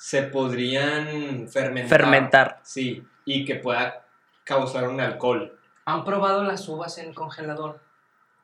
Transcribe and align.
se 0.00 0.22
podrían 0.22 1.46
fermentar. 1.46 1.90
Fermentar. 2.00 2.60
Sí, 2.62 3.04
y 3.26 3.44
que 3.44 3.56
pueda 3.56 4.06
causar 4.44 4.88
un 4.88 4.98
alcohol. 4.98 5.58
¿Han 5.84 6.04
probado 6.06 6.42
las 6.42 6.66
uvas 6.70 6.96
en 6.96 7.08
el 7.10 7.14
congelador? 7.14 7.80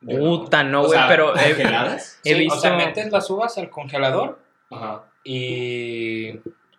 Puta, 0.05 0.63
no, 0.63 0.85
güey, 0.85 0.99
pero 1.07 1.33
¿Congeladas? 1.33 2.19
he 2.23 2.33
Sí, 2.35 2.39
visto. 2.41 2.59
O 2.59 2.61
sea, 2.61 2.75
metes 2.77 3.11
las 3.11 3.27
uvas 3.31 3.57
al 3.57 3.71
congelador 3.71 4.39
Ajá. 4.69 5.05
y 5.23 6.33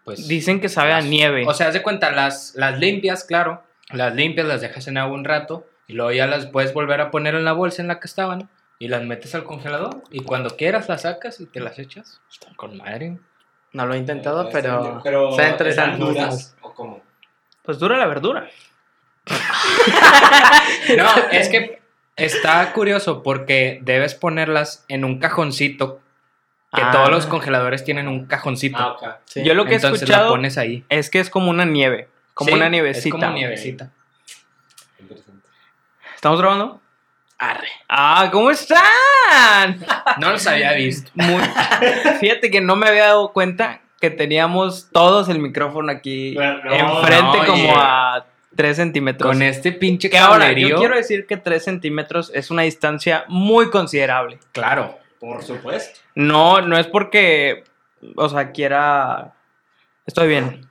pues... 0.04 0.28
Dicen 0.28 0.60
que 0.60 0.68
sabe 0.68 0.92
a 0.92 1.00
nieve. 1.00 1.44
O 1.48 1.54
sea, 1.54 1.66
haz 1.66 1.74
de 1.74 1.82
cuenta, 1.82 2.12
las, 2.12 2.54
las 2.54 2.78
limpias, 2.78 3.24
claro. 3.24 3.64
Las 3.90 4.14
limpias, 4.14 4.46
las 4.46 4.60
dejas 4.60 4.86
en 4.86 4.96
agua 4.96 5.16
un 5.16 5.24
rato 5.24 5.66
y 5.88 5.94
luego 5.94 6.12
ya 6.12 6.28
las 6.28 6.46
puedes 6.46 6.72
volver 6.72 7.00
a 7.00 7.10
poner 7.10 7.34
en 7.34 7.44
la 7.44 7.52
bolsa 7.52 7.82
en 7.82 7.88
la 7.88 7.98
que 7.98 8.06
estaban 8.06 8.48
y 8.78 8.86
las 8.86 9.02
metes 9.02 9.34
al 9.34 9.42
congelador 9.42 10.04
y 10.12 10.20
cuando 10.20 10.50
quieras 10.56 10.88
las 10.88 11.02
sacas 11.02 11.40
y 11.40 11.46
te 11.46 11.58
las 11.58 11.80
echas. 11.80 12.20
Están 12.30 12.54
con 12.54 12.76
madre. 12.76 13.18
No 13.72 13.86
lo 13.86 13.94
he 13.94 13.98
intentado, 13.98 14.48
Eh, 14.48 14.50
pero. 14.52 15.00
pero 15.04 15.30
está 15.30 15.48
interesante. 15.50 15.92
¿están 15.98 16.14
duras 16.14 16.56
o 16.62 16.72
cómo? 16.74 17.02
Pues 17.62 17.78
dura 17.78 17.96
la 17.96 18.06
verdura. 18.06 18.48
No, 20.96 21.06
es 21.32 21.48
que 21.48 21.82
está 22.16 22.72
curioso 22.72 23.22
porque 23.22 23.78
debes 23.82 24.14
ponerlas 24.14 24.84
en 24.88 25.04
un 25.04 25.18
cajoncito. 25.18 26.00
Que 26.74 26.82
Ah. 26.82 26.90
todos 26.92 27.10
los 27.10 27.26
congeladores 27.26 27.82
tienen 27.84 28.08
un 28.08 28.26
cajoncito. 28.26 28.78
Ah, 28.78 28.92
ok. 28.92 29.08
Sí. 29.26 29.42
Yo 29.44 29.54
lo 29.54 29.64
que 29.64 29.72
he 29.72 29.74
Entonces 29.76 30.02
escuchado 30.02 30.26
la 30.26 30.30
pones 30.32 30.58
ahí. 30.58 30.84
es 30.90 31.08
que 31.10 31.18
es 31.20 31.30
como 31.30 31.50
una 31.50 31.64
nieve. 31.64 32.08
Como 32.34 32.48
Sí, 32.50 32.54
una 32.56 32.66
Es 32.66 32.70
nievecita. 32.72 33.10
como 33.18 33.32
nievecita. 33.32 33.90
Interesante. 34.98 35.46
¿Estamos 36.14 36.38
grabando? 36.40 36.80
Arre. 37.38 37.68
Ah, 37.88 38.28
¿cómo 38.32 38.50
están? 38.50 38.80
No 40.18 40.32
los 40.32 40.46
había 40.46 40.72
visto. 40.72 41.10
Muy- 41.14 41.42
Fíjate 42.20 42.50
que 42.50 42.60
no 42.60 42.74
me 42.76 42.88
había 42.88 43.06
dado 43.06 43.32
cuenta 43.32 43.80
que 44.00 44.10
teníamos 44.10 44.88
todos 44.92 45.28
el 45.28 45.38
micrófono 45.38 45.90
aquí 45.92 46.34
no, 46.34 46.72
enfrente 46.72 47.38
no, 47.38 47.46
como 47.46 47.76
a 47.76 48.26
3 48.56 48.76
centímetros. 48.76 49.30
Con 49.30 49.42
este 49.42 49.72
pinche 49.72 50.10
que 50.10 50.18
ahora, 50.18 50.52
yo 50.52 50.76
quiero 50.76 50.96
decir 50.96 51.26
que 51.26 51.36
3 51.36 51.62
centímetros 51.62 52.30
es 52.34 52.50
una 52.50 52.62
distancia 52.62 53.24
muy 53.28 53.70
considerable. 53.70 54.38
Claro. 54.52 54.98
Por 55.20 55.42
supuesto. 55.42 56.00
No, 56.14 56.60
no 56.60 56.78
es 56.78 56.86
porque, 56.86 57.64
o 58.16 58.28
sea, 58.28 58.52
quiera... 58.52 59.34
Estoy 60.06 60.28
bien. 60.28 60.66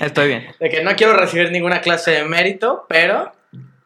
Estoy 0.00 0.28
bien. 0.28 0.46
De 0.60 0.68
que 0.68 0.82
no 0.82 0.96
quiero 0.96 1.14
recibir 1.14 1.52
ninguna 1.52 1.80
clase 1.80 2.10
de 2.10 2.24
mérito, 2.24 2.86
pero. 2.88 3.32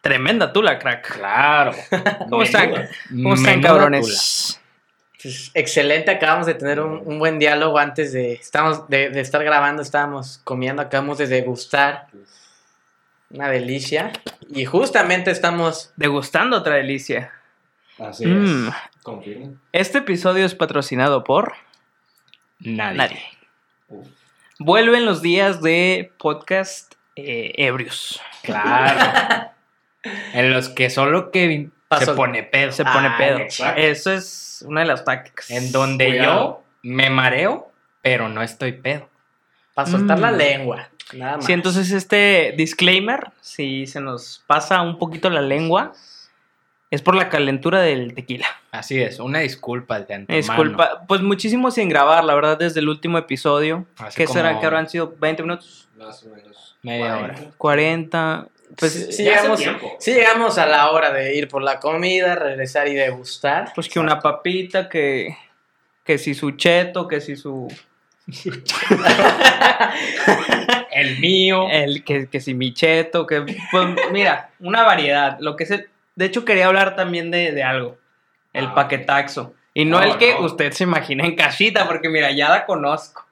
Tremenda 0.09 0.53
tula, 0.53 0.79
crack. 0.79 1.17
Claro. 1.17 1.73
¿Cómo 2.31 2.43
están? 2.43 2.73
¿Cómo 3.11 3.35
están, 3.35 3.61
cabrones? 3.61 4.59
pues, 5.23 5.51
excelente, 5.55 6.11
acabamos 6.11 6.47
de 6.47 6.55
tener 6.55 6.81
un, 6.81 7.03
un 7.05 7.19
buen 7.19 7.39
diálogo 7.39 7.79
antes 7.79 8.13
de, 8.13 8.33
estamos, 8.33 8.89
de, 8.89 9.11
de 9.11 9.21
estar 9.21 9.43
grabando, 9.45 9.83
estábamos 9.83 10.41
comiendo, 10.45 10.81
acabamos 10.81 11.19
de 11.19 11.27
degustar 11.27 12.07
una 13.31 13.49
delicia 13.51 14.13
y 14.49 14.65
justamente 14.65 15.31
estamos 15.31 15.93
Degustando 15.97 16.57
otra 16.57 16.77
delicia. 16.77 17.31
Así 17.99 18.25
Mm. 18.27 18.69
es. 18.69 18.75
Confirmo. 19.03 19.57
Este 19.73 19.99
episodio 19.99 20.47
es 20.47 20.55
patrocinado 20.55 21.25
por 21.25 21.53
Nadie. 22.61 22.97
nadie. 22.97 23.23
Vuelven 24.61 25.05
los 25.05 25.21
días 25.21 25.61
de 25.63 26.13
podcast 26.19 26.95
eh, 27.17 27.53
ebrios. 27.57 28.21
Claro. 28.43 29.51
en 30.03 30.53
los 30.53 30.69
que 30.69 30.91
solo 30.91 31.31
Kevin 31.31 31.73
se 31.99 32.13
pone 32.13 32.43
pedo. 32.43 32.73
Se 32.73 32.85
pone 32.85 33.09
Ah, 33.09 33.17
pedo. 33.19 33.39
exacto. 33.39 33.81
Eso 33.81 34.13
es 34.13 34.65
una 34.67 34.81
de 34.81 34.87
las 34.87 35.05
tácticas. 35.05 35.51
En 35.51 35.73
donde 35.73 36.07
Cuidado. 36.07 36.35
yo 36.35 36.65
me 36.83 37.11
mareo, 37.11 37.71
pero 38.03 38.29
no 38.29 38.43
estoy 38.43 38.73
pedo. 38.73 39.09
para 39.75 39.89
soltar 39.91 40.19
la 40.19 40.33
Mm. 40.33 40.37
lengua, 40.37 40.89
nada 41.13 41.37
más. 41.37 41.47
Sí, 41.47 41.53
entonces 41.53 41.93
este 41.93 42.53
disclaimer, 42.57 43.29
si 43.41 43.87
se 43.87 44.01
nos 44.01 44.43
pasa 44.49 44.83
un 44.83 44.99
poquito 44.99 45.31
la 45.31 45.41
lengua, 45.41 45.93
es 46.91 47.01
por 47.01 47.15
la 47.15 47.29
calentura 47.29 47.81
del 47.81 48.13
tequila. 48.13 48.47
Así 48.73 49.01
es, 49.01 49.21
una 49.21 49.39
disculpa 49.39 50.01
de 50.01 50.15
antemano. 50.15 50.37
Disculpa, 50.37 51.05
pues 51.07 51.21
muchísimo 51.23 51.71
sin 51.71 51.89
grabar, 51.89 52.25
la 52.25 52.35
verdad, 52.35 52.59
desde 52.59 52.81
el 52.81 52.89
último 52.89 53.19
episodio. 53.19 53.87
¿Qué 54.17 54.27
será? 54.27 54.59
¿Que 54.59 54.67
habrán 54.67 54.89
sido 54.89 55.15
20 55.21 55.45
minutos? 55.45 55.89
Más 55.97 56.25
o 56.25 56.31
menos. 56.31 56.77
Media 56.83 57.15
40. 57.19 57.25
hora. 57.43 57.51
40. 57.57 58.47
Pues, 58.77 59.17
Sí, 59.17 59.25
llegamos, 59.25 59.61
sí 59.99 60.13
llegamos 60.13 60.59
a 60.59 60.67
la 60.67 60.91
hora 60.91 61.11
de 61.13 61.35
ir 61.35 61.49
por 61.49 61.63
la 61.63 61.81
comida, 61.81 62.35
regresar 62.35 62.89
y 62.89 62.95
degustar. 62.95 63.73
pues 63.75 63.89
que 63.89 63.99
una 63.99 64.21
papita, 64.21 64.89
que, 64.89 65.37
que 66.05 66.19
si 66.19 66.35
su 66.35 66.53
cheto, 66.53 67.09
que 67.09 67.21
si 67.21 67.37
su... 67.37 67.69
El 70.91 71.19
mío. 71.19 71.69
El, 71.71 72.05
que, 72.05 72.29
que 72.29 72.41
si 72.41 72.55
mi 72.55 72.73
cheto, 72.75 73.27
que... 73.27 73.43
Pues 73.71 73.87
mira, 74.13 74.51
una 74.61 74.83
variedad. 74.83 75.39
Lo 75.41 75.57
que 75.57 75.67
se... 75.67 75.89
De 76.15 76.27
hecho, 76.27 76.45
quería 76.45 76.67
hablar 76.67 76.97
también 76.97 77.31
de, 77.31 77.53
de 77.53 77.63
algo. 77.63 77.97
El 78.53 78.67
Ah, 78.67 78.75
paquetaxo. 78.75 79.55
Y 79.75 79.85
no, 79.85 80.01
No, 80.01 80.05
el 80.13 80.19
que 80.19 80.35
no. 80.35 80.41
usted 80.47 80.73
se 80.73 80.85
imagina 80.85 81.25
en 81.25 81.37
casita, 81.37 81.87
porque 81.87 82.09
mira, 82.09 82.33
ya 82.33 82.49
la 82.51 82.67
conozco. 82.67 83.27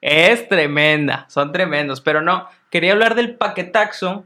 Es 0.00 0.48
tremenda, 0.48 1.26
son 1.28 1.52
tremendos. 1.52 2.00
Pero 2.00 2.22
no, 2.22 2.48
quería 2.70 2.92
hablar 2.92 3.14
del 3.14 3.34
paquetaxo 3.34 4.24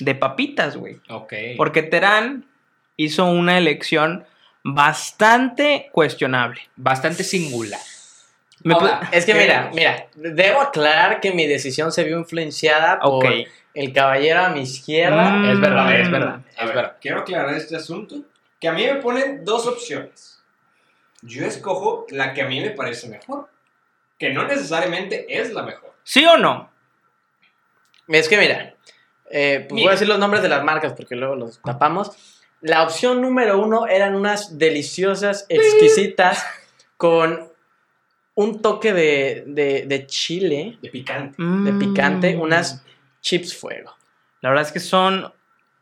de 0.00 0.14
papitas, 0.14 0.76
güey. 0.76 1.00
Ok. 1.08 1.32
Porque 1.56 1.82
Terán 1.82 2.44
hizo 2.96 3.26
una 3.26 3.56
elección 3.58 4.24
bastante 4.62 5.88
cuestionable. 5.92 6.60
Bastante 6.76 7.24
singular. 7.24 7.80
Ahora, 8.70 9.08
Es 9.12 9.24
que 9.24 9.32
mira, 9.34 9.70
mira, 9.72 10.06
debo 10.14 10.60
aclarar 10.60 11.20
que 11.20 11.32
mi 11.32 11.46
decisión 11.46 11.92
se 11.92 12.04
vio 12.04 12.18
influenciada 12.18 13.00
por 13.00 13.24
el 13.72 13.92
caballero 13.94 14.40
a 14.44 14.48
mi 14.50 14.60
izquierda. 14.62 15.30
Mm. 15.30 15.50
Es 15.50 15.60
verdad, 15.60 16.00
es 16.00 16.10
verdad. 16.10 16.34
A 16.34 16.60
Es 16.60 16.66
ver, 16.66 16.76
verdad. 16.76 16.96
quiero 17.00 17.20
aclarar 17.20 17.54
este 17.54 17.76
asunto. 17.76 18.16
Que 18.58 18.68
a 18.68 18.72
mí 18.72 18.84
me 18.84 18.96
ponen 18.96 19.44
dos 19.46 19.66
opciones. 19.66 20.42
Yo 21.22 21.46
escojo 21.46 22.06
la 22.10 22.34
que 22.34 22.42
a 22.42 22.46
mí 22.46 22.60
me 22.60 22.70
parece 22.70 23.08
mejor. 23.08 23.48
Que 24.18 24.30
no 24.30 24.44
necesariamente 24.46 25.24
es 25.28 25.54
la 25.54 25.62
mejor. 25.62 25.94
¿Sí 26.02 26.26
o 26.26 26.36
no? 26.36 26.70
Es 28.08 28.28
que 28.28 28.36
mira, 28.36 28.74
eh, 29.30 29.66
pues 29.68 29.80
voy 29.82 29.88
a 29.88 29.92
decir 29.92 30.08
los 30.08 30.18
nombres 30.18 30.42
de 30.42 30.48
las 30.48 30.62
marcas 30.64 30.92
porque 30.94 31.16
luego 31.16 31.34
los 31.36 31.60
tapamos. 31.62 32.10
La 32.60 32.82
opción 32.82 33.22
número 33.22 33.58
uno 33.62 33.86
eran 33.86 34.14
unas 34.14 34.58
deliciosas, 34.58 35.46
exquisitas, 35.48 36.44
con 36.96 37.48
un 38.34 38.60
toque 38.62 38.92
de, 38.92 39.44
de, 39.46 39.84
de 39.86 40.06
chile, 40.06 40.78
De 40.82 40.90
picante. 40.90 41.42
de 41.42 41.72
picante, 41.72 42.36
Mm. 42.36 42.40
unas 42.40 42.84
chips 43.22 43.56
fuego. 43.56 43.94
La 44.42 44.50
verdad 44.50 44.66
es 44.66 44.72
que 44.72 44.80
son 44.80 45.32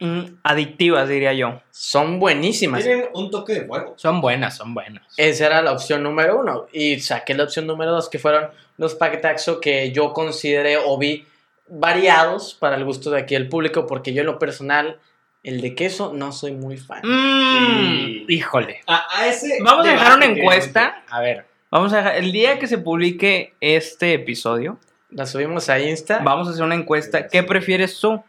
mm, 0.00 0.22
adictivas, 0.44 1.08
diría 1.08 1.32
yo. 1.32 1.60
Son 1.70 2.18
buenísimas. 2.20 2.84
Tienen 2.84 3.06
un 3.14 3.30
toque 3.30 3.54
de 3.54 3.66
fuego. 3.66 3.94
Son 3.96 4.20
buenas, 4.20 4.56
son 4.56 4.74
buenas. 4.74 5.02
Esa 5.16 5.46
era 5.46 5.62
la 5.62 5.72
opción 5.72 6.02
número 6.04 6.38
uno. 6.38 6.66
Y 6.72 7.00
saqué 7.00 7.34
la 7.34 7.44
opción 7.44 7.66
número 7.66 7.90
dos, 7.92 8.08
que 8.08 8.18
fueron 8.20 8.50
los 8.76 8.94
paquetaxo 8.94 9.60
que 9.60 9.90
yo 9.92 10.12
consideré 10.12 10.76
o 10.76 10.96
vi 10.98 11.26
variados 11.70 12.54
para 12.54 12.76
el 12.76 12.84
gusto 12.84 13.10
de 13.10 13.20
aquí 13.20 13.34
el 13.34 13.48
público, 13.48 13.86
porque 13.86 14.12
yo 14.12 14.20
en 14.20 14.26
lo 14.26 14.38
personal, 14.38 14.98
el 15.42 15.60
de 15.60 15.74
queso 15.74 16.12
no 16.14 16.32
soy 16.32 16.52
muy 16.52 16.76
fan. 16.76 17.02
Mm. 17.04 18.24
Híjole. 18.30 18.80
A, 18.86 19.06
a 19.18 19.26
ese 19.26 19.58
Vamos 19.62 19.86
a 19.86 19.90
dejar 19.90 20.16
una 20.16 20.26
que 20.34 20.40
encuesta. 20.40 21.02
A 21.10 21.20
ver. 21.20 21.46
Vamos 21.70 21.92
a 21.92 21.98
dejar, 21.98 22.16
el 22.16 22.32
día 22.32 22.58
que 22.58 22.66
se 22.66 22.78
publique 22.78 23.54
este 23.60 24.14
episodio, 24.14 24.78
La 25.10 25.26
subimos 25.26 25.68
a 25.68 25.78
Insta. 25.78 26.20
vamos 26.24 26.48
a 26.48 26.52
hacer 26.52 26.64
una 26.64 26.74
encuesta. 26.74 27.28
¿Qué 27.28 27.42
prefieres 27.42 27.98
tú? 28.00 28.22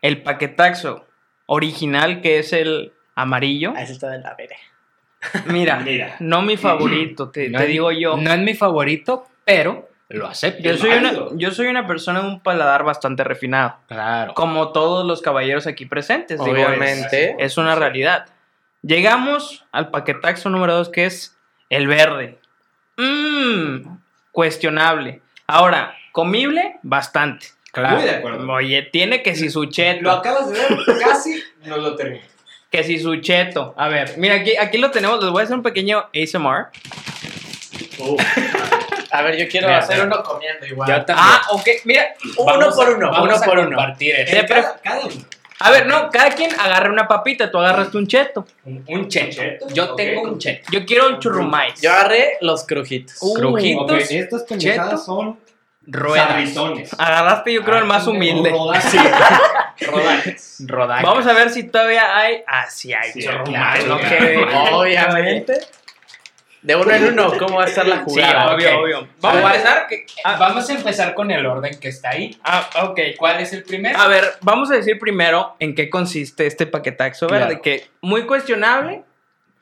¿El 0.00 0.22
paquetaxo 0.22 1.06
original, 1.46 2.20
que 2.20 2.38
es 2.40 2.52
el 2.52 2.92
amarillo? 3.14 3.72
Ah, 3.76 3.82
ese 3.82 3.92
está 3.92 4.10
de 4.10 4.18
la 4.18 4.34
verga. 4.34 4.56
Mira, 5.46 5.76
Mira. 5.84 6.16
no 6.18 6.42
mi 6.42 6.56
favorito, 6.56 7.30
te, 7.30 7.48
no 7.48 7.58
te 7.58 7.64
es- 7.64 7.70
digo 7.70 7.92
yo. 7.92 8.16
No 8.16 8.32
es 8.32 8.40
mi 8.40 8.54
favorito, 8.54 9.26
pero 9.44 9.88
lo 10.12 10.26
acepto. 10.26 10.62
Yo 10.62 10.76
soy, 10.76 10.90
una, 10.90 11.12
yo 11.34 11.50
soy 11.50 11.66
una 11.68 11.86
persona 11.86 12.20
de 12.20 12.26
un 12.28 12.40
paladar 12.40 12.84
bastante 12.84 13.24
refinado, 13.24 13.76
Claro. 13.88 14.34
como 14.34 14.72
todos 14.72 15.06
los 15.06 15.22
caballeros 15.22 15.66
aquí 15.66 15.86
presentes. 15.86 16.38
digo, 16.44 16.52
Obviamente. 16.52 17.30
es, 17.30 17.36
es 17.52 17.56
una 17.58 17.74
realidad. 17.74 18.26
Llegamos 18.82 19.64
al 19.72 19.90
paquetaxo 19.90 20.50
número 20.50 20.74
2, 20.74 20.88
que 20.90 21.06
es 21.06 21.36
el 21.70 21.86
verde. 21.86 22.38
Mmm, 22.96 23.96
cuestionable. 24.32 25.22
Ahora, 25.46 25.94
comible, 26.12 26.78
bastante. 26.82 27.46
Claro. 27.72 27.96
Muy 27.96 28.04
de 28.04 28.10
acuerdo. 28.10 28.52
Oye, 28.52 28.82
tiene 28.92 29.22
que 29.22 29.34
si 29.34 29.48
su 29.50 29.64
Lo 29.64 29.70
cheto, 29.70 30.10
acabas 30.10 30.50
de 30.50 30.58
ver, 30.58 30.78
casi 31.00 31.42
no 31.64 31.78
lo 31.78 31.96
termino. 31.96 32.22
que 32.70 32.84
si 32.84 32.98
su 32.98 33.16
cheto. 33.16 33.72
A 33.78 33.88
ver, 33.88 34.14
mira, 34.18 34.34
aquí, 34.36 34.56
aquí 34.56 34.76
lo 34.78 34.90
tenemos, 34.90 35.22
les 35.22 35.30
voy 35.32 35.40
a 35.40 35.44
hacer 35.44 35.56
un 35.56 35.62
pequeño 35.62 36.04
ASMR. 36.14 36.66
A 39.12 39.22
ver, 39.22 39.36
yo 39.36 39.46
quiero 39.48 39.68
Mira, 39.68 39.78
hacer 39.80 40.04
uno 40.06 40.22
comiendo 40.22 40.66
igual. 40.66 40.88
Yo 40.88 41.04
también. 41.04 41.28
Ah, 41.30 41.42
ok, 41.50 41.68
mira, 41.84 42.14
uno 42.38 42.44
Vamos 42.46 42.74
por 42.74 42.86
a- 42.88 42.90
uno, 42.92 43.10
vamos 43.10 43.28
uno 43.28 43.36
a 43.36 43.40
por 43.42 43.58
uno. 43.58 43.68
compartir 43.76 44.14
esto. 44.16 44.46
Cada, 44.54 44.80
cada 44.82 45.00
uno. 45.00 45.14
a 45.60 45.70
ver, 45.70 45.86
no, 45.86 46.10
cada 46.10 46.30
quien 46.30 46.50
agarra 46.58 46.90
una 46.90 47.06
papita, 47.06 47.50
tú 47.50 47.58
agarras 47.58 47.94
un 47.94 48.06
cheto. 48.06 48.46
Un, 48.64 48.84
un 48.88 49.08
cheto. 49.08 49.30
cheto, 49.32 49.66
Yo 49.72 49.94
tengo 49.94 50.22
un 50.22 50.38
cheto. 50.38 50.66
Yo 50.72 50.84
quiero 50.86 51.08
un 51.08 51.18
churrumais. 51.20 51.80
Yo 51.80 51.92
agarré 51.92 52.38
los 52.40 52.64
crujitos. 52.64 53.16
Uh, 53.20 53.34
Crujitos. 53.34 53.90
Ok, 53.92 54.10
estas 54.10 54.42
pendejadas 54.44 55.04
son 55.04 55.38
Ruedas. 55.84 56.92
Agarraste 56.96 57.52
yo 57.52 57.64
creo 57.64 57.78
el 57.78 57.84
más 57.86 58.06
humilde. 58.06 58.50
Rodajas. 58.50 58.94
Rodajas. 59.80 60.56
Rodajas. 60.66 61.02
Vamos 61.04 61.26
a 61.26 61.32
ver 61.32 61.50
si 61.50 61.64
todavía 61.64 62.16
hay. 62.16 62.42
Ah, 62.46 62.66
sí 62.70 62.92
hay. 62.92 63.10
Sí, 63.12 63.20
claro, 63.20 63.44
claro. 63.44 63.96
ok. 63.96 64.72
Obviamente. 64.74 65.54
De 66.62 66.76
uno 66.76 66.90
en 66.94 67.04
uno, 67.12 67.36
¿cómo 67.38 67.56
va 67.56 67.64
a 67.64 67.66
estar 67.66 67.86
la 67.88 67.96
Sí, 67.96 68.02
jugada? 68.04 68.54
obvio, 68.54 68.70
ok. 68.78 68.82
obvio. 68.84 69.08
Vamos 69.20 69.42
a 69.44 69.46
empezar. 69.54 69.86
que- 69.88 70.06
Ah, 70.24 70.36
Vamos 70.38 70.70
a 70.70 70.72
empezar 70.74 71.14
con 71.14 71.30
el 71.32 71.44
orden 71.44 71.78
que 71.80 71.88
está 71.88 72.10
ahí. 72.10 72.38
Ah, 72.44 72.68
ok. 72.84 73.00
¿Cuál 73.18 73.40
es 73.40 73.52
el 73.52 73.64
primero? 73.64 73.98
A 73.98 74.06
ver, 74.06 74.24
vamos 74.42 74.70
a 74.70 74.74
decir 74.76 74.98
primero 74.98 75.56
en 75.58 75.74
qué 75.74 75.90
consiste 75.90 76.46
este 76.46 76.66
paquetaxo 76.66 77.26
verde, 77.26 77.46
Claro. 77.46 77.62
que 77.62 77.86
muy 78.00 78.26
cuestionable, 78.26 79.02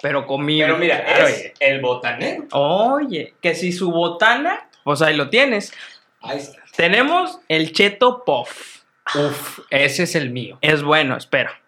pero 0.02 0.26
comible. 0.26 0.66
Pero 0.66 0.76
mira, 0.76 1.02
Claro, 1.04 1.26
es 1.26 1.52
el 1.58 1.80
botanero. 1.80 2.44
Oye, 2.52 3.32
que 3.40 3.54
si 3.54 3.72
su 3.72 3.90
botana, 3.90 4.68
pues 4.84 5.00
ahí 5.00 5.16
lo 5.16 5.30
tienes. 5.30 5.72
Ahí 6.20 6.36
está. 6.38 6.58
Tenemos 6.76 7.38
el 7.48 7.72
Cheto 7.72 8.24
Puff. 8.26 8.80
Uf, 9.14 9.60
ese 9.70 10.02
es 10.02 10.14
el 10.14 10.30
mío. 10.30 10.58
Es 10.60 10.82
bueno, 10.82 11.16
espera. 11.16 11.58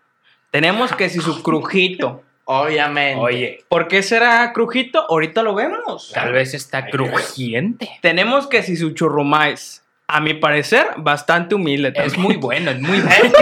Tenemos 0.51 0.93
que 0.95 1.09
si 1.09 1.21
su 1.21 1.43
crujito. 1.43 2.23
Obviamente. 2.45 3.21
Oye, 3.21 3.65
¿Por 3.69 3.87
qué 3.89 4.03
será 4.03 4.53
crujito? 4.53 5.07
Ahorita 5.09 5.43
lo 5.43 5.55
vemos. 5.55 6.11
tal 6.13 6.33
vez 6.33 6.55
está 6.55 6.85
que 6.85 6.91
crujiente. 6.93 7.89
Tenemos 8.01 8.47
que 8.49 8.63
si 8.63 8.77
su 8.77 8.91
churrumais. 8.93 9.79
A 10.09 10.21
mi 10.21 10.35
parecer, 10.35 10.89
bastante 10.99 11.55
humilde. 11.55 11.93
Es 11.95 12.19
muy 12.19 12.37
bueno, 12.37 12.71
es 12.73 12.81
muy 12.81 13.01
bueno. 13.01 13.33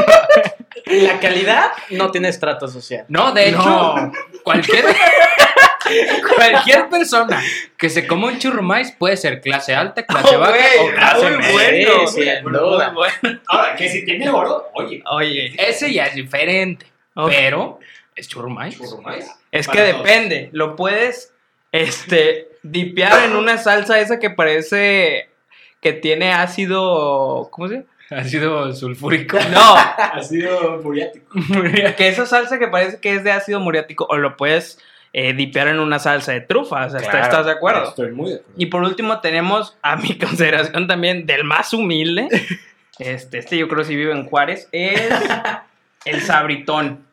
La 0.87 1.19
calidad 1.19 1.73
no 1.91 2.11
tiene 2.13 2.29
estrato 2.29 2.69
social. 2.69 3.07
No, 3.09 3.33
de 3.33 3.49
hecho, 3.49 3.59
No. 3.59 4.13
cualquier, 4.45 4.85
cualquier 6.37 6.89
persona 6.89 7.43
que 7.77 7.89
se 7.91 8.07
coma 8.07 8.29
un 8.29 8.39
churrumais 8.39 8.93
puede 8.93 9.17
ser 9.17 9.41
clase 9.41 9.75
alta, 9.75 10.05
clase 10.07 10.37
Oh, 10.37 10.41
baja 10.41 10.55
o 10.81 10.91
clase 10.95 11.31
muy 11.31 11.39
media. 11.39 11.89
bueno. 11.89 12.07
Sí, 12.07 12.23
sin 12.23 12.43
Muy 12.45 12.53
duda. 12.53 12.91
bueno. 12.91 13.41
Ahora, 13.49 13.75
que 13.75 13.89
si 13.89 14.05
tiene 14.05 14.29
oro, 14.29 14.69
oye. 14.75 15.03
Oye, 15.11 15.55
Ese 15.59 15.93
ya 15.93 16.07
es 16.07 16.15
diferente, 16.15 16.87
pero 17.15 17.81
es 18.21 18.29
churrumais. 18.29 18.77
churrumais. 18.77 19.31
es 19.51 19.67
que 19.69 19.79
todos. 19.91 20.05
depende. 20.05 20.49
Lo 20.53 20.77
puedes, 20.77 21.33
este, 21.73 22.49
dipear 22.63 23.25
en 23.25 23.37
una 23.37 23.59
salsa 23.59 23.99
esa 24.01 24.19
que 24.19 24.31
parece 24.31 25.29
que 25.81 25.93
tiene 25.93 26.33
ácido, 26.33 27.49
¿cómo 27.51 27.69
se 27.69 27.75
llama? 27.75 27.87
Ha 28.11 28.25
sido 28.25 28.73
sulfúrico. 28.75 29.39
No, 29.53 29.75
Ha 29.77 30.21
sido 30.23 30.81
muriático. 30.83 31.27
que 31.97 32.09
esa 32.09 32.27
salsa 32.27 32.59
que 32.59 32.67
parece 32.69 32.99
que 33.01 33.15
es 33.15 33.23
de 33.25 33.31
ácido 33.31 33.61
muriático 33.61 34.05
o 34.11 34.17
lo 34.19 34.37
puedes 34.37 34.79
eh, 35.13 35.33
dipear 35.33 35.69
en 35.69 35.79
una 35.79 35.99
salsa 36.01 36.33
de 36.33 36.41
trufas. 36.41 36.93
¿Estás- 36.93 37.09
Claro. 37.09 37.25
¿Estás 37.25 37.47
de 37.47 37.53
acuerdo? 37.53 37.89
Estoy 37.89 38.11
muy 38.13 38.31
de 38.31 38.37
acuerdo. 38.39 38.55
Y 38.57 38.67
por 38.67 38.83
último 38.83 39.21
tenemos 39.21 39.77
a 39.83 39.95
mi 39.97 40.19
consideración 40.19 40.89
también 40.89 41.25
del 41.27 41.45
más 41.45 41.73
humilde. 41.73 42.27
Este, 42.99 43.39
este 43.39 43.57
yo 43.57 43.69
creo 43.69 43.79
que 43.83 43.89
si 43.89 43.97
vive 43.97 44.13
en 44.13 44.27
Juárez. 44.27 44.69
Es 44.73 45.09
el 46.05 46.21
sabritón. 46.23 47.07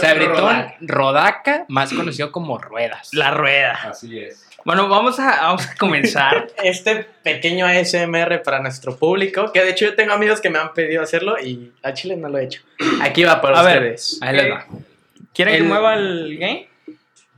Sabritón 0.00 0.72
Rodaca, 0.80 1.64
más 1.68 1.92
conocido 1.92 2.32
como 2.32 2.58
ruedas. 2.58 3.10
La 3.12 3.30
rueda. 3.30 3.72
Así 3.90 4.18
es. 4.18 4.46
Bueno, 4.64 4.88
vamos 4.88 5.18
a, 5.18 5.40
vamos 5.42 5.66
a 5.68 5.74
comenzar. 5.76 6.48
Este 6.62 7.04
pequeño 7.22 7.66
ASMR 7.66 8.42
para 8.42 8.60
nuestro 8.60 8.96
público, 8.96 9.50
que 9.52 9.62
de 9.62 9.70
hecho 9.70 9.86
yo 9.86 9.94
tengo 9.94 10.12
amigos 10.12 10.40
que 10.40 10.50
me 10.50 10.58
han 10.58 10.72
pedido 10.72 11.02
hacerlo 11.02 11.36
y 11.40 11.72
a 11.82 11.92
Chile 11.94 12.16
no 12.16 12.28
lo 12.28 12.38
he 12.38 12.44
hecho. 12.44 12.62
Aquí 13.02 13.24
va 13.24 13.40
para 13.40 13.58
A 13.60 13.62
ver. 13.62 13.76
ustedes. 13.78 14.18
Ahí 14.22 14.36
les 14.36 14.50
va. 14.52 14.66
¿Quieren 15.34 15.54
que 15.54 15.58
El- 15.62 15.64
mueva 15.66 15.94
el 15.94 16.38
game? 16.38 16.68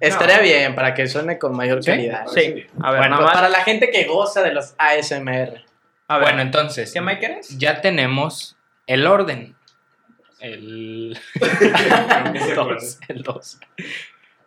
Estaría 0.01 0.41
bien 0.41 0.75
para 0.75 0.93
que 0.93 1.07
suene 1.07 1.39
con 1.39 1.57
mayor 1.57 1.83
¿Sí? 1.83 1.91
calidad. 1.91 2.27
Sí. 2.27 2.67
A 2.83 2.91
ver, 2.91 3.01
Bueno, 3.01 3.23
más. 3.23 3.33
Para 3.33 3.49
la 3.49 3.61
gente 3.65 3.91
que 3.91 4.05
goza 4.05 4.43
de 4.43 4.53
los 4.53 4.75
ASMR. 4.77 5.65
A 6.09 6.19
ver, 6.19 6.27
Bueno, 6.27 6.43
entonces, 6.43 6.93
¿qué 6.93 7.01
Mike 7.01 7.25
eres? 7.25 7.59
ya 7.59 7.81
tenemos 7.81 8.57
el 8.87 9.07
orden. 9.07 9.55
El 10.45 11.19
Ese 12.35 12.55
2. 12.55 12.99
El 13.09 13.23
2. 13.23 13.61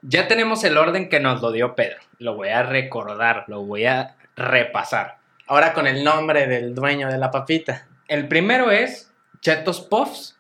Ya 0.04 0.28
tenemos 0.28 0.64
el 0.64 0.78
orden 0.78 1.10
que 1.10 1.20
nos 1.20 1.42
lo 1.42 1.52
dio 1.52 1.74
Pedro. 1.76 1.98
Lo 2.20 2.36
voy 2.36 2.50
a 2.50 2.62
recordar, 2.62 3.46
lo 3.48 3.64
voy 3.64 3.86
a 3.86 4.16
repasar. 4.36 5.18
Ahora 5.48 5.74
con 5.74 5.88
el 5.88 6.04
nombre 6.04 6.46
del 6.46 6.76
dueño 6.76 7.10
de 7.10 7.18
la 7.18 7.32
papita. 7.32 7.88
El 8.08 8.28
primero 8.28 8.70
es 8.70 9.12
Chetos 9.42 9.82
Puffs, 9.82 10.38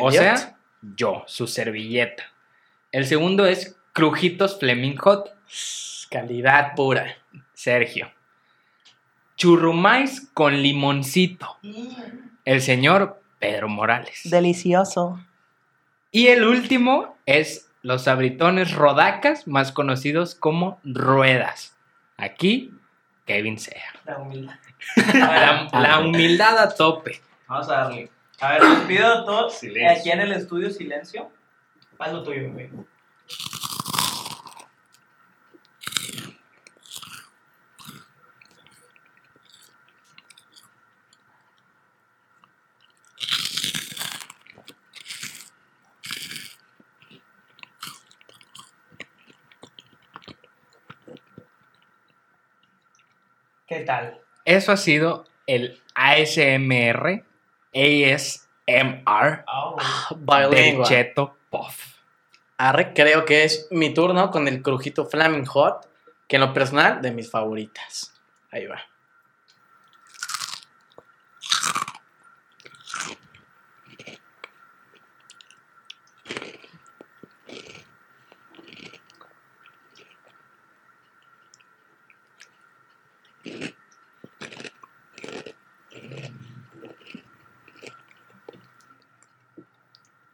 o 0.00 0.10
sea, 0.10 0.56
yo, 0.96 1.22
su 1.26 1.46
servilleta. 1.46 2.24
El 2.90 3.06
segundo 3.06 3.46
es 3.46 3.76
Crujitos 3.92 4.58
Fleming 4.58 4.96
Hot, 4.96 5.32
calidad 6.10 6.74
pura. 6.74 7.16
Sergio. 7.54 8.10
Churrumais 9.36 10.28
con 10.34 10.60
limoncito, 10.60 11.58
el 12.44 12.60
señor 12.60 13.19
Pedro 13.40 13.68
Morales. 13.68 14.20
Delicioso. 14.24 15.18
Y 16.12 16.28
el 16.28 16.44
último 16.44 17.16
es 17.26 17.68
los 17.82 18.02
sabritones 18.04 18.72
rodacas, 18.72 19.48
más 19.48 19.72
conocidos 19.72 20.34
como 20.36 20.78
ruedas. 20.84 21.76
Aquí, 22.16 22.72
Kevin 23.26 23.58
Sea. 23.58 23.82
La 24.04 24.18
humildad. 24.18 24.54
La, 25.14 25.68
la 25.72 25.98
humildad 26.00 26.58
a 26.58 26.74
tope. 26.74 27.20
Vamos 27.48 27.68
a 27.68 27.72
darle. 27.72 28.10
A 28.40 28.52
ver, 28.52 28.62
les 28.62 28.78
pido 28.80 29.06
a 29.06 29.24
todos 29.24 29.58
Silencio. 29.58 30.00
aquí 30.00 30.10
en 30.10 30.20
el 30.20 30.32
estudio 30.32 30.70
silencio. 30.70 31.30
Haz 31.98 32.12
lo 32.12 32.22
tuyo, 32.22 32.42
bebé. 32.54 32.70
¿Qué 53.70 53.80
tal? 53.82 54.20
Eso 54.50 54.72
ha 54.72 54.76
sido 54.76 55.26
el 55.46 55.80
ASMR, 55.94 57.24
ASMR 57.72 59.44
Oh. 59.46 59.76
del 60.16 60.50
Bilingüe. 60.50 60.84
Cheto 60.86 61.36
Puff. 61.50 61.98
Arre, 62.58 62.92
creo 62.92 63.24
que 63.24 63.44
es 63.44 63.68
mi 63.70 63.94
turno 63.94 64.30
con 64.32 64.48
el 64.48 64.60
crujito 64.60 65.06
Flaming 65.06 65.46
Hot, 65.46 65.88
que 66.28 66.36
en 66.36 66.40
lo 66.42 66.52
personal, 66.52 67.00
de 67.00 67.12
mis 67.12 67.30
favoritas. 67.30 68.12
Ahí 68.50 68.66
va. 68.66 68.80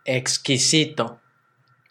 Exquisito. 0.06 1.20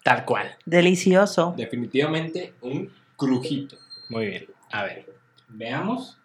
Tal 0.02 0.24
cual. 0.24 0.56
Delicioso. 0.64 1.54
Definitivamente 1.56 2.54
un 2.60 2.90
crujito. 3.16 3.76
Muy 4.08 4.26
bien. 4.26 4.46
A 4.70 4.84
ver, 4.84 5.06
veamos. 5.48 6.18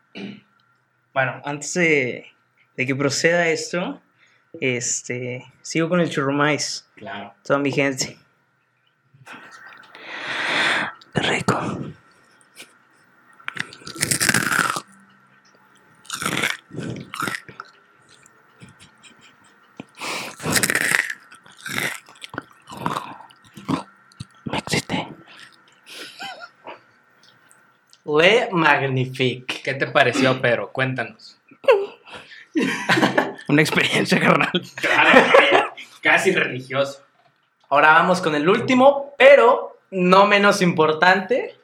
Bueno, 1.14 1.42
antes 1.44 1.74
de, 1.74 2.26
de 2.78 2.86
que 2.86 2.96
proceda 2.96 3.48
esto, 3.48 4.02
este, 4.60 5.46
sigo 5.62 5.90
con 5.90 6.00
el 6.00 6.10
churrumais. 6.10 6.88
Claro. 6.96 7.34
Toda 7.44 7.60
mi 7.60 7.72
gente. 7.72 8.18
Qué 11.14 11.22
rico. 11.22 11.91
Le 28.20 28.50
Magnifique. 28.52 29.62
¿Qué 29.64 29.74
te 29.76 29.88
pareció, 29.88 30.42
Pedro? 30.42 30.72
Cuéntanos. 30.72 31.38
Una 33.48 33.62
experiencia, 33.62 34.20
carnal. 34.20 34.52
Claro, 34.76 35.74
casi 36.02 36.32
religioso. 36.34 37.04
Ahora 37.70 37.94
vamos 37.94 38.22
con 38.22 38.36
el 38.36 38.48
último, 38.50 39.14
pero 39.18 39.80
no 39.92 40.26
menos 40.28 40.62
importante. 40.62 41.56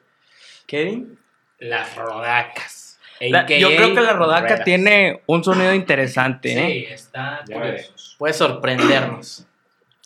Kevin. 0.66 1.18
Las 1.58 1.94
rodacas. 1.96 2.98
La- 3.20 3.46
yo 3.46 3.68
creo 3.68 3.94
que 3.94 4.00
la 4.00 4.12
rodaca 4.12 4.46
ruedas. 4.48 4.64
tiene 4.64 5.22
un 5.26 5.42
sonido 5.42 5.74
interesante, 5.74 6.52
¿eh? 6.52 6.86
Sí, 6.86 6.92
está 6.92 7.40
curioso. 7.44 7.60
veremos. 7.64 8.16
Puede 8.18 8.34
sorprendernos. 8.34 9.46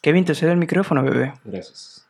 Kevin, 0.01 0.25
te 0.25 0.35
cedo 0.35 0.51
el 0.53 0.57
micrófono, 0.57 1.03
bebé. 1.05 1.35
Gracias. 1.45 2.07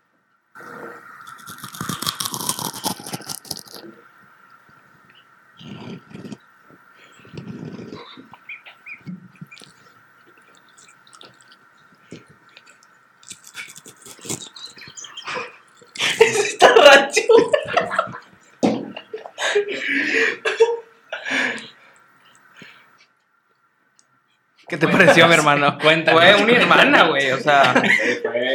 ¿Qué 24.72 24.78
te 24.78 24.88
pareció, 24.88 25.28
mi 25.28 25.34
hermano? 25.34 25.76
Cuéntanos. 25.82 26.18
Fue 26.18 26.44
una 26.44 26.52
hermana, 26.56 27.02
güey. 27.08 27.30
O 27.32 27.38
sea, 27.38 27.74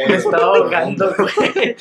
Me 0.08 0.16
estaba 0.16 0.46
ahogando, 0.46 1.14
güey. 1.16 1.76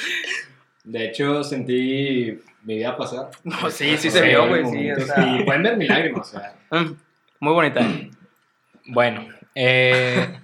De 0.84 1.06
hecho, 1.06 1.44
sentí 1.44 2.40
mi 2.62 2.76
vida 2.76 2.96
pasar. 2.96 3.32
no, 3.44 3.72
sí, 3.72 3.98
sí 3.98 4.12
se 4.12 4.22
vio, 4.22 4.48
güey. 4.48 4.64
Sí, 4.68 4.92
o 4.92 5.00
sea, 5.00 5.26
Y 5.40 5.44
pueden 5.44 5.64
ver 5.64 5.76
mis 5.78 5.90
lágrimas. 5.90 6.28
O 6.36 6.40
sea, 6.40 6.54
mm, 6.70 6.94
muy 7.40 7.54
bonita. 7.54 7.82
Bueno, 8.90 9.28
eh, 9.56 10.40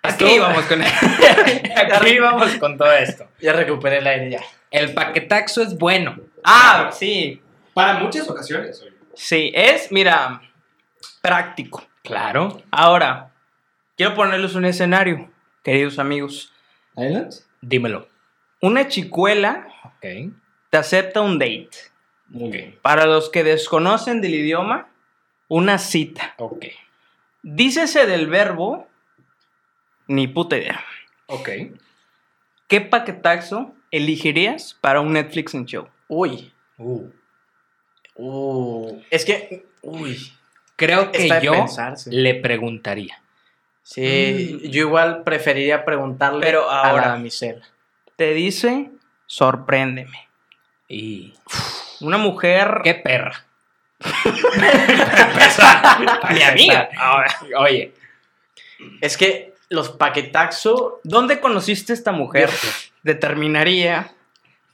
Aquí 0.00 0.24
Esto- 0.24 0.40
vamos 0.42 0.64
con 0.66 0.80
aquí 2.02 2.18
vamos 2.20 2.54
con 2.54 2.78
todo 2.78 2.92
esto. 2.92 3.26
Ya 3.40 3.52
recuperé 3.52 3.98
el 3.98 4.06
aire 4.06 4.30
ya. 4.30 4.40
El 4.70 4.94
paquetaxo 4.94 5.60
es 5.60 5.76
bueno. 5.76 6.16
Ah, 6.44 6.90
sí. 6.92 7.42
para 7.74 7.94
muchas 7.98 8.30
ocasiones. 8.30 8.80
oye. 8.80 8.92
Sí, 9.14 9.50
es, 9.54 9.90
mira, 9.90 10.40
práctico. 11.20 11.82
Claro. 12.04 12.62
Ahora, 12.70 13.32
quiero 13.96 14.14
ponerles 14.14 14.54
un 14.54 14.66
escenario, 14.66 15.30
queridos 15.62 15.98
amigos. 15.98 16.52
¿Adelante? 16.94 17.36
Dímelo. 17.62 18.06
Una 18.60 18.88
chicuela 18.88 19.66
Ok. 19.84 20.32
te 20.70 20.76
acepta 20.76 21.22
un 21.22 21.38
date. 21.38 21.70
Muy 22.28 22.50
bien. 22.50 22.78
Para 22.82 23.06
los 23.06 23.30
que 23.30 23.42
desconocen 23.42 24.20
del 24.20 24.34
idioma, 24.34 24.88
una 25.48 25.78
cita. 25.78 26.34
Ok. 26.36 26.66
Dícese 27.42 28.06
del 28.06 28.26
verbo, 28.26 28.86
ni 30.06 30.28
puta 30.28 30.58
idea. 30.58 30.84
Ok. 31.26 31.48
¿Qué 32.68 32.80
paquetaxo 32.82 33.74
elegirías 33.90 34.74
para 34.80 35.00
un 35.00 35.14
Netflix 35.14 35.54
and 35.54 35.66
show? 35.66 35.88
Uy. 36.08 36.52
Uh. 36.76 37.08
Uh. 38.16 39.00
Es 39.10 39.24
que. 39.24 39.66
Uy. 39.82 40.18
Creo 40.76 41.12
que 41.12 41.28
yo 41.42 41.52
pensarse. 41.52 42.10
le 42.12 42.34
preguntaría. 42.34 43.20
Sí, 43.82 44.60
yo 44.70 44.80
igual 44.80 45.22
preferiría 45.24 45.84
preguntarle 45.84 46.40
Pero 46.40 46.70
a 46.70 46.88
ahora- 46.88 47.02
la 47.02 47.08
damisela. 47.12 47.62
Te 48.16 48.32
dice, 48.32 48.90
sorpréndeme. 49.26 50.28
Y. 50.88 51.34
Una 52.00 52.16
mujer... 52.18 52.80
¡Qué 52.82 52.94
perra! 52.94 53.44
Mi 56.32 56.42
amiga. 56.42 56.88
Ahora, 56.98 57.34
Oye, 57.58 57.92
Es 59.00 59.16
que 59.16 59.54
los 59.68 59.90
paquetaxo. 59.90 61.00
¿Dónde 61.04 61.40
conociste 61.40 61.92
a 61.92 61.94
esta 61.94 62.12
mujer? 62.12 62.50
Determinaría 63.02 64.12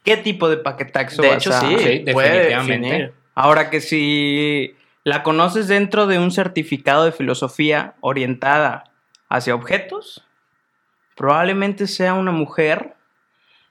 qué 0.04 0.16
tipo 0.16 0.48
de 0.48 0.56
paquetaxo 0.58 1.22
De 1.22 1.28
vas 1.28 1.36
hecho, 1.38 1.52
a- 1.54 1.60
sí, 1.60 1.76
sí, 1.78 1.98
definitivamente. 2.00 2.88
definir. 2.88 3.12
Ahora 3.34 3.70
que 3.70 3.80
si 3.80 4.74
la 5.04 5.22
conoces 5.22 5.68
dentro 5.68 6.06
de 6.06 6.18
un 6.18 6.30
certificado 6.30 7.04
de 7.04 7.12
filosofía 7.12 7.94
orientada 8.00 8.84
hacia 9.28 9.54
objetos, 9.54 10.26
probablemente 11.16 11.86
sea 11.86 12.14
una 12.14 12.32
mujer 12.32 12.96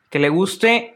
que 0.10 0.20
le 0.20 0.30
guste 0.30 0.96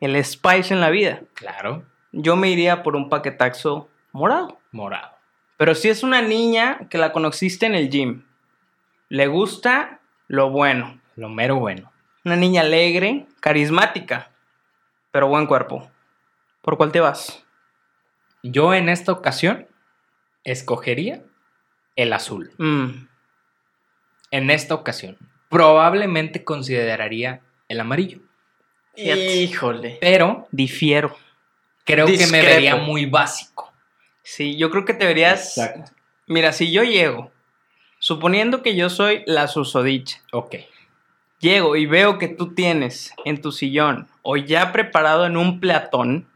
el 0.00 0.22
spice 0.24 0.74
en 0.74 0.80
la 0.80 0.90
vida. 0.90 1.22
claro, 1.34 1.84
Yo 2.12 2.36
me 2.36 2.48
iría 2.50 2.82
por 2.82 2.94
un 2.96 3.08
paquetaxo 3.08 3.88
morado. 4.12 4.58
morado. 4.70 5.10
Pero 5.56 5.74
si 5.74 5.88
es 5.88 6.02
una 6.02 6.20
niña 6.20 6.88
que 6.90 6.98
la 6.98 7.12
conociste 7.12 7.66
en 7.66 7.74
el 7.74 7.88
gym, 7.90 8.24
le 9.08 9.26
gusta 9.28 10.00
lo 10.26 10.50
bueno. 10.50 11.00
Lo 11.16 11.28
mero 11.28 11.56
bueno. 11.56 11.92
Una 12.24 12.36
niña 12.36 12.62
alegre, 12.62 13.26
carismática, 13.40 14.30
pero 15.10 15.28
buen 15.28 15.46
cuerpo. 15.46 15.90
¿Por 16.62 16.76
cuál 16.76 16.90
te 16.90 17.00
vas? 17.00 17.43
Yo 18.46 18.74
en 18.74 18.88
esta 18.90 19.10
ocasión 19.10 19.66
escogería 20.44 21.22
el 21.96 22.12
azul. 22.12 22.52
Mm, 22.58 23.06
En 24.30 24.50
esta 24.50 24.74
ocasión. 24.74 25.16
Probablemente 25.48 26.44
consideraría 26.44 27.40
el 27.68 27.80
amarillo. 27.80 28.18
Híjole. 28.96 29.98
Pero 30.00 30.46
difiero. 30.50 31.16
creo 31.84 32.06
que 32.06 32.26
me 32.26 32.42
vería 32.42 32.76
muy 32.76 33.06
básico. 33.06 33.72
Sí, 34.22 34.56
yo 34.56 34.70
creo 34.70 34.84
que 34.84 34.94
te 34.94 35.06
verías. 35.06 35.56
Exacto. 35.58 35.92
Mira, 36.26 36.52
si 36.52 36.72
yo 36.72 36.82
llego, 36.82 37.30
suponiendo 37.98 38.62
que 38.62 38.74
yo 38.74 38.88
soy 38.90 39.22
la 39.26 39.46
susodicha, 39.48 40.18
Ok. 40.32 40.56
llego 41.40 41.76
y 41.76 41.86
veo 41.86 42.18
que 42.18 42.28
tú 42.28 42.54
tienes 42.54 43.12
en 43.24 43.40
tu 43.40 43.52
sillón 43.52 44.08
o 44.22 44.36
ya 44.36 44.72
preparado 44.72 45.26
en 45.26 45.36
un 45.36 45.60
platón 45.60 46.26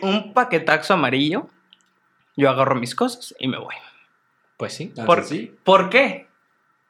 un 0.00 0.32
paquetaxo 0.32 0.94
amarillo, 0.94 1.48
yo 2.36 2.50
agarro 2.50 2.74
mis 2.74 2.94
cosas 2.94 3.34
y 3.38 3.48
me 3.48 3.58
voy. 3.58 3.74
Pues 4.56 4.74
sí. 4.74 4.92
¿Por, 5.06 5.20
sencillo. 5.24 5.52
¿por 5.64 5.90
qué? 5.90 6.26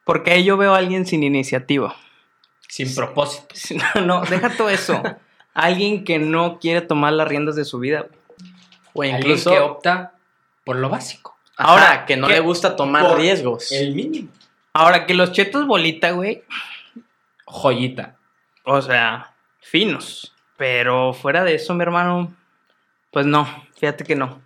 Porque 0.03 0.31
ahí 0.31 0.43
yo 0.43 0.57
veo 0.57 0.73
a 0.73 0.77
alguien 0.77 1.05
sin 1.05 1.23
iniciativa. 1.23 1.95
Sin 2.67 2.93
propósito. 2.93 3.55
No, 3.95 4.01
no, 4.01 4.21
deja 4.21 4.55
todo 4.55 4.69
eso. 4.69 5.01
Alguien 5.53 6.03
que 6.03 6.19
no 6.19 6.59
quiere 6.59 6.81
tomar 6.81 7.13
las 7.13 7.27
riendas 7.27 7.55
de 7.55 7.65
su 7.65 7.79
vida. 7.79 8.07
O 8.93 9.01
Alguien 9.01 9.19
incluso. 9.19 9.51
que 9.51 9.59
opta 9.59 10.13
por 10.63 10.75
lo 10.75 10.89
básico. 10.89 11.37
Ahora, 11.57 11.89
Ahora, 11.89 12.05
que 12.05 12.17
no 12.17 12.27
le 12.27 12.39
gusta 12.39 12.75
tomar 12.75 13.15
riesgos. 13.15 13.71
El 13.71 13.93
mínimo. 13.93 14.29
Ahora 14.73 15.05
que 15.05 15.13
los 15.13 15.31
chetos 15.31 15.67
bolita, 15.67 16.11
güey, 16.11 16.43
Joyita. 17.45 18.15
o 18.63 18.81
sea, 18.81 19.33
finos. 19.59 20.33
Pero 20.57 21.13
fuera 21.13 21.43
de 21.43 21.55
eso, 21.55 21.75
mi 21.75 21.83
hermano, 21.83 22.33
pues 23.13 23.25
no, 23.25 23.47
fíjate 23.79 24.03
que 24.03 24.15
no. 24.15 24.41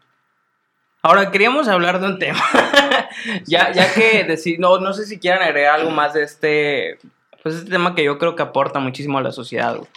Ahora, 1.02 1.32
queríamos 1.32 1.68
hablar 1.68 2.00
de 2.02 2.08
un 2.08 2.20
tema. 2.20 2.44
ya, 3.46 3.72
ya 3.72 3.94
que 3.94 4.24
decir, 4.26 4.60
no, 4.60 4.80
no 4.80 4.94
sé 4.94 5.06
si 5.06 5.20
quieran 5.20 5.42
agregar 5.42 5.80
algo 5.80 5.92
más 5.92 6.14
de 6.14 6.24
este, 6.24 7.00
pues 7.44 7.56
este 7.56 7.70
tema 7.72 7.96
que 7.96 8.04
yo 8.04 8.18
creo 8.18 8.36
que 8.36 8.44
aporta 8.44 8.80
muchísimo 8.80 9.18
a 9.18 9.22
la 9.22 9.32
sociedad. 9.32 9.76
güey. 9.78 9.90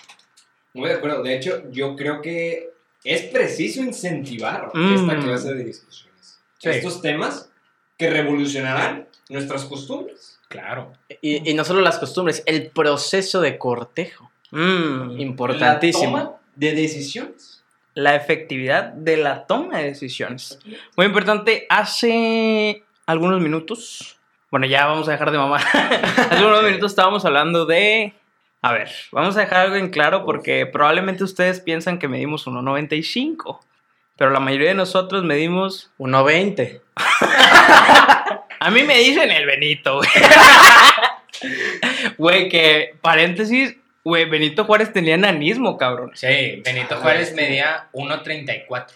Muy 0.73 0.89
de 0.89 0.95
acuerdo. 0.95 1.23
De 1.23 1.35
hecho, 1.37 1.65
yo 1.71 1.97
creo 1.97 2.23
que 2.23 2.71
es 3.03 3.23
preciso 3.25 3.81
incentivar 3.83 4.71
Mm. 4.73 4.95
esta 4.95 5.19
clase 5.19 5.55
de 5.55 5.65
discusiones. 5.65 6.39
Sí. 6.59 6.69
Estos 6.69 7.01
temas 7.03 7.51
que 7.99 8.09
revolucionarán 8.11 9.09
nuestras 9.31 9.65
costumbres. 9.65 10.39
Claro. 10.49 10.93
Y, 11.23 11.51
y 11.51 11.55
no 11.55 11.65
solo 11.65 11.81
las 11.81 11.99
costumbres, 11.99 12.43
el 12.47 12.71
proceso 12.71 13.41
de 13.41 13.59
cortejo. 13.59 14.31
Mm, 14.53 15.19
Importantísimo. 15.21 16.17
La 16.17 16.25
toma 16.25 16.37
de 16.57 16.73
decisiones. 16.75 17.60
La 17.95 18.15
efectividad 18.15 18.93
de 18.93 19.17
la 19.17 19.47
toma 19.47 19.79
de 19.79 19.85
decisiones. 19.85 20.59
Muy 20.97 21.07
importante, 21.07 21.67
hace 21.69 22.85
algunos 23.07 23.41
minutos, 23.41 24.19
bueno, 24.51 24.67
ya 24.67 24.87
vamos 24.87 25.09
a 25.09 25.13
dejar 25.13 25.31
de 25.31 25.39
mamar, 25.39 25.63
hace 25.73 26.45
unos 26.45 26.63
minutos 26.63 26.93
estábamos 26.93 27.25
hablando 27.25 27.67
de, 27.67 28.15
a 28.63 28.73
ver, 28.73 28.91
vamos 29.13 29.37
a 29.37 29.41
dejar 29.41 29.67
algo 29.67 29.77
en 29.77 29.91
claro 29.91 30.25
porque 30.25 30.67
probablemente 30.67 31.25
ustedes 31.25 31.61
piensan 31.61 31.99
que 31.99 32.09
medimos 32.09 32.47
1,95, 32.47 33.61
pero 34.17 34.31
la 34.31 34.41
mayoría 34.41 34.69
de 34.69 34.75
nosotros 34.75 35.25
medimos, 35.25 35.91
1.20. 35.99 36.81
a 38.61 38.71
mí 38.71 38.83
me 38.83 38.99
dicen 38.99 39.31
el 39.31 39.47
Benito, 39.47 39.97
güey. 39.97 40.09
Güey, 42.19 42.49
que 42.49 42.95
paréntesis, 43.01 43.77
güey, 44.05 44.25
Benito 44.29 44.65
Juárez 44.65 44.93
tenía 44.93 45.15
enanismo, 45.15 45.77
cabrón. 45.77 46.13
Sí, 46.15 46.63
Benito 46.65 46.97
Juárez 46.97 47.35
medía 47.35 47.89
1.34 47.93 48.87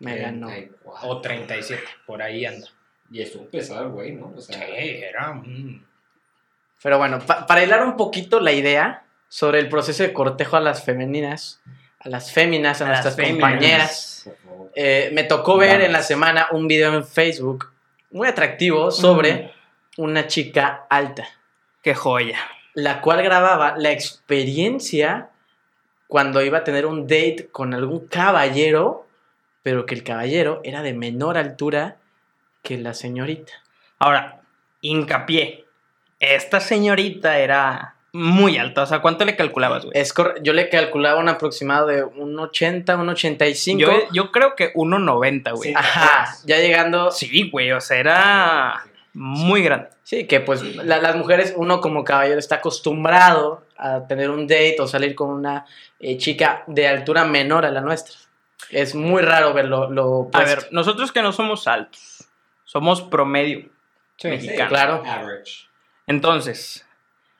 Me 0.00 0.16
ganó. 0.16 0.48
34. 0.48 1.08
o 1.08 1.20
37, 1.20 1.82
por 2.06 2.22
ahí 2.22 2.46
anda. 2.46 2.66
Y 3.10 3.22
estuvo 3.22 3.46
pesado, 3.46 3.90
güey, 3.90 4.12
¿no? 4.12 4.32
O 4.36 4.40
Sí, 4.40 4.52
sea, 4.52 4.66
era 4.68 5.30
un... 5.30 5.84
Pero 6.82 6.96
bueno, 6.98 7.18
pa- 7.18 7.46
para 7.46 7.62
hilar 7.62 7.82
un 7.84 7.96
poquito 7.96 8.40
la 8.40 8.52
idea 8.52 9.02
sobre 9.28 9.58
el 9.58 9.68
proceso 9.68 10.02
de 10.02 10.12
cortejo 10.12 10.56
a 10.56 10.60
las 10.60 10.84
femeninas, 10.84 11.60
a 11.98 12.08
las 12.08 12.32
féminas, 12.32 12.80
a, 12.80 12.86
A 12.86 12.88
nuestras 12.88 13.16
compañeras, 13.16 14.30
eh, 14.74 15.10
me 15.12 15.24
tocó 15.24 15.56
ver 15.58 15.82
en 15.82 15.92
la 15.92 16.02
semana 16.02 16.46
un 16.52 16.66
video 16.66 16.94
en 16.94 17.04
Facebook 17.04 17.72
muy 18.10 18.26
atractivo 18.28 18.90
sobre 18.90 19.52
una 19.98 20.26
chica 20.26 20.86
alta, 20.88 21.28
Qué 21.82 21.94
joya. 21.94 22.38
La 22.74 23.00
cual 23.00 23.22
grababa 23.22 23.74
la 23.76 23.90
experiencia 23.90 25.30
cuando 26.06 26.42
iba 26.42 26.58
a 26.58 26.64
tener 26.64 26.86
un 26.86 27.02
date 27.02 27.48
con 27.52 27.72
algún 27.74 28.06
caballero, 28.08 29.06
pero 29.62 29.86
que 29.86 29.94
el 29.94 30.02
caballero 30.02 30.60
era 30.64 30.82
de 30.82 30.92
menor 30.92 31.38
altura 31.38 31.98
que 32.62 32.78
la 32.78 32.94
señorita. 32.94 33.52
Ahora, 33.98 34.42
hincapié. 34.80 35.66
Esta 36.18 36.60
señorita 36.60 37.38
era 37.38 37.94
muy 38.12 38.58
alta. 38.58 38.82
O 38.82 38.86
sea, 38.86 39.00
¿cuánto 39.00 39.24
le 39.24 39.36
calculabas, 39.36 39.84
güey? 39.84 39.98
Es 39.98 40.12
yo 40.42 40.52
le 40.52 40.68
calculaba 40.68 41.20
un 41.20 41.28
aproximado 41.28 41.86
de 41.86 42.02
un 42.02 42.38
80, 42.38 42.96
un 42.96 43.08
85. 43.08 43.80
Yo, 43.80 43.92
yo 44.12 44.32
creo 44.32 44.56
que 44.56 44.72
1.90, 44.74 45.54
güey. 45.54 45.70
Sí. 45.70 45.74
Ajá, 45.76 46.36
ya 46.44 46.58
llegando. 46.58 47.10
Sí, 47.10 47.48
güey. 47.50 47.72
O 47.72 47.80
sea, 47.80 47.98
era 47.98 48.84
muy 49.12 49.62
grande. 49.62 49.88
Sí, 50.02 50.26
que 50.26 50.40
pues 50.40 50.62
la- 50.76 50.98
las 50.98 51.16
mujeres, 51.16 51.54
uno 51.56 51.80
como 51.80 52.04
caballero 52.04 52.38
está 52.38 52.56
acostumbrado 52.56 53.64
a 53.76 54.06
tener 54.06 54.30
un 54.30 54.46
date 54.46 54.76
o 54.80 54.86
salir 54.86 55.14
con 55.14 55.30
una 55.30 55.66
eh, 55.98 56.16
chica 56.18 56.64
de 56.66 56.86
altura 56.88 57.24
menor 57.24 57.64
a 57.66 57.70
la 57.70 57.80
nuestra. 57.80 58.14
Es 58.70 58.94
muy 58.94 59.22
raro 59.22 59.52
ver 59.52 59.66
lo, 59.66 60.30
A 60.32 60.44
ver, 60.44 60.68
nosotros 60.70 61.12
que 61.12 61.22
no 61.22 61.32
somos 61.32 61.66
altos, 61.66 62.28
somos 62.64 63.02
promedio. 63.02 63.68
Sí. 64.16 64.28
mexicano. 64.28 64.68
claro. 64.68 65.02
Average. 65.06 65.66
Entonces, 66.06 66.86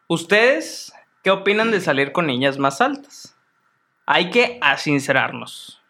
¿ustedes 0.09 0.93
qué 1.23 1.31
opinan 1.31 1.71
de 1.71 1.81
salir 1.81 2.13
con 2.13 2.27
niñas 2.27 2.59
más 2.59 2.81
altas? 2.81 3.37
Hay 4.07 4.31
que 4.31 4.59
asincerarnos. 4.61 5.81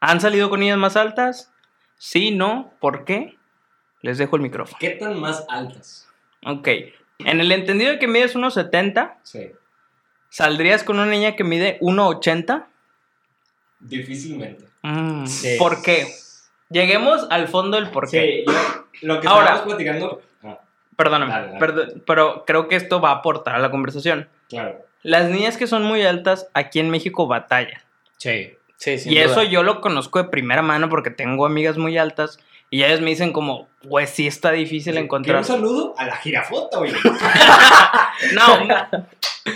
¿Han 0.00 0.20
salido 0.20 0.50
con 0.50 0.60
niñas 0.60 0.78
más 0.78 0.96
altas? 0.96 1.52
Sí, 1.96 2.30
no, 2.30 2.72
¿por 2.80 3.04
qué? 3.04 3.37
Les 4.02 4.18
dejo 4.18 4.36
el 4.36 4.42
micrófono. 4.42 4.76
¿Qué 4.80 4.90
tan 4.90 5.18
más 5.20 5.44
altas? 5.48 6.08
Ok. 6.44 6.68
En 7.20 7.40
el 7.40 7.50
entendido 7.50 7.90
de 7.92 7.98
que 7.98 8.06
mides 8.06 8.36
1,70, 8.36 9.16
Sí. 9.22 9.50
¿saldrías 10.28 10.84
con 10.84 10.98
una 11.00 11.06
niña 11.10 11.34
que 11.34 11.42
mide 11.44 11.78
1,80? 11.80 12.66
Difícilmente. 13.80 14.64
Mm, 14.82 15.26
Sí. 15.26 15.56
¿Por 15.58 15.82
qué? 15.82 16.06
Lleguemos 16.70 17.26
al 17.30 17.48
fondo 17.48 17.76
del 17.80 17.90
por 17.90 18.10
qué. 18.10 18.44
Sí, 18.46 18.52
yo, 18.52 18.86
lo 19.02 19.20
que 19.20 19.28
Ahora. 19.28 19.44
estábamos 19.46 19.74
platicando. 19.74 20.22
Ah, 20.44 20.58
Perdóname, 20.96 21.32
Dale, 21.32 21.46
dale. 21.48 21.58
perdo- 21.58 22.02
pero 22.06 22.44
creo 22.44 22.68
que 22.68 22.76
esto 22.76 23.00
va 23.00 23.10
a 23.10 23.14
aportar 23.16 23.54
a 23.54 23.58
la 23.58 23.70
conversación. 23.70 24.28
claro. 24.48 24.84
Las 25.04 25.30
niñas 25.30 25.56
que 25.56 25.68
son 25.68 25.84
muy 25.84 26.02
altas 26.04 26.48
aquí 26.54 26.80
en 26.80 26.90
México 26.90 27.28
batallan. 27.28 27.80
Sí. 28.16 28.54
Sí, 28.76 28.96
y 29.06 29.18
eso 29.18 29.44
yo 29.44 29.62
lo 29.62 29.80
conozco 29.80 30.20
de 30.22 30.28
primera 30.28 30.60
mano 30.60 30.88
porque 30.88 31.10
tengo 31.10 31.46
amigas 31.46 31.78
muy 31.78 31.96
altas 31.96 32.38
y 32.70 32.82
ellas 32.84 33.00
me 33.00 33.10
dicen 33.10 33.32
como, 33.32 33.68
pues 33.88 34.10
sí 34.10 34.26
está 34.26 34.52
difícil 34.52 34.94
Que 34.94 35.00
encontrar. 35.00 35.38
Un 35.38 35.44
saludo 35.44 35.94
a 35.98 36.06
la 36.06 36.16
jirafota, 36.16 36.78
oye. 36.80 36.94
No, 38.34 38.62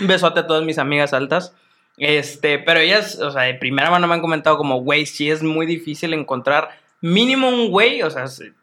un 0.01 0.07
besote 0.07 0.39
a 0.41 0.47
todas 0.47 0.63
mis 0.63 0.77
amigas 0.77 1.13
altas. 1.13 1.53
Este, 1.97 2.57
pero 2.59 2.79
ellas, 2.79 3.19
o 3.19 3.29
sea, 3.31 3.43
de 3.43 3.53
primera 3.53 3.91
mano 3.91 4.07
me 4.07 4.15
han 4.15 4.21
comentado 4.21 4.57
como, 4.57 4.81
güey, 4.81 5.05
sí 5.05 5.29
es 5.29 5.43
muy 5.43 5.65
difícil 5.65 6.13
encontrar 6.13 6.69
mínimo 7.01 7.49
un 7.49 7.69
güey, 7.69 8.01
o 8.01 8.09
sea, 8.09 8.27
se- 8.27 8.53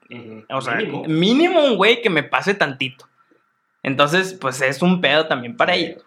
o 0.49 0.61
sea, 0.61 0.75
Mínimo. 0.75 1.05
mínimo. 1.07 1.65
un 1.65 1.77
güey 1.77 2.03
que 2.03 2.11
me 2.11 2.25
pase 2.25 2.55
tantito. 2.55 3.07
Entonces, 3.85 4.35
pues 4.35 4.61
es 4.63 4.83
un 4.83 5.01
pedo 5.01 5.27
también 5.27 5.57
para 5.57 5.75
Sí. 5.75 5.81
ellos. 5.85 6.03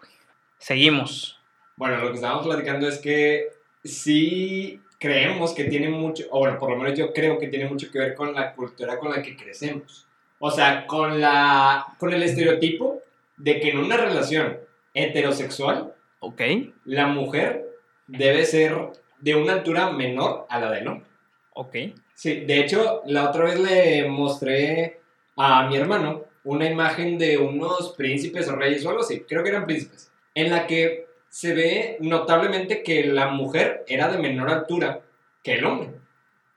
Seguimos. 0.58 1.38
Bueno, 1.76 1.96
lo 1.98 2.08
que 2.10 2.16
estábamos 2.16 2.46
platicando 2.46 2.86
es 2.86 2.98
que 2.98 3.48
sí 3.82 4.80
creemos 5.04 5.52
que 5.52 5.64
tiene 5.64 5.90
mucho, 5.90 6.24
o 6.30 6.38
bueno, 6.38 6.58
por 6.58 6.70
lo 6.70 6.76
menos 6.78 6.98
yo 6.98 7.12
creo 7.12 7.38
que 7.38 7.48
tiene 7.48 7.66
mucho 7.68 7.90
que 7.90 7.98
ver 7.98 8.14
con 8.14 8.32
la 8.32 8.54
cultura 8.54 8.98
con 8.98 9.10
la 9.10 9.20
que 9.20 9.36
crecemos. 9.36 10.06
O 10.38 10.50
sea, 10.50 10.86
con, 10.86 11.20
la, 11.20 11.94
con 11.98 12.14
el 12.14 12.22
estereotipo 12.22 13.02
de 13.36 13.60
que 13.60 13.68
en 13.68 13.78
una 13.80 13.98
relación 13.98 14.58
heterosexual, 14.94 15.92
Ok. 16.20 16.40
la 16.86 17.06
mujer 17.06 17.66
debe 18.06 18.46
ser 18.46 18.74
de 19.20 19.34
una 19.34 19.52
altura 19.52 19.90
menor 19.90 20.46
a 20.48 20.58
la 20.58 20.70
del 20.70 20.88
hombre. 20.88 21.06
Ok. 21.52 21.76
Sí, 22.14 22.40
de 22.40 22.60
hecho, 22.60 23.02
la 23.04 23.28
otra 23.28 23.44
vez 23.44 23.60
le 23.60 24.08
mostré 24.08 25.00
a 25.36 25.66
mi 25.68 25.76
hermano 25.76 26.24
una 26.44 26.66
imagen 26.70 27.18
de 27.18 27.36
unos 27.36 27.92
príncipes 27.92 28.48
o 28.48 28.56
reyes 28.56 28.86
o 28.86 28.88
algo 28.88 29.02
así, 29.02 29.20
creo 29.20 29.42
que 29.42 29.50
eran 29.50 29.66
príncipes, 29.66 30.10
en 30.34 30.50
la 30.50 30.66
que 30.66 31.06
se 31.34 31.52
ve 31.52 31.96
notablemente 31.98 32.84
que 32.84 33.06
la 33.06 33.26
mujer 33.26 33.84
era 33.88 34.06
de 34.06 34.18
menor 34.18 34.50
altura 34.50 35.00
que 35.42 35.54
el 35.54 35.64
hombre, 35.64 35.90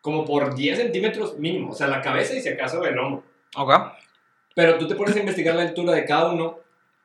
como 0.02 0.24
por 0.24 0.54
10 0.54 0.78
centímetros 0.78 1.40
mínimo, 1.40 1.72
o 1.72 1.74
sea, 1.74 1.88
la 1.88 2.00
cabeza 2.00 2.36
y 2.36 2.42
si 2.42 2.50
acaso 2.50 2.86
el 2.86 3.00
hombro. 3.00 3.24
Ok. 3.56 3.74
Pero 4.54 4.78
tú 4.78 4.88
te 4.88 4.94
pones 4.94 5.16
a 5.16 5.20
investigar 5.20 5.56
la 5.56 5.64
altura 5.64 5.94
de 5.94 6.06
cada 6.06 6.32
uno 6.32 6.60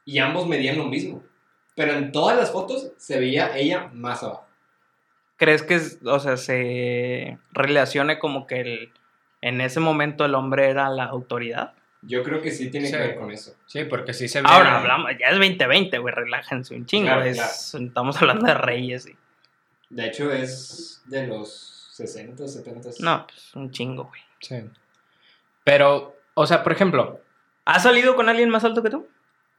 y 0.05 0.19
ambos 0.19 0.47
medían 0.47 0.77
lo 0.77 0.85
mismo. 0.85 1.23
Pero 1.75 1.95
en 1.95 2.13
todas 2.13 2.37
las 2.37 2.53
fotos 2.53 2.93
se 2.99 3.19
veía 3.19 3.57
ella 3.57 3.89
más 3.95 4.23
abajo. 4.23 4.47
¿Crees 5.39 5.63
que, 5.63 5.81
o 6.05 6.21
sea, 6.21 6.37
se 6.37 7.39
relacione 7.53 8.19
como 8.19 8.47
que 8.47 8.61
el, 8.61 8.93
en 9.41 9.63
ese 9.63 9.81
momento 9.81 10.27
el 10.27 10.35
hombre 10.35 10.69
era 10.69 10.91
la 10.91 11.05
autoridad? 11.05 11.73
Yo 12.03 12.23
creo 12.25 12.43
que 12.43 12.51
sí 12.51 12.71
tiene 12.71 12.87
Sí. 12.87 12.93
que 12.93 12.99
ver 12.99 13.17
con 13.17 13.31
eso. 13.31 13.55
Sí, 13.67 13.85
porque 13.85 14.12
sí 14.12 14.29
se 14.29 14.41
ve. 14.43 14.49
Ahora 14.51 14.79
hablamos, 14.81 15.11
ya 15.21 15.27
es 15.29 15.33
2020, 15.35 15.99
güey, 15.99 16.15
relájense 16.15 16.75
un 16.75 16.85
chingo. 16.87 17.07
Claro, 17.07 17.23
es- 17.25 17.75
Estamos 17.75 18.21
hablando 18.21 18.47
de 18.47 18.55
reyes. 18.55 19.07
y- 19.07 19.17
De 19.88 20.07
hecho, 20.09 20.33
es 20.33 21.03
de 21.07 21.27
los 21.29 21.88
60, 21.93 22.49
70. 22.49 22.91
No, 23.01 23.27
pues 23.27 23.55
un 23.55 23.71
chingo, 23.71 24.05
güey. 24.05 24.21
Sí. 24.41 24.57
Pero, 25.65 26.17
o 26.35 26.47
sea, 26.47 26.62
por 26.62 26.73
ejemplo, 26.73 27.21
¿Has 27.65 27.85
salido 27.85 28.17
con 28.17 28.29
alguien 28.29 28.51
más 28.51 28.65
alto 28.65 28.83
que 28.83 28.91
tú? 28.91 29.09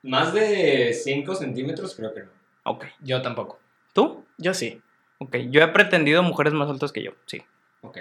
Más 0.01 0.34
de 0.34 0.91
5 0.93 1.36
centímetros, 1.36 1.95
creo 1.95 2.13
que 2.13 2.23
no. 2.23 2.29
Ok. 2.65 2.86
yo 2.99 3.21
tampoco. 3.21 3.60
¿Tú? 3.93 4.25
Yo 4.38 4.53
sí. 4.53 4.82
Ok. 5.19 5.38
Yo 5.49 5.62
he 5.62 5.67
pretendido 5.69 6.21
mujeres 6.21 6.51
más 6.53 6.69
altas 6.69 6.91
que 6.91 7.01
yo, 7.01 7.12
sí. 7.25 7.41
Ok. 7.82 7.99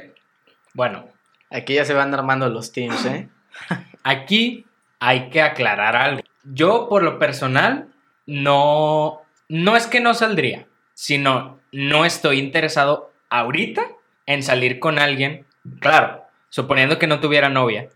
Bueno, 0.75 1.09
Aquí 1.51 1.75
ya 1.75 1.85
se 1.85 1.95
van 1.95 2.13
armando 2.15 2.49
los 2.49 2.73
teams, 2.73 3.05
¿eh? 3.07 3.29
aquí 4.03 4.67
hay 5.01 5.31
que 5.31 5.43
aclarar 5.43 5.97
algo. 5.97 6.23
Yo, 6.45 6.89
por 6.89 7.03
lo 7.03 7.19
personal, 7.19 7.89
no. 8.27 9.23
No 9.49 9.77
es 9.77 9.87
que 9.87 10.01
no 10.01 10.15
saldría, 10.15 10.67
sino 10.95 11.61
no 11.73 12.05
estoy 12.05 12.39
interesado 12.39 13.13
ahorita 13.29 13.83
en 14.27 14.43
salir 14.43 14.79
con 14.79 14.99
alguien. 14.99 15.47
Claro, 15.81 16.25
suponiendo 16.49 16.99
que 16.99 17.07
no 17.07 17.21
tuviera 17.21 17.49
novia. 17.49 17.89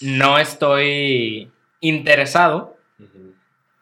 No 0.00 0.38
estoy 0.38 1.50
interesado 1.80 2.76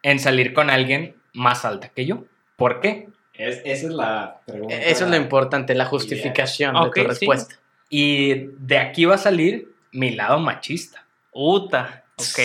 en 0.03 0.19
salir 0.19 0.53
con 0.53 0.71
alguien 0.71 1.17
más 1.33 1.65
alta 1.65 1.89
que 1.89 2.07
yo. 2.07 2.25
¿Por 2.57 2.81
qué? 2.81 3.09
Es, 3.35 3.63
esa 3.65 3.87
es 3.87 3.93
la 3.93 4.41
pregunta. 4.47 4.75
Eso 4.75 5.05
es 5.05 5.11
lo 5.11 5.17
importante, 5.17 5.75
la 5.75 5.87
justificación 5.87 6.75
de 6.75 6.91
tu 6.91 7.01
sí. 7.01 7.07
respuesta. 7.07 7.55
Y 7.89 8.49
de 8.59 8.79
aquí 8.79 9.07
va 9.07 9.15
a 9.15 9.19
salir 9.19 9.70
mi 9.93 10.11
lado 10.11 10.39
machista. 10.39 11.05
Uta. 11.33 12.05
Ok. 12.17 12.39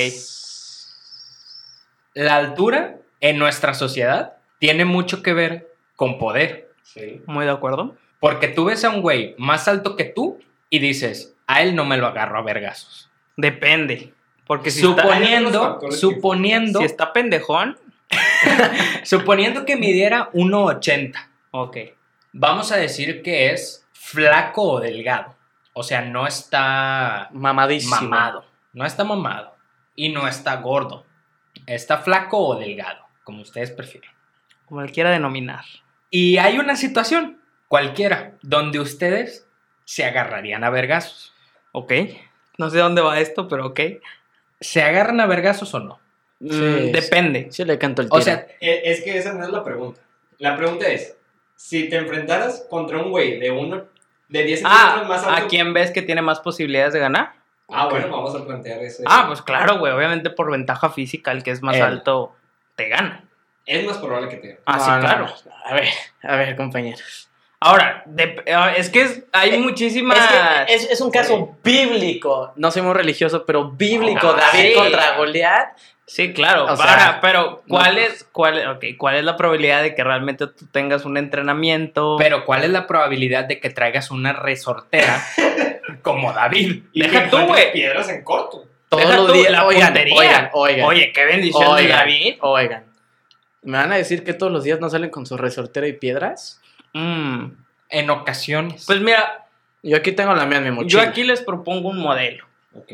La 2.13 2.37
altura 2.37 2.97
en 3.19 3.37
nuestra 3.37 3.73
sociedad 3.73 4.37
tiene 4.59 4.85
mucho 4.85 5.21
que 5.21 5.33
ver 5.33 5.73
con 5.95 6.17
poder. 6.17 6.71
Sí. 6.83 7.21
Muy 7.25 7.45
de 7.45 7.51
acuerdo. 7.51 7.95
Porque 8.19 8.47
tú 8.47 8.65
ves 8.65 8.83
a 8.83 8.89
un 8.89 9.01
güey 9.01 9.35
más 9.37 9.67
alto 9.67 9.95
que 9.95 10.05
tú 10.05 10.39
y 10.69 10.79
dices, 10.79 11.35
a 11.47 11.61
él 11.61 11.75
no 11.75 11.85
me 11.85 11.97
lo 11.97 12.07
agarro 12.07 12.39
a 12.39 12.41
vergazos. 12.41 13.09
Depende. 13.37 14.13
Porque 14.47 14.71
si 14.71 14.81
suponiendo, 14.81 15.79
que 15.79 15.91
suponiendo, 15.91 16.79
está, 16.79 16.87
si 16.87 16.91
está 16.91 17.13
pendejón, 17.13 17.77
suponiendo 19.03 19.65
que 19.65 19.75
midiera 19.75 20.31
1,80. 20.31 21.15
ok. 21.51 21.77
Vamos 22.37 22.71
a 22.73 22.77
decir 22.77 23.21
que 23.21 23.51
es 23.51 23.87
flaco 23.93 24.63
o 24.63 24.79
delgado. 24.81 25.34
O 25.77 25.83
sea, 25.83 26.01
no 26.01 26.25
está 26.25 27.27
Mamadísimo. 27.33 27.95
mamado. 27.97 28.45
No 28.73 28.85
está 28.85 29.03
mamado. 29.03 29.53
Y 29.93 30.09
no 30.09 30.27
está 30.27 30.55
gordo. 30.57 31.05
Está 31.67 31.97
flaco 31.97 32.37
o 32.39 32.55
delgado, 32.59 33.05
como 33.23 33.41
ustedes 33.41 33.71
prefieren. 33.71 34.09
Como 34.65 34.81
le 34.81 34.91
quiera 34.91 35.11
denominar. 35.11 35.65
Y 36.09 36.37
hay 36.37 36.57
una 36.59 36.75
situación, 36.77 37.41
cualquiera, 37.67 38.33
donde 38.41 38.79
ustedes 38.79 39.47
se 39.83 40.05
agarrarían 40.05 40.63
a 40.63 40.69
vergazos. 40.69 41.33
Ok. 41.73 41.91
No 42.57 42.69
sé 42.69 42.79
dónde 42.79 43.01
va 43.01 43.19
esto, 43.19 43.47
pero 43.49 43.67
ok. 43.67 43.79
¿Se 44.61 44.81
agarran 44.81 45.19
a 45.19 45.25
vergazos 45.25 45.73
o 45.73 45.79
no? 45.79 45.99
Mm, 46.39 46.49
Sí, 46.51 46.91
depende. 46.91 47.47
Sí 47.51 47.65
le 47.65 47.77
canto 47.77 48.01
el 48.01 48.09
tiro. 48.09 48.17
O 48.17 48.21
sea, 48.21 48.47
Eh, 48.61 48.81
Es 48.85 49.03
que 49.03 49.17
esa 49.17 49.33
no 49.33 49.43
es 49.43 49.49
la 49.49 49.63
pregunta. 49.63 49.99
La 50.37 50.55
pregunta 50.55 50.87
es: 50.87 51.17
si 51.55 51.89
te 51.89 51.97
enfrentaras 51.97 52.65
contra 52.69 52.97
un 53.01 53.11
güey 53.11 53.39
de 53.39 53.51
uno. 53.51 53.85
De 54.27 54.43
10 54.43 54.59
centímetros 54.61 55.01
Ah, 55.03 55.05
más 55.07 55.23
alto. 55.23 55.45
¿a 55.45 55.47
quién 55.47 55.73
ves 55.73 55.91
que 55.91 56.01
tiene 56.01 56.21
más 56.21 56.39
posibilidades 56.39 56.93
de 56.93 56.99
ganar? 56.99 57.33
Ah, 57.69 57.87
bueno, 57.89 58.09
vamos 58.09 58.35
a 58.35 58.45
plantear 58.45 58.79
ese. 58.81 59.03
Ah, 59.07 59.25
pues 59.27 59.41
claro, 59.41 59.79
güey. 59.79 59.91
Obviamente 59.93 60.29
por 60.29 60.51
ventaja 60.51 60.89
física, 60.89 61.31
el 61.31 61.43
que 61.43 61.51
es 61.51 61.61
más 61.63 61.79
alto 61.81 62.35
te 62.75 62.89
gana. 62.89 63.23
Es 63.65 63.85
más 63.85 63.97
probable 63.97 64.29
que 64.29 64.37
te. 64.37 64.59
Ah, 64.65 64.77
No, 64.77 64.83
sí, 64.83 64.91
no, 64.91 64.99
claro. 64.99 65.25
no. 65.25 65.51
A 65.65 65.73
ver, 65.73 65.87
a 66.23 66.35
ver, 66.35 66.55
compañeros. 66.55 67.29
Ahora, 67.65 68.03
ah, 68.53 68.73
es 68.77 68.89
que 68.89 69.01
es- 69.01 69.23
hay 69.31 69.55
Eh, 69.55 69.57
muchísimas. 69.59 70.17
Es, 70.19 70.27
que 70.27 70.73
es, 70.75 70.91
es 70.91 71.01
un 71.01 71.09
caso 71.11 71.57
bíblico. 71.63 72.53
No 72.55 72.69
soy 72.71 72.81
muy 72.83 72.93
religioso, 72.93 73.45
pero 73.45 73.71
bíblico. 73.71 74.35
Ah, 74.37 74.51
David 74.53 74.67
sí. 74.69 74.73
contra 74.75 75.15
Goliat. 75.17 75.69
Sí, 76.07 76.33
claro. 76.33 76.65
O 76.65 76.75
sea, 76.77 76.85
Ahora, 76.91 77.19
pero 77.19 77.63
¿cuál 77.67 77.95
no. 77.95 78.01
es, 78.01 78.23
cuál, 78.31 78.59
es- 78.59 78.67
ok, 78.67 78.83
¿cuál 78.97 79.15
es 79.15 79.23
la 79.23 79.35
probabilidad 79.37 79.81
de 79.81 79.95
que 79.95 80.03
realmente 80.03 80.45
tú 80.45 80.67
tengas 80.71 81.03
un 81.05 81.17
entrenamiento? 81.17 82.15
pero 82.19 82.45
¿cuál 82.45 82.63
es 82.63 82.69
la 82.69 82.85
probabilidad 82.85 83.45
de 83.45 83.59
que 83.59 83.71
traigas 83.71 84.11
una 84.11 84.31
resortera 84.31 85.23
como 86.03 86.31
David? 86.31 86.83
Y 86.93 87.01
Deja 87.01 87.23
que 87.23 87.29
tú, 87.29 87.39
güey. 87.47 87.71
piedras 87.73 88.07
en 88.09 88.23
corto. 88.23 88.65
Todos 88.89 89.03
Deja 89.03 89.17
los 89.17 89.27
tú, 89.27 89.33
días. 89.33 89.51
la 89.51 89.65
oigan, 89.65 89.87
puntería. 89.87 90.15
oigan, 90.19 90.49
oigan. 90.53 90.85
Oye, 90.87 91.11
qué 91.11 91.25
bendición 91.25 91.63
de 91.75 91.81
oigan, 91.83 91.97
David. 91.97 92.35
oigan. 92.41 92.83
¿Me 93.63 93.77
van 93.79 93.91
a 93.91 93.95
decir 93.95 94.23
que 94.23 94.33
todos 94.35 94.51
los 94.53 94.63
días 94.63 94.79
no 94.79 94.91
salen 94.91 95.09
con 95.09 95.25
su 95.25 95.37
resortera 95.37 95.87
y 95.87 95.93
piedras? 95.93 96.61
Mm, 96.99 97.51
En 97.89 98.09
ocasiones. 98.09 98.85
Pues 98.87 98.99
mira, 99.01 99.45
Yo 99.83 99.97
aquí 99.97 100.11
tengo 100.13 100.33
la 100.33 100.45
mía 100.45 100.57
en 100.57 100.63
mi 100.63 100.69
yo 100.69 100.75
mochila. 100.75 101.03
aquí 101.03 101.23
les 101.23 101.41
propongo 101.41 101.89
un 101.89 101.99
modelo. 101.99 102.45
Ok. 102.73 102.91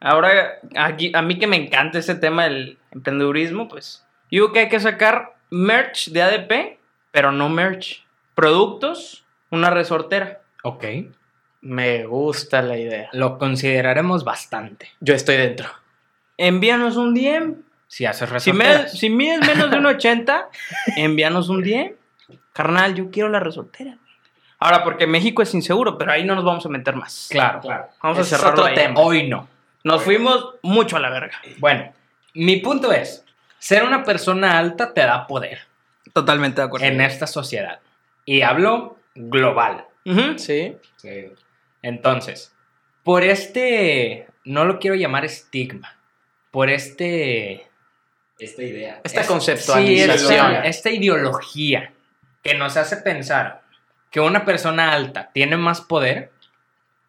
Ahora, 0.00 0.58
aquí, 0.76 1.10
a 1.14 1.22
mí 1.22 1.38
que 1.38 1.48
me 1.48 1.56
encanta 1.56 1.98
ese 1.98 2.14
tema 2.14 2.44
del 2.44 2.78
emprendedurismo, 2.92 3.66
pues 3.66 4.06
yo 4.30 4.42
digo 4.42 4.52
que 4.52 4.60
hay 4.60 4.68
que 4.68 4.78
sacar 4.78 5.34
merch 5.50 6.10
de 6.10 6.22
ADP, 6.22 6.78
pero 7.10 7.32
no 7.32 7.48
merch. 7.48 8.04
Productos, 8.34 9.24
una 9.50 9.70
resortera. 9.70 10.40
ok. 10.62 10.84
Me 11.60 12.04
gusta 12.06 12.62
la 12.62 12.78
idea. 12.78 13.08
Lo 13.12 13.36
consideraremos 13.36 14.22
bastante. 14.22 14.90
Yo 15.00 15.14
estoy 15.14 15.36
dentro. 15.38 15.68
Envíanos 16.36 16.96
un 16.96 17.14
DM. 17.14 17.56
Si 17.88 18.06
haces 18.06 18.28
Si, 18.44 18.52
me, 18.52 18.64
resorteras. 18.64 18.96
si 18.98 19.10
mides 19.10 19.40
menos 19.40 19.68
de 19.68 19.78
un 19.78 19.86
80, 19.86 20.50
envíanos 20.96 21.48
un 21.48 21.64
DM. 21.64 21.94
Carnal, 22.52 22.94
yo 22.94 23.10
quiero 23.10 23.28
la 23.28 23.40
resoltera. 23.40 23.90
güey. 23.92 24.08
Ahora, 24.60 24.82
porque 24.82 25.06
México 25.06 25.40
es 25.42 25.54
inseguro, 25.54 25.96
pero 25.98 26.10
ahí 26.12 26.24
no 26.24 26.34
nos 26.34 26.44
vamos 26.44 26.66
a 26.66 26.68
meter 26.68 26.96
más. 26.96 27.28
Claro. 27.30 27.60
Claro. 27.60 27.88
Vamos 28.02 28.18
a 28.18 28.20
Ese 28.22 28.30
cerrarlo 28.36 28.62
otro 28.62 28.64
ahí. 28.66 28.74
tema. 28.74 29.00
Hoy 29.00 29.28
no. 29.28 29.48
Nos 29.84 30.02
fuimos 30.02 30.54
mucho 30.62 30.96
a 30.96 31.00
la 31.00 31.10
verga. 31.10 31.40
Bueno, 31.58 31.92
mi 32.34 32.56
punto 32.56 32.90
es, 32.92 33.24
ser 33.58 33.84
una 33.84 34.02
persona 34.02 34.58
alta 34.58 34.92
te 34.92 35.00
da 35.02 35.26
poder 35.26 35.60
Totalmente 36.12 36.60
de 36.60 36.66
acuerdo. 36.66 36.86
en 36.86 37.00
esta 37.00 37.26
sociedad. 37.28 37.78
Y 38.24 38.42
hablo 38.42 38.98
global. 39.14 39.84
Sí. 40.36 40.76
Sí. 40.96 41.26
Entonces, 41.82 42.54
por 43.04 43.22
este, 43.22 44.26
no 44.44 44.64
lo 44.64 44.78
quiero 44.80 44.96
llamar 44.96 45.24
estigma, 45.24 45.96
por 46.50 46.68
este... 46.70 47.68
Esta 48.38 48.62
idea. 48.62 49.00
Esta 49.04 49.20
es- 49.22 49.26
conceptualización. 49.26 50.18
sí, 50.18 50.34
esta, 50.34 50.62
esta 50.64 50.90
ideología 50.90 51.92
que 52.42 52.54
nos 52.54 52.76
hace 52.76 52.96
pensar 52.98 53.62
que 54.10 54.20
una 54.20 54.44
persona 54.44 54.92
alta 54.92 55.30
tiene 55.32 55.56
más 55.56 55.80
poder, 55.80 56.32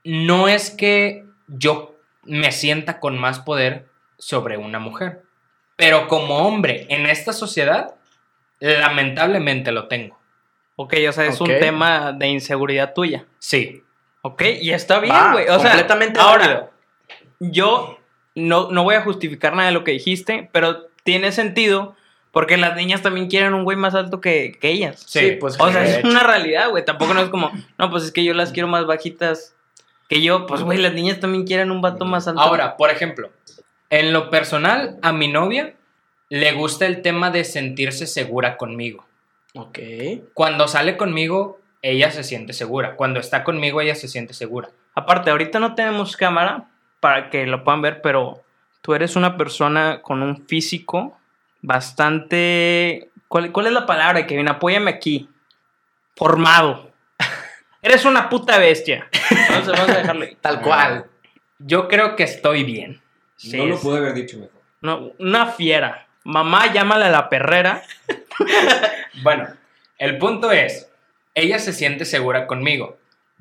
no 0.04 0.48
es 0.48 0.70
que 0.70 1.26
yo 1.48 1.96
me 2.24 2.52
sienta 2.52 3.00
con 3.00 3.18
más 3.18 3.40
poder 3.40 3.88
sobre 4.18 4.58
una 4.58 4.80
mujer. 4.80 5.24
Pero 5.76 6.08
como 6.08 6.40
hombre 6.40 6.86
en 6.90 7.06
esta 7.06 7.32
sociedad, 7.32 7.96
lamentablemente 8.60 9.72
lo 9.72 9.88
tengo. 9.88 10.20
Ok, 10.76 10.94
o 11.08 11.12
sea, 11.12 11.26
es 11.26 11.42
un 11.42 11.48
tema 11.48 12.12
de 12.14 12.28
inseguridad 12.28 12.94
tuya. 12.94 13.26
Sí. 13.40 13.84
Ok, 14.22 14.44
y 14.62 14.72
está 14.72 15.00
bien, 15.00 15.16
güey. 15.32 15.48
O 15.48 15.60
sea, 15.60 15.72
completamente 15.72 16.20
ahora, 16.20 16.46
válido. 16.46 16.72
yo 17.40 18.00
no, 18.36 18.70
no 18.72 18.84
voy 18.84 18.96
a 18.96 19.02
justificar 19.02 19.54
nada 19.54 19.68
de 19.68 19.74
lo 19.74 19.84
que 19.84 19.92
dijiste, 19.92 20.50
pero 20.52 20.88
tiene 21.04 21.32
sentido 21.32 21.96
porque 22.32 22.58
las 22.58 22.76
niñas 22.76 23.02
también 23.02 23.28
quieren 23.28 23.54
un 23.54 23.64
güey 23.64 23.78
más 23.78 23.96
alto 23.96 24.22
que, 24.22 24.58
que 24.60 24.70
ellas. 24.70 25.04
Sí, 25.08 25.38
pues. 25.40 25.56
O 25.60 25.72
sea, 25.72 25.84
es 25.84 25.98
hecho. 25.98 26.08
una 26.08 26.24
realidad, 26.24 26.70
güey. 26.70 26.86
Tampoco 26.86 27.14
no 27.14 27.22
es 27.22 27.30
como, 27.30 27.52
no, 27.78 27.90
pues 27.90 28.04
es 28.04 28.12
que 28.12 28.24
yo 28.24 28.34
las 28.34 28.52
quiero 28.52 28.68
más 28.68 28.86
bajitas 28.86 29.56
que 30.08 30.22
yo. 30.22 30.46
Pues, 30.46 30.62
güey, 30.62 30.78
las 30.78 30.94
niñas 30.94 31.20
también 31.20 31.46
quieren 31.46 31.72
un 31.72 31.82
vato 31.82 32.06
más 32.06 32.28
alto. 32.28 32.42
Ahora, 32.42 32.78
por 32.78 32.92
ejemplo, 32.92 33.32
en 33.90 34.14
lo 34.14 34.30
personal, 34.30 34.98
a 35.02 35.12
mi 35.12 35.28
novia 35.28 35.74
le 36.30 36.52
gusta 36.54 36.86
el 36.86 37.02
tema 37.02 37.32
de 37.32 37.44
sentirse 37.44 38.06
segura 38.06 38.58
conmigo. 38.58 39.06
Ok. 39.56 39.80
Cuando 40.36 40.68
sale 40.68 40.96
conmigo, 40.96 41.60
ella 41.82 42.12
se 42.12 42.24
siente 42.24 42.54
segura. 42.54 42.96
Cuando 42.96 43.20
está 43.20 43.44
conmigo, 43.44 43.82
ella 43.82 43.96
se 43.96 44.08
siente 44.08 44.34
segura. 44.34 44.70
Aparte, 44.94 45.32
ahorita 45.32 45.60
no 45.60 45.74
tenemos 45.74 46.16
cámara 46.16 46.70
para 47.00 47.32
que 47.32 47.48
lo 47.48 47.64
puedan 47.64 47.82
ver, 47.82 48.02
pero 48.02 48.44
tú 48.82 48.94
eres 48.94 49.16
una 49.16 49.38
persona 49.38 50.02
con 50.04 50.22
un 50.22 50.46
físico 50.46 51.19
bastante. 51.62 53.10
¿Cuál, 53.28 53.52
cuál 53.52 53.68
es 53.68 53.74
la 53.74 53.86
palabra, 53.86 54.26
Kevin? 54.26 54.48
Apóyame 54.48 54.92
aquí. 54.92 55.30
Formado. 56.16 56.92
eres 57.82 58.06
una 58.06 58.30
puta 58.30 58.58
bestia. 58.58 59.08
Entonces 59.30 59.74
vamos 59.74 59.90
a 59.90 59.98
dejarlo 60.00 60.26
ahí. 60.26 60.38
Tal 60.42 60.62
cual. 60.62 61.06
Yo 61.60 61.88
creo 61.88 62.16
que 62.16 62.24
estoy 62.24 62.64
bien. 62.64 63.02
Sí, 63.36 63.58
no 63.58 63.66
lo 63.66 63.80
pude 63.80 63.98
haber 63.98 64.14
dicho 64.14 64.38
mejor. 64.38 64.62
no, 64.82 65.12
una 65.20 65.48
fiera. 65.48 66.08
Mamá, 66.24 66.72
llámala 66.74 67.08
a 67.08 67.12
la 67.12 67.30
perrera. 67.30 67.84
Bueno, 69.22 69.50
el 69.98 70.18
punto 70.18 70.52
es, 70.52 70.90
ella 71.34 71.60
se 71.60 71.74
siente 71.74 72.06
segura 72.06 72.48
conmigo 72.48 72.98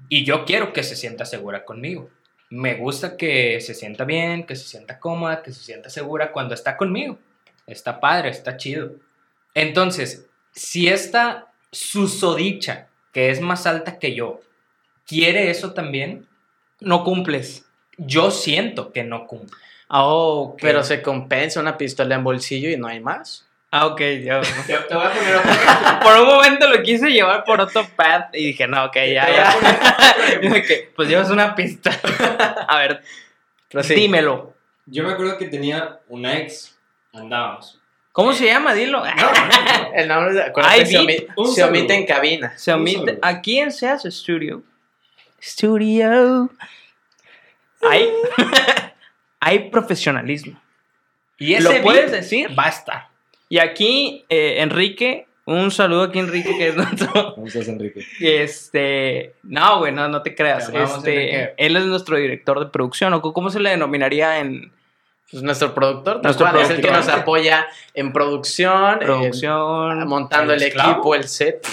y 0.09 0.24
yo 0.24 0.44
quiero 0.44 0.72
que 0.72 0.83
se 0.83 0.96
sienta 0.96 1.24
segura 1.24 1.64
conmigo. 1.64 2.11
Me 2.50 2.74
gusta 2.74 3.16
que 3.16 3.61
se 3.61 3.74
sienta 3.74 4.04
bien, 4.04 4.44
que 4.44 4.57
se 4.57 4.66
sienta 4.66 4.98
cómoda, 4.98 5.42
que 5.42 5.52
se 5.52 5.62
sienta 5.62 5.90
segura 5.90 6.33
cuando 6.33 6.54
está 6.54 6.76
conmigo. 6.76 7.18
Está 7.68 8.00
padre, 8.00 8.31
está 8.31 8.57
chido. 8.57 8.92
Entonces, 9.54 10.26
si 10.52 10.88
esta 10.88 11.46
susodicha, 11.70 12.88
que 13.12 13.31
es 13.31 13.40
más 13.40 13.66
alta 13.66 13.98
que 13.98 14.14
yo, 14.14 14.40
quiere 15.07 15.50
eso 15.50 15.72
también, 15.72 16.26
No 16.81 17.04
cumples. 17.04 17.64
yo 17.96 18.31
siento 18.31 18.92
que 18.92 19.04
no 19.04 19.26
cumple. 19.26 19.57
Ah. 19.88 20.44
Pero 20.61 20.83
se 20.85 21.02
compensa 21.02 21.61
una 21.61 21.76
pistola 21.78 22.14
en 22.14 22.24
bolsillo 22.24 22.68
y 22.70 22.76
no 22.76 22.87
hay 22.88 23.00
más. 23.00 23.46
Ah, 23.70 23.87
ok, 23.87 24.00
ya. 24.22 24.40
Te, 24.66 24.74
te 24.88 24.94
voy 24.94 25.04
a 25.07 25.11
poner 25.12 25.37
otro. 25.37 25.50
por 26.02 26.16
un 26.22 26.26
momento 26.26 26.68
lo 26.68 26.83
quise 26.83 27.11
llevar 27.11 27.44
por 27.44 27.61
otro 27.61 27.87
path 27.96 28.35
y 28.35 28.46
dije, 28.46 28.66
no, 28.66 28.85
ok, 28.87 28.94
ya, 29.12 29.28
ya. 29.31 29.57
pues 30.96 31.09
llevas 31.09 31.31
una 31.31 31.54
pista. 31.54 31.90
A 32.68 32.78
ver, 32.78 33.02
Pero 33.70 33.83
sí. 33.83 33.94
dímelo. 33.94 34.54
Yo 34.87 35.04
me 35.04 35.12
acuerdo 35.12 35.37
que 35.37 35.46
tenía 35.46 36.00
una 36.09 36.38
ex. 36.38 36.78
Andábamos. 37.12 37.81
¿Cómo 38.12 38.33
se 38.33 38.47
llama? 38.47 38.75
Dilo. 38.75 39.05
No, 39.05 39.14
no, 39.14 39.33
no. 39.33 39.92
El 39.94 40.09
nombre 40.09 40.35
de 40.35 40.53
Ay, 40.62 40.85
se, 40.87 41.62
omite 41.64 41.94
en 41.94 42.05
cabina. 42.07 42.53
Se 42.57 42.73
omite. 42.73 43.18
Aquí 43.23 43.59
en 43.59 43.71
Seas 43.71 44.03
Studio. 44.05 44.62
Studio. 45.40 46.51
Hay, 47.83 48.09
hay 49.40 49.71
profesionalismo. 49.71 50.61
Y 51.38 51.59
¿Lo 51.61 51.71
ese 51.71 51.81
puedes 51.81 52.11
beat 52.11 52.23
decir? 52.23 52.59
va 52.59 52.66
a 52.66 52.71
estar. 52.71 53.09
Y 53.49 53.59
aquí, 53.59 54.25
eh, 54.29 54.57
Enrique, 54.59 55.29
un 55.44 55.71
saludo 55.71 56.03
aquí, 56.03 56.18
Enrique, 56.18 56.57
que 56.57 56.68
es 56.68 56.77
nuestro. 56.77 57.35
¿Cómo 57.37 57.47
estás, 57.47 57.68
Enrique? 57.68 58.05
Este. 58.21 59.35
No, 59.44 59.79
güey, 59.79 59.92
no, 59.92 60.09
no 60.09 60.23
te 60.23 60.35
creas. 60.35 60.71
Te 60.71 60.77
amamos, 60.77 60.99
Este, 60.99 61.35
Enrique. 61.35 61.55
él 61.57 61.77
es 61.77 61.85
nuestro 61.85 62.16
director 62.16 62.59
de 62.59 62.66
producción. 62.66 63.14
¿O 63.14 63.23
cómo 63.33 63.49
se 63.51 63.61
le 63.61 63.71
denominaría 63.71 64.40
en 64.40 64.73
Pues 65.31 65.43
nuestro 65.43 65.75
productor, 65.75 66.14
tal 66.17 66.23
Nuestro 66.23 66.47
cual, 66.51 66.62
es 66.62 66.71
el 66.71 66.81
que 66.81 66.91
nos 66.91 67.07
apoya 67.09 67.67
en 67.95 68.12
producción, 68.12 68.93
en- 68.95 68.99
producción? 69.01 70.09
montando 70.09 70.55
el 70.55 70.62
equipo, 70.62 71.14
el 71.14 71.29
set. 71.29 71.67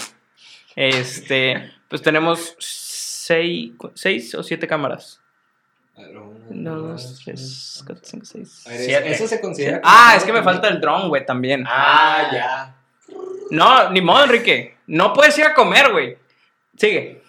Este. 0.76 1.72
Pues 1.88 2.02
tenemos 2.02 2.56
seis, 2.60 3.72
seis 3.94 4.36
o 4.36 4.44
siete 4.44 4.68
cámaras. 4.68 5.22
Uno, 6.50 6.76
dos, 6.76 7.22
tres, 7.24 7.82
cuatro, 7.86 8.04
cinco, 8.06 8.26
seis. 8.26 8.68
A 8.68 8.72
ver, 8.72 8.80
Siete. 8.82 9.12
Eso 9.12 9.28
se 9.28 9.40
considera. 9.40 9.80
Ah, 9.84 10.16
es 10.18 10.26
que 10.26 10.34
me 10.34 10.44
falta 10.44 10.68
el 10.68 10.82
dron, 10.82 11.08
güey, 11.08 11.26
también. 11.26 11.64
Ah, 11.66 12.30
ya. 12.34 12.76
No, 13.52 13.90
ni 13.92 14.02
modo, 14.02 14.26
Enrique. 14.26 14.78
No 14.88 15.14
puedes 15.14 15.38
ir 15.38 15.46
a 15.46 15.54
comer, 15.54 15.92
güey. 15.94 16.18
Sigue. 16.76 17.22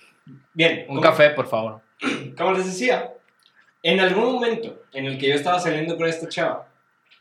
Bien. 0.53 0.85
Un 0.89 1.01
café, 1.01 1.31
por 1.31 1.47
favor. 1.47 1.81
Como 2.37 2.53
les 2.53 2.67
decía, 2.67 3.13
en 3.93 4.01
algún 4.01 4.33
momento 4.33 4.83
en 4.93 5.07
el 5.07 5.19
que 5.19 5.29
yo 5.29 5.35
estaba 5.35 5.61
saliendo 5.61 5.97
con 5.97 6.07
esta 6.09 6.29
chava, 6.29 6.67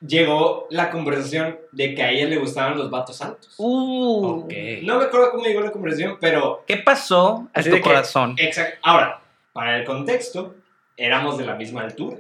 llegó 0.05 0.67
la 0.69 0.89
conversación 0.89 1.57
de 1.71 1.95
que 1.95 2.03
a 2.03 2.11
ella 2.11 2.25
le 2.27 2.37
gustaban 2.37 2.77
los 2.77 2.89
vatos 2.89 3.21
altos. 3.21 3.53
Uh. 3.57 4.41
Ok. 4.45 4.53
No 4.83 4.97
me 4.99 5.05
acuerdo 5.05 5.31
cómo 5.31 5.43
llegó 5.45 5.61
la 5.61 5.71
conversación, 5.71 6.17
pero 6.19 6.63
¿Qué 6.67 6.77
pasó 6.77 7.47
Así 7.53 7.69
tu 7.69 7.75
que- 7.77 7.81
corazón? 7.81 8.35
exacto. 8.37 8.77
Ahora, 8.83 9.21
para 9.53 9.77
el 9.77 9.85
contexto, 9.85 10.55
éramos 10.97 11.37
de 11.37 11.45
la 11.45 11.55
misma 11.55 11.81
altura. 11.83 12.17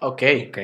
Ok. 0.00 0.22
Ok. 0.48 0.58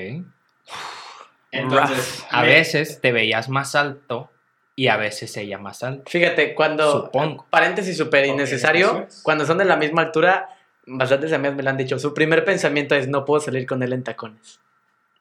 Entonces, 1.51 2.25
A 2.31 2.43
me- 2.43 2.49
veces 2.49 3.01
te 3.01 3.13
veías 3.13 3.49
más 3.49 3.75
alto 3.75 4.31
y 4.77 4.89
a 4.89 4.97
veces 4.97 5.37
ella 5.37 5.59
más 5.59 5.83
alta. 5.83 6.11
Fíjate, 6.11 6.55
cuando. 6.55 7.05
Supongo. 7.05 7.47
Paréntesis 7.51 7.97
súper 7.97 8.27
innecesario. 8.27 9.07
Cuando 9.23 9.47
son 9.47 9.59
de 9.59 9.65
la 9.65 9.77
misma 9.77 10.03
altura, 10.03 10.49
bastantes 10.87 11.33
amigas 11.33 11.55
me 11.57 11.63
lo 11.63 11.71
han 11.71 11.77
dicho. 11.77 11.99
Su 11.99 12.13
primer 12.15 12.45
pensamiento 12.45 12.95
es: 12.95 13.09
no 13.09 13.25
puedo 13.25 13.41
salir 13.41 13.67
con 13.67 13.83
él 13.83 13.93
en 13.93 14.03
tacones. 14.05 14.61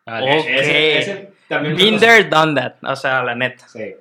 Vale. 0.06 0.40
Ok. 0.40 0.46
ese- 0.50 0.98
ese 1.00 1.34
también 1.48 1.76
me 1.76 1.84
Been 1.84 2.00
there, 2.00 2.24
done 2.26 2.60
that. 2.60 2.74
O 2.84 2.96
sea, 2.96 3.24
la 3.24 3.36
neta. 3.36 3.68
Sí. 3.68 3.96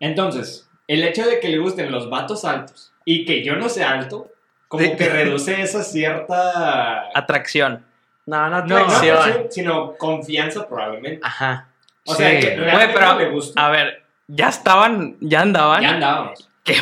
Entonces, 0.00 0.68
el 0.86 1.02
hecho 1.02 1.26
de 1.26 1.40
que 1.40 1.48
le 1.48 1.58
gusten 1.58 1.90
los 1.90 2.08
vatos 2.08 2.44
altos 2.44 2.92
y 3.04 3.24
que 3.24 3.42
yo 3.42 3.56
no 3.56 3.68
sea 3.68 3.90
alto, 3.92 4.30
como 4.68 4.84
Sí. 4.84 4.96
que 4.96 5.08
reduce 5.08 5.60
esa 5.62 5.82
cierta... 5.82 7.04
Atracción. 7.14 7.84
No, 8.26 8.48
no, 8.50 8.64
No, 8.66 8.76
atracción. 8.76 9.14
no 9.16 9.20
atracción, 9.22 9.46
sino 9.50 9.96
confianza 9.96 10.68
probablemente. 10.68 11.20
Ajá. 11.24 11.68
O 12.04 12.14
Sí. 12.14 12.22
sea, 12.22 12.38
que 12.40 12.54
realmente 12.56 12.94
pero- 12.94 13.18
le 13.18 13.30
gusta. 13.30 13.66
A 13.66 13.70
ver, 13.70 14.04
ya 14.28 14.48
estaban, 14.50 15.16
ya 15.20 15.40
andaban. 15.40 15.82
Ya 15.82 15.90
andábamos. 15.94 16.48
qué, 16.64 16.76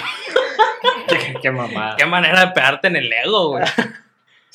qué 1.41 1.51
mamada. 1.51 1.97
Qué 1.97 2.05
manera 2.07 2.41
de 2.47 2.53
pegarte 2.53 2.89
en 2.89 2.97
el 2.97 3.13
ego, 3.13 3.51
güey. 3.51 3.65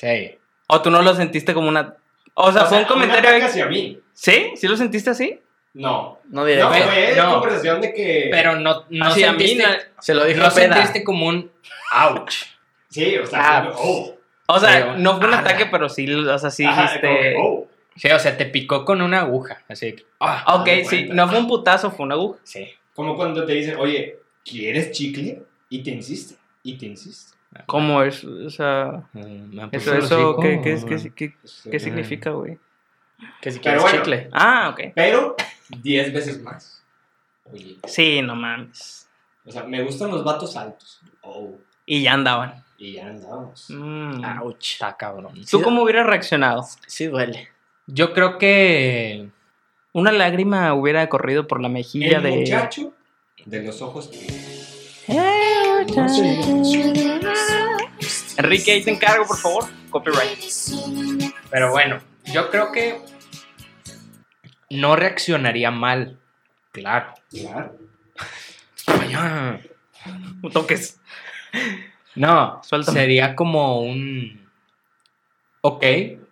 Sí. 0.01 0.37
O 0.67 0.81
tú 0.81 0.89
no 0.89 1.01
lo 1.03 1.13
sentiste 1.13 1.53
como 1.53 1.69
una. 1.69 1.95
O 2.33 2.51
sea, 2.51 2.63
O 2.63 2.65
fue 2.67 2.79
un 2.79 2.85
comentario. 2.85 3.45
hacia 3.45 3.67
mí. 3.67 3.99
¿Sí? 4.13 4.51
¿Sí 4.55 4.67
lo 4.67 4.75
sentiste 4.75 5.11
así? 5.11 5.39
No. 5.73 6.19
No 6.29 6.43
diré. 6.43 6.61
No, 6.61 6.69
fue 6.69 7.13
no. 7.15 7.33
conversación 7.33 7.81
de 7.81 7.93
que... 7.93 8.27
Pero 8.31 8.55
no, 8.59 8.85
no 8.89 9.05
Así 9.05 9.23
a 9.23 9.33
mí. 9.33 9.57
Se 9.99 10.13
lo 10.13 10.25
dijo 10.25 10.39
no 10.41 10.49
peda. 10.51 10.73
sentiste 10.75 11.03
como 11.03 11.27
un 11.27 11.51
ouch. 11.93 12.33
Sí, 12.89 13.15
o 13.17 13.25
sea, 13.25 13.57
Ah, 13.59 13.71
oh. 13.75 14.15
O 14.47 14.59
sea, 14.59 14.69
Pero- 14.71 14.97
no 14.97 15.17
fue 15.17 15.27
un 15.27 15.33
Ah, 15.35 15.39
ataque, 15.39 15.65
pero 15.67 15.87
sí, 15.87 16.11
o 16.13 16.37
sea, 16.39 16.49
sí 16.49 16.65
Ajá, 16.65 16.81
dijiste. 16.83 17.35
oh. 17.39 17.67
Sí, 17.95 18.09
o 18.09 18.19
sea, 18.19 18.35
te 18.37 18.45
picó 18.45 18.83
con 18.85 19.01
una 19.01 19.21
aguja. 19.21 19.61
Así 19.69 19.93
que, 19.93 20.05
ah, 20.19 20.43
Ah, 20.45 20.55
Ok, 20.55 20.67
sí, 20.89 21.07
no 21.11 21.27
fue 21.29 21.39
un 21.39 21.47
putazo, 21.47 21.91
fue 21.91 22.05
una 22.05 22.15
aguja. 22.15 22.39
sí. 22.43 22.67
Como 22.95 23.15
cuando 23.15 23.45
te 23.45 23.53
dicen, 23.53 23.77
oye, 23.79 24.19
¿quieres 24.43 24.91
chicle? 24.91 25.41
Y 25.69 25.81
te 25.83 25.91
insiste, 25.91 26.35
y 26.63 26.77
te 26.77 26.85
insiste. 26.87 27.37
¿Cómo 27.65 28.01
es? 28.03 28.23
O 28.23 28.49
sea, 28.49 29.03
Mm, 29.13 29.55
me 29.55 29.69
eso, 29.71 29.93
eso. 29.95 30.37
¿qué, 30.41 30.61
qué, 30.63 30.79
qué, 30.87 31.13
qué- 31.13 31.35
qué 31.71 31.79
significa, 31.79 32.31
güey? 32.31 32.57
Que 33.41 33.51
si 33.51 33.59
Pero 33.59 33.61
quieres 33.61 33.81
bueno. 33.81 33.97
chicle. 33.97 34.29
Ah, 34.31 34.69
ok. 34.73 34.91
Pero 34.95 35.35
10 35.69 36.13
veces 36.13 36.41
más. 36.41 36.81
Oye, 37.51 37.77
Sí, 37.85 38.21
no 38.21 38.35
mames. 38.35 39.07
o 39.45 39.51
sea, 39.51 39.63
me 39.63 39.83
gustan 39.83 40.09
los 40.11 40.23
vatos 40.23 40.55
altos. 40.55 41.01
Oh, 41.21 41.51
Y 41.85 42.01
ya 42.03 42.13
andaban. 42.13 42.63
y 42.77 42.93
ya 42.93 43.07
andamos. 43.07 43.69
Mm. 43.69 44.23
Ouch. 44.41 44.73
Está 44.73 44.95
cabrón. 44.97 45.33
¿Tú 45.49 45.61
cómo 45.61 45.83
hubieras 45.83 46.07
reaccionado? 46.07 46.63
Sí 46.87 47.07
duele. 47.07 47.49
Yo 47.87 48.13
creo 48.13 48.37
que. 48.37 49.29
Una 49.93 50.11
lágrima 50.13 50.73
hubiera 50.73 51.07
corrido 51.09 51.47
por 51.47 51.61
la 51.61 51.67
mejilla 51.69 52.17
El 52.17 52.23
de. 52.23 52.31
muchacho 52.31 52.93
de 53.45 53.61
los 53.63 53.81
ojos. 53.81 54.09
Enrique, 58.37 58.71
ahí 58.71 58.83
te 58.83 58.91
encargo, 58.91 59.25
por 59.25 59.37
favor. 59.37 59.65
Copyright. 59.89 60.39
Pero 61.49 61.71
bueno, 61.71 61.99
yo 62.33 62.49
creo 62.49 62.71
que. 62.71 63.01
No 64.69 64.95
reaccionaría 64.95 65.71
mal. 65.71 66.19
Claro. 66.71 67.13
Claro. 67.29 67.77
Vaya. 68.87 69.59
No 70.41 70.49
toques. 70.49 70.99
No, 72.15 72.61
Suéltame. 72.63 72.99
sería 72.99 73.35
como 73.35 73.81
un. 73.81 74.49
Ok. 75.61 75.83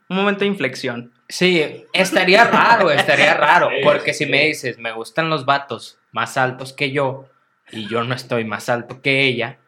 Un 0.10 0.16
momento 0.16 0.40
de 0.42 0.48
inflexión. 0.48 1.14
Sí, 1.28 1.86
estaría 1.94 2.46
raro, 2.46 2.90
estaría 2.90 3.36
raro. 3.36 3.70
Porque 3.84 4.14
si 4.14 4.26
me 4.26 4.46
dices, 4.46 4.80
me 4.80 4.92
gustan 4.94 5.30
los 5.30 5.46
vatos 5.46 6.00
más 6.12 6.38
altos 6.38 6.74
que 6.74 6.92
yo 6.92 7.30
y 7.72 7.88
yo 7.88 8.04
no 8.04 8.16
estoy 8.16 8.46
más 8.46 8.68
alto 8.70 9.02
que 9.02 9.22
ella, 9.26 9.60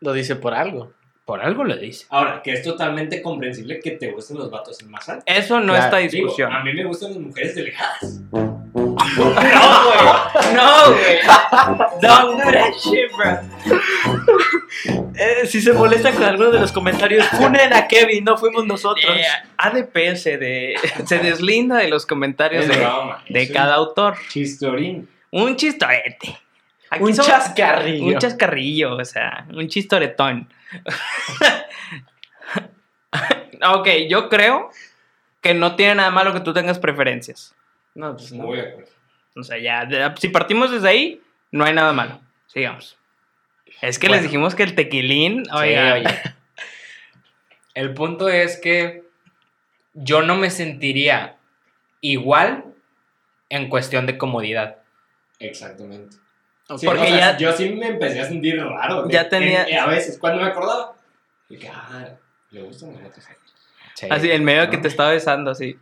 Lo 0.00 0.12
dice 0.12 0.36
por 0.36 0.52
algo. 0.52 0.92
Por 1.26 1.42
algo 1.42 1.64
lo 1.64 1.76
dice. 1.76 2.06
Ahora, 2.08 2.40
que 2.42 2.52
es 2.52 2.62
totalmente 2.62 3.20
comprensible 3.20 3.80
que 3.80 3.90
te 3.90 4.12
gusten 4.12 4.38
los 4.38 4.48
vatos 4.50 4.82
más 4.84 5.06
altos. 5.08 5.24
Eso 5.26 5.58
no 5.60 5.72
Claro, 5.74 5.84
está 5.84 5.96
Digo, 5.98 6.10
discusión. 6.10 6.52
a 6.52 6.62
mí 6.62 6.72
me 6.72 6.84
gustan 6.84 7.10
las 7.10 7.18
mujeres 7.18 7.54
delgadas. 7.54 8.20
No, 9.16 9.84
güey. 9.84 10.54
No, 10.54 10.92
güey. 10.92 11.18
Don't 12.02 12.42
do 12.42 12.50
that 12.52 12.72
shit, 12.78 13.10
bro. 13.16 13.38
Eh, 15.18 15.46
si 15.46 15.60
se 15.60 15.72
molestan 15.72 16.14
con 16.14 16.24
alguno 16.24 16.50
de 16.50 16.60
los 16.60 16.72
comentarios, 16.72 17.26
funen 17.28 17.72
a 17.72 17.86
Kevin, 17.88 18.24
no 18.24 18.36
fuimos 18.36 18.66
nosotros. 18.66 19.04
Eh, 19.16 19.22
ADP 19.56 20.16
se, 20.16 20.38
de- 20.38 20.74
se 21.06 21.18
deslinda 21.18 21.76
de 21.78 21.88
los 21.88 22.04
comentarios 22.06 22.66
Es 22.68 22.78
de, 23.28 23.52
cada 23.52 23.74
autor. 23.74 24.16
Chistorín. 24.28 25.08
Un 25.30 25.56
chistorete. 25.56 26.38
Aquí 26.90 27.02
un 27.02 27.14
somos- 27.14 27.26
chascarrillo. 27.26 28.06
Un 28.06 28.18
chascarrillo, 28.18 28.96
o 28.96 29.04
sea, 29.04 29.46
un 29.52 29.66
chistoretón. 29.68 30.48
ok, 33.74 33.88
yo 34.08 34.28
creo 34.28 34.70
que 35.40 35.54
no 35.54 35.76
tiene 35.76 35.96
nada 35.96 36.10
malo 36.10 36.32
que 36.32 36.40
tú 36.40 36.52
tengas 36.52 36.78
preferencias. 36.78 37.54
No, 37.94 38.14
pues 38.16 38.32
no. 38.32 38.44
Muy 38.44 38.56
de 38.58 38.68
acuerdo. 38.68 38.90
O 39.36 39.42
sea, 39.42 39.58
ya, 39.58 40.14
si 40.18 40.28
partimos 40.28 40.70
desde 40.70 40.88
ahí, 40.88 41.22
no 41.50 41.64
hay 41.64 41.74
nada 41.74 41.92
malo. 41.92 42.20
Sigamos. 42.46 42.96
Es 43.82 43.98
que 43.98 44.08
les 44.08 44.22
dijimos 44.22 44.54
que 44.54 44.62
el 44.62 44.74
tequilín, 44.74 45.44
Sí, 45.44 45.50
oiga, 45.52 45.94
oye. 45.94 46.06
El 47.74 47.92
punto 47.92 48.30
es 48.30 48.58
que 48.58 49.04
yo 49.92 50.22
no 50.22 50.34
me 50.36 50.48
sentiría 50.48 51.36
igual 52.00 52.64
en 53.50 53.68
cuestión 53.68 54.06
de 54.06 54.16
comodidad. 54.16 54.78
Exactamente. 55.40 56.16
Porque 56.68 56.86
o 56.86 56.94
sea, 57.06 57.18
ya- 57.18 57.36
yo 57.36 57.52
sí 57.52 57.70
me 57.70 57.88
empecé 57.88 58.20
a 58.20 58.26
sentir 58.26 58.60
raro. 58.62 59.08
Ya 59.08 59.24
de- 59.24 59.30
tenía- 59.30 59.64
en- 59.64 59.78
a 59.78 59.86
veces, 59.86 60.18
cuando 60.18 60.42
me 60.42 60.48
acordaba, 60.48 60.94
dije, 61.48 61.70
ah, 61.72 62.08
le 62.50 62.62
gustan 62.62 62.92
los. 62.92 63.00
Sí. 63.94 64.06
así 64.10 64.30
en 64.30 64.44
medio 64.44 64.62
de 64.62 64.70
que 64.70 64.76
¿no? 64.76 64.82
te 64.82 64.88
estaba 64.88 65.10
besando, 65.12 65.52
así. 65.52 65.78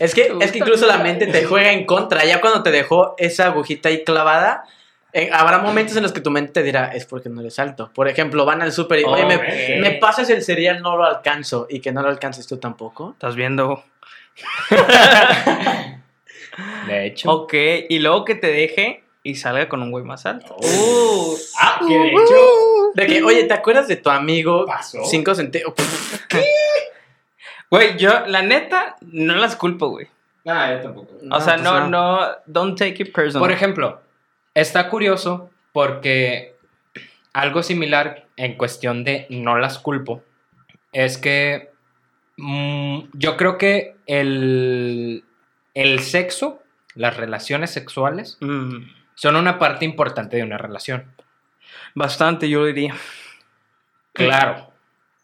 Es 0.00 0.14
que, 0.14 0.32
es 0.40 0.52
que 0.52 0.58
incluso 0.58 0.86
la 0.86 0.98
mente 0.98 1.26
te 1.26 1.44
juega 1.44 1.72
en 1.72 1.84
contra. 1.86 2.24
Ya 2.24 2.40
cuando 2.40 2.62
te 2.62 2.70
dejó 2.70 3.14
esa 3.18 3.46
agujita 3.46 3.88
ahí 3.90 4.02
clavada, 4.02 4.64
eh, 5.12 5.28
habrá 5.32 5.58
momentos 5.58 5.96
en 5.96 6.02
los 6.04 6.12
que 6.12 6.20
tu 6.20 6.30
mente 6.30 6.52
te 6.52 6.62
dirá, 6.62 6.86
es 6.88 7.04
porque 7.04 7.28
no 7.28 7.40
eres 7.40 7.58
alto. 7.58 7.90
Por 7.94 8.08
ejemplo, 8.08 8.44
van 8.44 8.62
al 8.62 8.72
súper 8.72 9.00
y, 9.00 9.04
oye, 9.04 9.24
me, 9.26 9.78
me 9.80 9.90
pasas 9.98 10.30
el 10.30 10.42
cereal, 10.42 10.80
no 10.82 10.96
lo 10.96 11.04
alcanzo. 11.04 11.66
Y 11.68 11.80
que 11.80 11.92
no 11.92 12.02
lo 12.02 12.08
alcances 12.08 12.46
tú 12.46 12.56
tampoco. 12.58 13.10
Estás 13.12 13.34
viendo. 13.36 13.84
De 16.86 17.06
hecho. 17.06 17.30
Ok, 17.30 17.54
y 17.88 17.98
luego 17.98 18.24
que 18.24 18.34
te 18.34 18.48
deje 18.48 19.04
y 19.22 19.36
salga 19.36 19.68
con 19.68 19.82
un 19.82 19.90
güey 19.90 20.04
más 20.04 20.26
alto. 20.26 20.56
Oh. 20.60 21.36
Ah, 21.60 21.80
que 21.86 21.96
de 21.98 22.08
hecho 22.08 22.34
De 22.94 23.06
que, 23.06 23.22
oye, 23.22 23.44
¿te 23.44 23.54
acuerdas 23.54 23.88
de 23.88 23.96
tu 23.96 24.10
amigo? 24.10 24.66
pasó. 24.66 25.04
5 25.04 25.34
centavos. 25.34 25.74
Güey, 27.70 27.96
yo, 27.96 28.26
la 28.26 28.42
neta, 28.42 28.96
no 29.00 29.34
las 29.36 29.56
culpo, 29.56 29.88
güey. 29.88 30.06
Ah, 30.46 30.72
yo 30.74 30.80
tampoco. 30.82 31.08
O 31.30 31.40
sea, 31.40 31.54
pues 31.54 31.62
no, 31.64 31.88
no, 31.88 32.20
don't 32.46 32.76
take 32.78 33.02
it 33.02 33.12
personal. 33.14 33.40
Por 33.48 33.52
ejemplo, 33.52 34.00
está 34.54 34.90
curioso 34.90 35.50
porque 35.72 36.54
algo 37.32 37.62
similar 37.62 38.26
en 38.36 38.56
cuestión 38.58 39.04
de 39.04 39.26
no 39.30 39.56
las 39.56 39.78
culpo 39.78 40.22
es 40.92 41.16
que 41.16 41.70
mm, 42.36 43.04
yo 43.14 43.36
creo 43.38 43.56
que 43.56 43.96
el, 44.06 45.24
el 45.72 46.00
sexo, 46.00 46.60
las 46.94 47.16
relaciones 47.16 47.70
sexuales, 47.70 48.36
Mm, 48.40 48.82
son 49.14 49.36
una 49.36 49.58
parte 49.58 49.84
importante 49.84 50.36
de 50.36 50.42
una 50.42 50.58
relación. 50.58 51.14
bastante, 51.94 52.48
yo 52.48 52.64
diría. 52.64 52.94
Claro. 54.12 54.72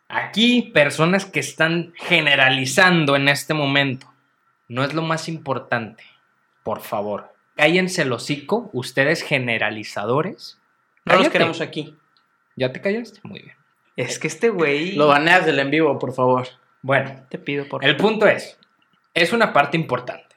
Aquí, 0.09 0.63
personas 0.73 1.27
que 1.27 1.41
están 1.41 1.93
generalizando 1.97 3.17
en 3.17 3.29
este 3.29 3.55
momento. 3.55 4.11
No 4.69 4.85
es 4.85 4.95
lo 4.95 5.03
más 5.03 5.29
importante. 5.29 6.05
Por 6.63 6.81
favor. 6.81 7.35
Cállense 7.57 8.03
el 8.03 8.13
hocico, 8.13 8.71
ustedes 8.73 9.23
generalizadores. 9.23 10.61
No 11.05 11.17
los 11.17 11.29
queremos 11.29 11.61
aquí. 11.61 11.97
¿Ya 12.57 12.73
te 12.73 12.81
callaste? 12.81 13.21
Muy 13.23 13.41
bien. 13.41 13.57
Es 13.97 14.19
que 14.19 14.29
este 14.29 14.49
güey. 14.51 14.93
Lo 14.93 15.09
baneas 15.09 15.45
del 15.45 15.59
en 15.59 15.71
vivo, 15.71 15.99
por 15.99 16.13
favor. 16.15 16.47
Bueno, 16.83 17.27
Te 17.29 17.39
pido 17.39 17.67
por 17.67 17.85
el 17.85 17.97
punto 17.97 18.27
es, 18.27 18.59
es 19.13 19.33
una 19.33 19.53
parte 19.53 19.77
importante. 19.77 20.37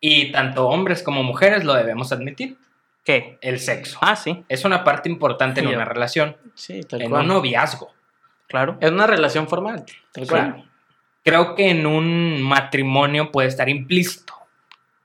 Y 0.00 0.32
tanto 0.32 0.66
hombres 0.66 1.02
como 1.02 1.22
mujeres 1.22 1.64
lo 1.64 1.74
debemos 1.74 2.12
admitir. 2.12 2.56
¿Qué? 3.04 3.38
El 3.42 3.60
sexo. 3.60 3.98
Ah, 4.00 4.16
sí, 4.16 4.44
Es 4.48 4.64
una 4.64 4.82
parte 4.82 5.08
importante 5.10 5.60
en 5.60 5.68
una 5.68 5.84
relación, 5.84 6.36
Sí, 6.54 6.80
tal 6.82 7.02
en 7.02 7.10
cual. 7.10 7.22
un 7.22 7.28
noviazgo. 7.28 7.92
claro. 8.48 8.78
Es 8.80 8.90
una 8.90 9.06
relación 9.06 9.46
formal. 9.48 9.84
Tal 10.12 10.26
cual. 10.26 10.52
Claro. 10.54 10.64
Creo 11.22 11.54
que 11.54 11.70
en 11.70 11.86
un 11.86 12.42
matrimonio 12.42 13.30
puede 13.32 13.48
estar 13.48 13.68
implícito. 13.68 14.34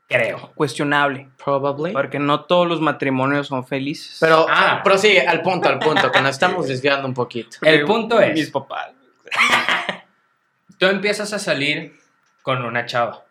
Creo. 0.07 0.51
Cuestionable. 0.55 1.29
Probably. 1.43 1.93
Porque 1.93 2.19
no 2.19 2.45
todos 2.45 2.67
los 2.67 2.81
matrimonios 2.81 3.47
son 3.47 3.65
felices. 3.67 4.17
Pero 4.19 4.45
Ah. 4.49 4.81
prosigue, 4.83 5.25
al 5.27 5.41
punto, 5.41 5.69
al 5.69 5.77
punto, 5.79 6.11
que 6.11 6.19
nos 6.21 6.31
estamos 6.31 6.67
desviando 6.67 7.07
un 7.07 7.13
poquito. 7.13 7.57
El 7.61 7.85
punto 7.85 8.19
es- 8.19 8.33
Mis 8.33 8.49
papás. 8.49 8.89
Tú 10.79 10.85
empiezas 10.87 11.31
a 11.33 11.39
salir 11.39 11.99
con 12.41 12.63
una 12.65 12.85
chava. 12.85 13.23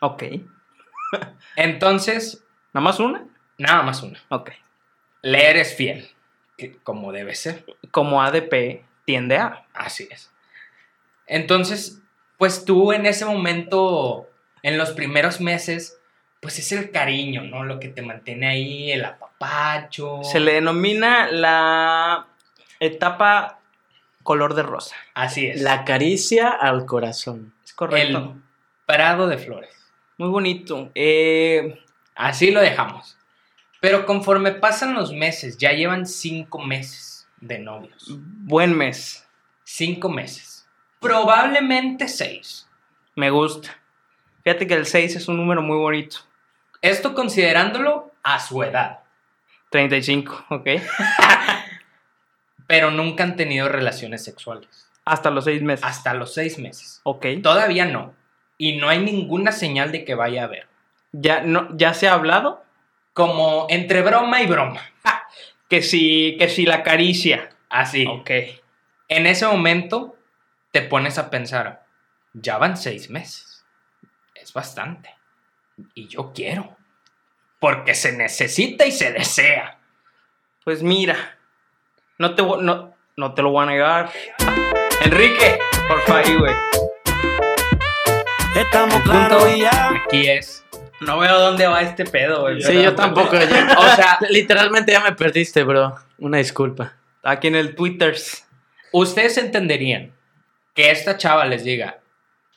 Ok. 0.00 0.24
Entonces, 1.56 2.40
¿Nada 2.72 2.84
más 2.84 2.98
una? 2.98 3.24
Nada 3.58 3.82
más 3.82 4.02
una. 4.02 4.18
Ok. 4.28 4.50
Le 5.22 5.50
eres 5.50 5.74
fiel. 5.76 6.08
que- 6.56 6.76
como 6.84 7.10
debe 7.10 7.34
ser. 7.34 7.64
Como 7.90 8.22
ADP 8.22 8.84
tiende 9.04 9.38
a. 9.38 9.66
Así 9.74 10.06
es. 10.10 10.30
Entonces, 11.26 12.00
pues 12.38 12.64
tú 12.64 12.92
en 12.92 13.06
ese 13.06 13.24
momento, 13.24 14.28
en 14.62 14.78
los 14.78 14.90
primeros 14.92 15.40
meses, 15.40 15.98
pues 16.40 16.58
es 16.58 16.70
el 16.72 16.90
cariño, 16.90 17.42
¿no? 17.42 17.64
Lo 17.64 17.80
que 17.80 17.88
te 17.88 18.02
mantiene 18.02 18.46
ahí, 18.48 18.92
el 18.92 19.04
apapacho. 19.04 20.20
Se 20.22 20.38
le 20.40 20.52
denomina 20.54 21.28
la 21.30 22.26
etapa 22.80 23.58
color 24.22 24.54
de 24.54 24.62
rosa. 24.62 24.94
Así 25.14 25.46
es. 25.46 25.60
La 25.62 25.84
caricia 25.84 26.50
al 26.50 26.86
corazón. 26.86 27.52
Es 27.64 27.72
correcto. 27.72 28.18
El 28.18 28.42
prado 28.86 29.26
de 29.26 29.38
flores. 29.38 29.74
Muy 30.18 30.28
bonito. 30.28 30.90
Eh, 30.94 31.80
Así 32.14 32.50
lo 32.52 32.60
dejamos. 32.60 33.16
Pero 33.84 34.06
conforme 34.06 34.52
pasan 34.52 34.94
los 34.94 35.12
meses, 35.12 35.58
ya 35.58 35.72
llevan 35.72 36.06
cinco 36.06 36.58
meses 36.58 37.28
de 37.38 37.58
novios. 37.58 38.16
buen 38.16 38.74
mes. 38.74 39.28
Cinco 39.62 40.08
meses. 40.08 40.66
Probablemente 41.00 42.08
seis. 42.08 42.66
Me 43.14 43.28
gusta. 43.28 43.76
Fíjate 44.42 44.66
que 44.66 44.72
el 44.72 44.86
6 44.86 45.16
es 45.16 45.28
un 45.28 45.36
número 45.36 45.60
muy 45.60 45.76
bonito. 45.76 46.16
Esto 46.80 47.12
considerándolo 47.12 48.10
a 48.22 48.40
su 48.40 48.62
edad. 48.62 49.00
35, 49.68 50.46
¿ok? 50.48 50.66
Pero 52.66 52.90
nunca 52.90 53.24
han 53.24 53.36
tenido 53.36 53.68
relaciones 53.68 54.24
sexuales. 54.24 54.88
Hasta 55.04 55.28
los 55.28 55.44
6 55.44 55.60
meses. 55.60 55.84
Hasta 55.84 56.14
los 56.14 56.32
seis 56.32 56.58
meses. 56.58 57.02
Ok. 57.02 57.26
Todavía 57.42 57.84
no. 57.84 58.14
Y 58.56 58.78
no 58.78 58.88
hay 58.88 59.00
ninguna 59.00 59.52
señal 59.52 59.92
de 59.92 60.06
que 60.06 60.14
vaya 60.14 60.40
a 60.40 60.44
haber. 60.46 60.68
¿Ya, 61.12 61.42
no, 61.42 61.68
¿Ya 61.76 61.92
se 61.92 62.08
ha 62.08 62.14
hablado? 62.14 62.64
Como 63.14 63.66
entre 63.70 64.02
broma 64.02 64.42
y 64.42 64.46
broma. 64.46 64.82
Que 65.68 65.80
si, 65.80 66.36
que 66.38 66.48
si 66.48 66.66
la 66.66 66.82
caricia. 66.82 67.48
Así. 67.70 68.06
Ok. 68.06 68.30
En 69.08 69.26
ese 69.26 69.46
momento 69.46 70.16
te 70.72 70.82
pones 70.82 71.18
a 71.18 71.30
pensar, 71.30 71.86
ya 72.32 72.58
van 72.58 72.76
seis 72.76 73.08
meses. 73.08 73.64
Es 74.34 74.52
bastante. 74.52 75.14
Y 75.94 76.08
yo 76.08 76.32
quiero. 76.34 76.76
Porque 77.60 77.94
se 77.94 78.12
necesita 78.12 78.84
y 78.84 78.92
se 78.92 79.12
desea. 79.12 79.78
Pues 80.64 80.82
mira, 80.82 81.38
no 82.18 82.34
te, 82.34 82.42
no, 82.42 82.94
no 83.16 83.34
te 83.34 83.42
lo 83.42 83.50
voy 83.50 83.62
a 83.62 83.66
negar. 83.66 84.10
Enrique, 85.02 85.58
por 85.86 86.00
favor, 86.02 86.38
güey. 86.40 86.54
Estamos 88.56 89.02
claros 89.02 89.48
y 89.54 89.60
ya. 89.60 89.90
aquí 89.90 90.28
es, 90.28 90.63
No 91.00 91.18
veo 91.18 91.38
dónde 91.38 91.66
va 91.66 91.82
este 91.82 92.04
pedo, 92.04 92.42
güey. 92.42 92.62
Sí, 92.62 92.82
yo 92.82 92.94
tampoco. 92.94 93.36
o 93.78 93.94
sea, 93.96 94.18
literalmente 94.30 94.92
ya 94.92 95.00
me 95.00 95.12
perdiste, 95.12 95.62
bro. 95.64 95.94
Una 96.18 96.38
disculpa. 96.38 96.94
Aquí 97.22 97.48
en 97.48 97.56
el 97.56 97.74
Twitters. 97.74 98.46
ustedes 98.92 99.36
entenderían 99.38 100.12
que 100.74 100.90
esta 100.90 101.16
chava 101.16 101.44
les 101.46 101.64
diga, 101.64 101.98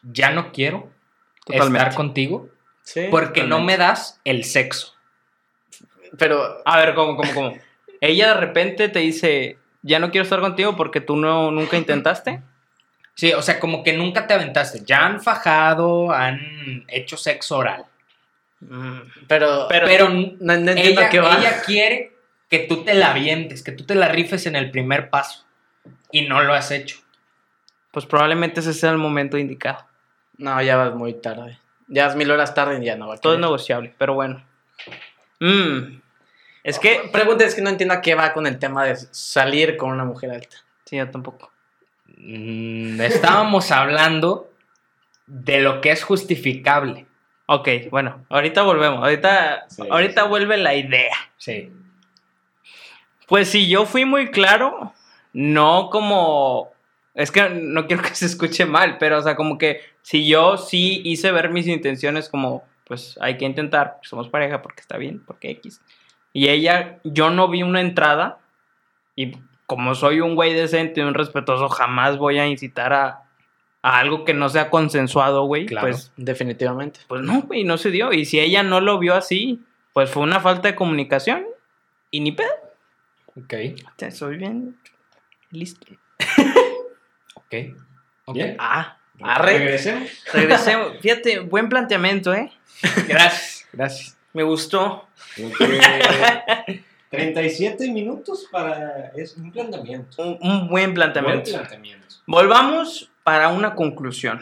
ya 0.04 0.32
no 0.32 0.52
quiero 0.52 0.90
Totalmente. 1.46 1.78
estar 1.80 1.96
contigo 1.96 2.50
Sí. 2.84 3.08
porque 3.12 3.44
no 3.44 3.60
me 3.62 3.76
das 3.78 4.20
el 4.24 4.44
sexo. 4.46 4.94
Pero, 6.18 6.62
A 6.66 6.78
ver, 6.78 6.94
¿cómo, 6.96 7.18
cómo, 7.18 7.34
cómo? 7.34 7.58
Ella 8.00 8.30
de 8.30 8.40
repente 8.40 8.88
te 8.90 9.00
dice, 9.00 9.58
ya 9.82 10.00
no 10.00 10.10
quiero 10.10 10.24
estar 10.24 10.40
contigo 10.40 10.76
porque 10.78 11.02
tú 11.02 11.16
no, 11.18 11.52
nunca 11.52 11.76
intentaste. 11.78 12.42
Sí, 13.16 13.34
o 13.34 13.42
sea, 13.42 13.60
como 13.60 13.84
que 13.84 13.94
nunca 13.94 14.28
te 14.28 14.36
aventaste. 14.36 14.84
Ya 14.86 15.06
han 15.06 15.22
fajado, 15.22 16.12
han 16.12 16.86
hecho 16.88 17.18
sexo 17.18 17.58
oral. 17.58 17.86
Mm, 18.60 19.00
pero, 19.28 19.68
Pero- 19.70 19.88
Pero 19.88 20.10
no, 20.10 20.36
no 20.40 20.54
entiendo 20.54 21.02
ella, 21.02 21.06
a 21.08 21.10
qué 21.10 21.20
va. 21.20 21.38
ella 21.38 21.62
quiere 21.66 22.14
que 22.50 22.60
tú 22.60 22.84
te 22.84 22.94
la 22.94 23.12
avientes, 23.12 23.62
que 23.64 23.72
tú 23.72 23.84
te 23.86 23.96
la 23.96 24.08
rifes 24.08 24.46
en 24.46 24.56
el 24.56 24.72
primer 24.72 25.10
paso. 25.10 25.46
Y 26.12 26.22
no 26.28 26.42
lo 26.42 26.54
has 26.54 26.72
hecho. 26.72 26.98
Pues 27.92 28.06
probablemente 28.06 28.60
ese 28.62 28.74
sea 28.74 28.92
el 28.92 28.98
momento 28.98 29.38
indicado. 29.38 29.86
No, 30.38 30.62
ya 30.62 30.76
vas 30.78 30.94
muy 30.94 31.14
tarde. 31.14 31.60
Ya 31.88 32.08
es 32.08 32.16
mil 32.16 32.30
horas 32.32 32.54
tarde 32.54 32.80
y 32.82 32.86
ya 32.86 32.96
no 32.96 33.08
va 33.08 33.16
a 33.16 33.18
Todo 33.18 33.34
es 33.36 33.40
negociable, 33.40 33.94
pero 33.98 34.14
bueno. 34.14 34.44
Mm, 35.40 36.00
Es 36.64 36.80
que... 36.80 37.10
Pregunta 37.12 37.46
es 37.46 37.56
que 37.56 37.62
no 37.62 37.70
entiendo 37.70 37.94
a 37.94 38.02
qué 38.02 38.14
va 38.16 38.34
con 38.34 38.46
el 38.48 38.60
tema 38.60 38.84
de 38.86 38.96
salir 39.12 39.78
con 39.78 39.92
una 39.92 40.04
mujer 40.04 40.32
alta. 40.32 40.58
Sí, 40.86 40.98
yo 40.98 41.10
tampoco. 41.10 41.52
Mm, 42.18 43.00
estábamos 43.02 43.72
hablando 43.72 44.52
de 45.28 45.60
lo 45.62 45.80
que 45.82 45.92
es 45.92 46.04
justificable. 46.04 47.06
Ok, 47.48 47.70
bueno, 47.90 48.26
ahorita 48.30 48.62
volvemos. 48.64 49.00
Ahorita, 49.00 49.66
Sí, 49.70 49.84
ahorita 49.90 50.24
sí. 50.24 50.28
vuelve 50.28 50.58
la 50.58 50.76
idea. 50.76 51.16
Sí. 51.38 51.72
Pues 53.26 53.50
sí, 53.50 53.68
yo 53.68 53.86
fui 53.86 54.06
muy 54.06 54.32
claro, 54.32 54.94
no 55.34 55.90
como... 55.90 56.72
Es 57.14 57.32
que 57.32 57.50
no 57.50 57.88
quiero 57.88 58.04
que 58.04 58.14
se 58.14 58.26
escuche 58.26 58.66
mal, 58.66 58.98
pero 59.00 59.18
o 59.18 59.22
sea, 59.22 59.36
como 59.36 59.58
que 59.58 59.82
si 60.02 60.28
yo 60.28 60.58
sí 60.58 61.02
hice 61.04 61.32
ver 61.32 61.50
mis 61.50 61.68
intenciones 61.68 62.30
como, 62.30 62.64
pues 62.86 63.18
hay 63.22 63.38
que 63.38 63.46
intentar, 63.46 63.98
somos 64.04 64.30
pareja 64.30 64.62
porque 64.62 64.82
está 64.82 64.98
bien, 64.98 65.24
porque 65.26 65.50
X. 65.52 65.82
Y 66.34 66.50
ella, 66.50 67.00
yo 67.04 67.30
no 67.30 67.48
vi 67.48 67.64
una 67.64 67.82
entrada 67.82 68.40
y 69.16 69.32
como 69.66 69.96
soy 69.96 70.22
un 70.22 70.36
güey 70.36 70.54
decente 70.54 71.02
y 71.02 71.04
un 71.04 71.14
respetuoso, 71.14 71.70
jamás 71.70 72.18
voy 72.18 72.40
a 72.40 72.48
incitar 72.48 72.94
a, 72.94 73.24
a 73.88 74.00
algo 74.00 74.26
que 74.26 74.34
no 74.34 74.50
sea 74.50 74.70
consensuado, 74.70 75.46
güey. 75.46 75.66
Claro. 75.66 75.88
Pues, 75.88 76.12
Definitivamente. 76.18 77.00
pues 77.08 77.22
no, 77.22 77.44
güey, 77.44 77.64
no 77.64 77.78
se 77.78 77.90
dio. 77.90 78.12
Y 78.12 78.26
si 78.26 78.38
ella 78.40 78.62
no 78.62 78.82
lo 78.82 79.00
vio 79.00 79.16
así, 79.16 79.62
pues 79.94 80.10
fue 80.10 80.24
una 80.24 80.42
falta 80.42 80.68
de 80.68 80.76
comunicación 80.76 81.46
y 82.12 82.20
ni 82.20 82.34
pedo. 82.34 82.52
Ok. 83.36 83.54
Te 83.96 84.12
soy 84.12 84.38
bien 84.38 84.78
listo. 85.52 85.88
Ok. 87.36 87.56
ok. 88.26 88.34
Bien. 88.36 88.58
Ah, 88.60 88.98
Arre. 89.22 89.58
Regresemos. 89.58 90.10
regresemos. 90.34 90.92
Fíjate, 91.02 91.40
buen 91.40 91.70
planteamiento, 91.70 92.34
¿eh? 92.34 92.52
Gracias. 93.08 93.68
Gracias. 93.72 94.18
Me 94.34 94.44
gustó. 94.44 95.08
Que 95.36 96.84
37 97.10 97.90
minutos 97.90 98.48
para... 98.52 99.12
Es 99.16 99.38
un 99.38 99.52
planteamiento. 99.52 100.22
Un, 100.22 100.38
un 100.42 100.60
buen 100.60 100.70
Buen 100.70 100.94
planteamiento. 100.94 101.52
planteamiento. 101.52 102.16
Volvamos 102.26 103.10
para 103.28 103.50
una 103.50 103.76
conclusión. 103.76 104.40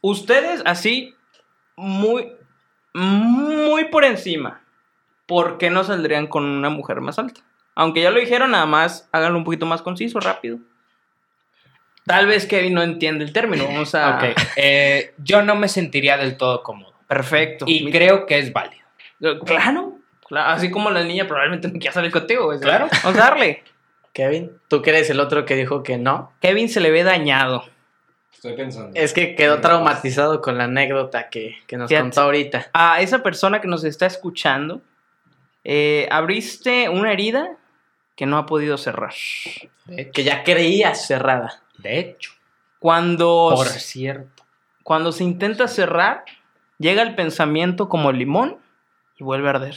Ustedes 0.00 0.62
así, 0.64 1.14
muy, 1.76 2.32
muy 2.94 3.84
por 3.90 4.06
encima, 4.06 4.62
¿por 5.26 5.58
qué 5.58 5.68
no 5.68 5.84
saldrían 5.84 6.26
con 6.26 6.46
una 6.46 6.70
mujer 6.70 7.02
más 7.02 7.18
alta? 7.18 7.42
Aunque 7.74 8.00
ya 8.00 8.10
lo 8.10 8.18
dijeron, 8.18 8.52
nada 8.52 8.64
más 8.64 9.06
háganlo 9.12 9.36
un 9.36 9.44
poquito 9.44 9.66
más 9.66 9.82
conciso, 9.82 10.18
rápido. 10.18 10.60
Tal 12.06 12.26
vez 12.26 12.46
Kevin 12.46 12.72
no 12.72 12.80
entiende 12.80 13.22
el 13.22 13.34
término. 13.34 13.66
Vamos 13.66 13.94
a... 13.94 14.16
Ok. 14.16 14.24
eh, 14.56 15.12
yo 15.18 15.42
no 15.42 15.54
me 15.54 15.68
sentiría 15.68 16.16
del 16.16 16.38
todo 16.38 16.62
cómodo. 16.62 16.94
Perfecto. 17.06 17.66
Y 17.68 17.84
Mi- 17.84 17.92
creo 17.92 18.24
que 18.24 18.38
es 18.38 18.50
válido. 18.50 18.86
Claro, 19.44 19.98
claro. 20.26 20.48
Así 20.48 20.70
como 20.70 20.90
la 20.90 21.04
niña 21.04 21.26
probablemente 21.26 21.68
no 21.68 21.78
quiera 21.78 21.92
salir 21.92 22.10
contigo. 22.10 22.50
Claro. 22.62 22.88
Vamos 23.04 23.18
a 23.20 23.24
darle. 23.24 23.62
Kevin, 24.14 24.52
¿tú 24.68 24.80
que 24.80 24.88
eres 24.88 25.10
el 25.10 25.20
otro 25.20 25.44
que 25.44 25.54
dijo 25.54 25.82
que 25.82 25.98
no? 25.98 26.32
Kevin 26.40 26.70
se 26.70 26.80
le 26.80 26.90
ve 26.90 27.04
dañado. 27.04 27.62
Estoy 28.32 28.54
pensando. 28.54 28.92
Es 28.94 29.12
que 29.12 29.34
quedó 29.34 29.60
traumatizado 29.60 30.40
con 30.40 30.56
la 30.56 30.64
anécdota 30.64 31.28
que, 31.28 31.56
que 31.66 31.76
nos 31.76 31.88
Fíjate. 31.88 32.02
contó 32.04 32.20
ahorita. 32.22 32.70
A 32.72 33.00
esa 33.00 33.22
persona 33.22 33.60
que 33.60 33.68
nos 33.68 33.84
está 33.84 34.06
escuchando, 34.06 34.80
eh, 35.64 36.08
abriste 36.10 36.88
una 36.88 37.12
herida 37.12 37.56
que 38.16 38.26
no 38.26 38.38
ha 38.38 38.46
podido 38.46 38.78
cerrar. 38.78 39.14
Que 40.12 40.24
ya 40.24 40.44
creía 40.44 40.94
cerrada. 40.94 41.62
De 41.78 41.98
hecho. 41.98 42.32
Cuando, 42.78 43.52
Por 43.54 43.66
cierto. 43.68 44.42
cuando 44.82 45.12
se 45.12 45.24
intenta 45.24 45.68
cerrar, 45.68 46.24
llega 46.78 47.02
el 47.02 47.14
pensamiento 47.14 47.88
como 47.90 48.10
limón 48.10 48.56
y 49.18 49.24
vuelve 49.24 49.48
a 49.48 49.50
arder. 49.50 49.76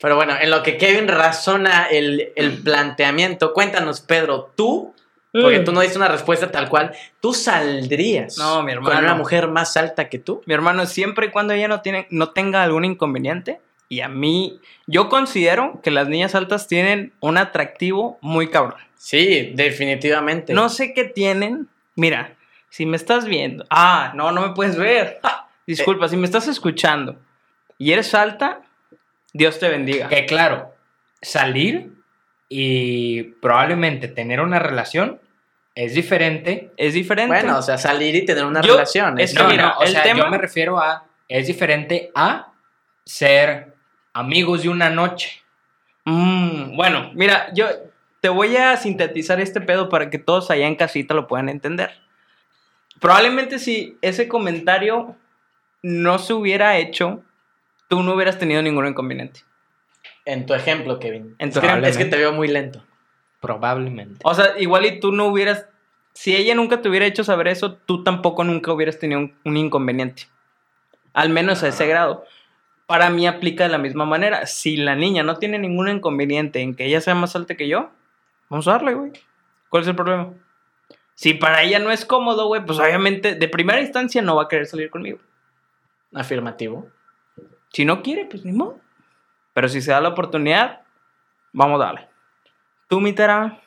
Pero 0.00 0.14
bueno, 0.16 0.34
en 0.40 0.50
lo 0.50 0.62
que 0.62 0.78
Kevin 0.78 1.08
razona 1.08 1.86
el, 1.86 2.32
el 2.36 2.58
planteamiento, 2.62 3.52
cuéntanos, 3.52 4.00
Pedro, 4.00 4.52
tú, 4.56 4.94
porque 5.42 5.60
tú 5.60 5.72
no 5.72 5.80
diste 5.80 5.98
una 5.98 6.08
respuesta 6.08 6.50
tal 6.50 6.68
cual, 6.68 6.92
¿tú 7.20 7.34
saldrías 7.34 8.38
No, 8.38 8.62
mi 8.62 8.72
con 8.74 8.84
hermano. 8.86 9.00
una 9.00 9.14
mujer 9.14 9.48
más 9.48 9.76
alta 9.76 10.08
que 10.08 10.18
tú? 10.18 10.42
Mi 10.46 10.54
hermano, 10.54 10.86
siempre 10.86 11.26
y 11.26 11.30
cuando 11.30 11.52
ella 11.52 11.68
no, 11.68 11.80
tiene, 11.80 12.06
no 12.10 12.30
tenga 12.30 12.62
algún 12.62 12.84
inconveniente, 12.84 13.60
y 13.88 14.00
a 14.00 14.08
mí, 14.08 14.60
yo 14.86 15.08
considero 15.08 15.80
que 15.82 15.90
las 15.90 16.08
niñas 16.08 16.34
altas 16.34 16.66
tienen 16.68 17.12
un 17.20 17.36
atractivo 17.36 18.18
muy 18.22 18.48
cabrón. 18.48 18.80
Sí, 18.96 19.52
definitivamente. 19.54 20.54
No 20.54 20.68
sé 20.68 20.94
qué 20.94 21.04
tienen. 21.04 21.68
Mira, 21.94 22.34
si 22.70 22.86
me 22.86 22.96
estás 22.96 23.26
viendo. 23.26 23.66
Ah, 23.70 24.12
no, 24.14 24.32
no 24.32 24.40
me 24.40 24.54
puedes 24.54 24.76
ver. 24.76 25.20
Ah, 25.24 25.48
Disculpa, 25.66 26.08
si 26.08 26.16
me 26.16 26.26
estás 26.26 26.46
escuchando 26.48 27.16
y 27.78 27.92
eres 27.92 28.14
alta, 28.14 28.60
Dios 29.32 29.58
te 29.58 29.68
bendiga. 29.68 30.08
Que 30.08 30.26
claro, 30.26 30.74
salir 31.22 31.92
y 32.48 33.22
probablemente 33.40 34.08
tener 34.08 34.40
una 34.40 34.58
relación 34.58 35.20
es 35.74 35.94
diferente. 35.94 36.70
Es 36.76 36.94
diferente. 36.94 37.34
Bueno, 37.34 37.58
o 37.58 37.62
sea, 37.62 37.78
salir 37.78 38.14
y 38.14 38.24
tener 38.24 38.44
una 38.44 38.60
Yo- 38.62 38.74
relación. 38.74 39.18
es 39.18 39.30
es- 39.30 39.36
que 39.36 39.42
No, 39.42 39.48
mira, 39.50 39.62
no, 39.68 39.78
o 39.78 39.82
el 39.82 39.88
sea, 39.92 40.02
tema- 40.02 40.24
yo 40.24 40.30
me 40.30 40.38
refiero 40.38 40.78
a. 40.78 41.04
Es 41.28 41.46
diferente 41.46 42.10
a 42.14 42.52
ser 43.04 43.74
amigos 44.12 44.62
de 44.62 44.68
una 44.68 44.90
noche. 44.90 45.42
Mm, 46.04 46.76
bueno, 46.76 47.10
mira, 47.14 47.48
yo 47.54 47.66
te 48.20 48.28
voy 48.28 48.56
a 48.56 48.76
sintetizar 48.76 49.40
este 49.40 49.60
pedo 49.60 49.88
para 49.88 50.10
que 50.10 50.18
todos 50.18 50.50
allá 50.50 50.66
en 50.66 50.76
casita 50.76 51.14
lo 51.14 51.26
puedan 51.26 51.48
entender. 51.48 51.90
Probablemente 53.00 53.58
si 53.58 53.98
ese 54.02 54.28
comentario 54.28 55.16
no 55.82 56.18
se 56.18 56.32
hubiera 56.32 56.76
hecho, 56.78 57.22
tú 57.88 58.02
no 58.02 58.14
hubieras 58.14 58.38
tenido 58.38 58.62
ningún 58.62 58.86
inconveniente. 58.86 59.40
En 60.24 60.46
tu 60.46 60.54
ejemplo, 60.54 60.98
Kevin. 60.98 61.34
En 61.38 61.48
Es 61.48 61.54
tu- 61.54 61.60
que, 61.60 61.88
es 61.88 61.98
que 61.98 62.04
te 62.06 62.16
veo 62.16 62.32
muy 62.32 62.48
lento. 62.48 62.82
Probablemente. 63.44 64.20
O 64.24 64.34
sea, 64.34 64.58
igual 64.58 64.86
y 64.86 65.00
tú 65.00 65.12
no 65.12 65.26
hubieras, 65.26 65.66
si 66.14 66.34
ella 66.34 66.54
nunca 66.54 66.80
te 66.80 66.88
hubiera 66.88 67.04
hecho 67.04 67.24
saber 67.24 67.48
eso, 67.48 67.74
tú 67.74 68.02
tampoco 68.02 68.42
nunca 68.42 68.72
hubieras 68.72 68.98
tenido 68.98 69.20
un, 69.20 69.34
un 69.44 69.56
inconveniente. 69.58 70.24
Al 71.12 71.28
menos 71.28 71.62
a 71.62 71.68
ese 71.68 71.86
grado. 71.86 72.24
Para 72.86 73.10
mí 73.10 73.26
aplica 73.26 73.64
de 73.64 73.70
la 73.70 73.78
misma 73.78 74.06
manera. 74.06 74.46
Si 74.46 74.76
la 74.76 74.96
niña 74.96 75.22
no 75.22 75.36
tiene 75.36 75.58
ningún 75.58 75.88
inconveniente 75.88 76.60
en 76.60 76.74
que 76.74 76.86
ella 76.86 77.02
sea 77.02 77.14
más 77.14 77.36
alta 77.36 77.54
que 77.54 77.68
yo, 77.68 77.90
vamos 78.48 78.66
a 78.66 78.72
darle, 78.72 78.94
güey. 78.94 79.12
¿Cuál 79.68 79.82
es 79.82 79.88
el 79.88 79.94
problema? 79.94 80.32
Si 81.14 81.34
para 81.34 81.62
ella 81.62 81.78
no 81.80 81.90
es 81.90 82.06
cómodo, 82.06 82.46
güey, 82.46 82.64
pues 82.64 82.78
obviamente 82.78 83.34
de 83.34 83.48
primera 83.48 83.80
instancia 83.80 84.22
no 84.22 84.36
va 84.36 84.44
a 84.44 84.48
querer 84.48 84.66
salir 84.66 84.88
conmigo. 84.88 85.18
Afirmativo. 86.14 86.88
Si 87.72 87.84
no 87.84 88.02
quiere, 88.02 88.24
pues 88.24 88.44
ni 88.44 88.52
modo. 88.52 88.80
Pero 89.52 89.68
si 89.68 89.82
se 89.82 89.90
da 89.90 90.00
la 90.00 90.08
oportunidad, 90.08 90.80
vamos 91.52 91.80
a 91.80 91.84
darle. 91.84 92.13
Tú, 92.88 93.00
Mitara, 93.00 93.60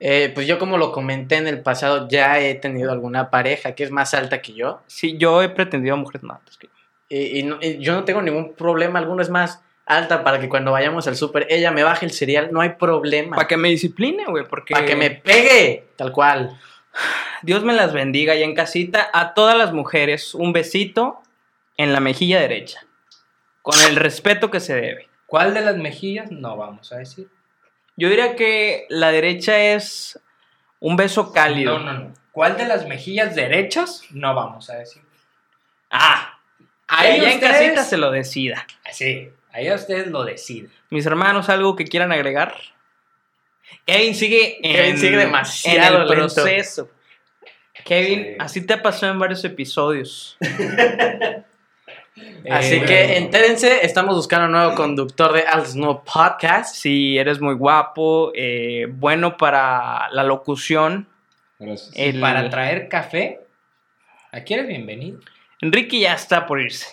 Eh, 0.00 0.30
pues 0.32 0.46
yo 0.46 0.60
como 0.60 0.78
lo 0.78 0.92
comenté 0.92 1.36
en 1.36 1.48
el 1.48 1.60
pasado, 1.60 2.06
ya 2.08 2.38
he 2.38 2.54
tenido 2.54 2.92
alguna 2.92 3.30
pareja 3.30 3.74
que 3.74 3.82
es 3.82 3.90
más 3.90 4.14
alta 4.14 4.40
que 4.40 4.52
yo. 4.54 4.80
sí, 4.86 5.16
yo 5.18 5.42
he 5.42 5.48
pretendido 5.48 5.94
a 5.94 5.98
mujeres 5.98 6.22
más 6.22 6.38
altas 6.38 6.56
que 6.56 6.68
yo. 6.68 6.72
Y, 7.08 7.40
y 7.40 7.42
no- 7.42 7.58
y 7.60 7.78
yo 7.78 7.94
no 7.94 8.04
tengo 8.04 8.22
ningún 8.22 8.54
problema 8.54 9.00
alguno. 9.00 9.22
Es 9.22 9.28
más, 9.30 9.60
alta 9.86 10.22
para 10.22 10.38
que 10.38 10.48
cuando 10.48 10.70
vayamos 10.70 11.08
al 11.08 11.16
súper 11.16 11.46
ella 11.50 11.72
me 11.72 11.82
baje 11.82 12.06
el 12.06 12.12
cereal, 12.12 12.50
no 12.52 12.60
hay 12.60 12.70
problema. 12.74 13.34
Para 13.34 13.48
que 13.48 13.56
me 13.56 13.70
discipline, 13.70 14.24
güey, 14.28 14.44
porque... 14.46 14.72
Para 14.74 14.86
que 14.86 14.94
me 14.94 15.10
pegue, 15.10 15.88
tal 15.96 16.12
cual. 16.12 16.56
Dios 17.42 17.64
me 17.64 17.72
las 17.72 17.92
bendiga 17.92 18.36
y 18.36 18.42
en 18.44 18.54
casita 18.54 19.08
a 19.12 19.34
todas 19.34 19.56
las 19.58 19.72
mujeres 19.72 20.32
un 20.34 20.52
besito 20.52 21.22
en 21.76 21.92
la 21.92 21.98
mejilla 22.00 22.38
derecha, 22.40 22.80
con 23.62 23.74
el 23.88 23.96
respeto 23.96 24.50
que 24.50 24.60
se 24.60 24.74
debe. 24.76 25.08
¿Cuál 25.26 25.54
de 25.54 25.60
las 25.62 25.76
mejillas? 25.76 26.30
No 26.30 26.56
vamos 26.56 26.92
a 26.92 26.98
decir. 26.98 27.28
Yo 27.98 28.08
diría 28.08 28.36
que 28.36 28.86
la 28.88 29.10
derecha 29.10 29.58
es 29.58 30.18
un 30.80 30.96
beso 30.96 31.32
cálido. 31.32 31.78
No, 31.80 31.92
no, 31.92 31.98
no. 32.04 32.14
¿Cuál 32.32 32.56
de 32.56 32.66
las 32.66 32.86
mejillas 32.86 33.34
derechas? 33.34 34.02
No 34.10 34.34
vamos 34.34 34.70
a 34.70 34.76
decir. 34.76 35.02
Ah, 35.90 36.38
Ahí 36.86 37.10
ahí 37.12 37.16
en 37.18 37.34
ustedes- 37.34 37.52
casita 37.52 37.82
se 37.84 37.96
lo 37.98 38.10
decida. 38.12 38.66
Sí, 38.92 39.30
ahí 39.52 39.70
ustedes 39.72 40.06
lo 40.06 40.24
deciden. 40.24 40.70
Mis 40.90 41.04
hermanos, 41.04 41.48
¿algo 41.48 41.74
que 41.76 41.84
quieran 41.84 42.12
agregar? 42.12 42.54
Kevin 43.84 44.14
sigue 44.14 44.56
en, 44.66 44.74
Kevin 44.76 44.98
sigue 44.98 45.16
demasiado 45.18 45.96
en 45.96 46.02
el 46.02 46.08
lento. 46.08 46.34
proceso. 46.34 46.90
Kevin, 47.84 48.22
Sí. 48.24 48.36
así 48.38 48.66
te 48.66 48.76
pasó 48.78 49.06
en 49.08 49.18
varios 49.18 49.44
episodios. 49.44 50.36
Así 52.50 52.76
Eh, 52.76 52.84
que 52.84 53.16
entérense, 53.18 53.84
estamos 53.84 54.14
buscando 54.16 54.46
un 54.46 54.52
nuevo 54.52 54.74
conductor 54.74 55.32
de 55.32 55.42
Al 55.42 55.66
Snow 55.66 56.02
Podcast. 56.04 56.74
Si 56.74 57.18
eres 57.18 57.40
muy 57.40 57.54
guapo, 57.54 58.32
eh, 58.34 58.86
bueno 58.90 59.36
para 59.36 60.08
la 60.10 60.22
locución. 60.24 61.06
Gracias. 61.58 61.90
El- 61.94 62.20
Para 62.20 62.48
traer 62.48 62.88
café, 62.88 63.40
aquí 64.32 64.54
eres 64.54 64.68
bienvenido. 64.68 65.18
Enrique 65.60 65.98
ya 66.00 66.14
está 66.14 66.46
por 66.46 66.60
irse. 66.60 66.86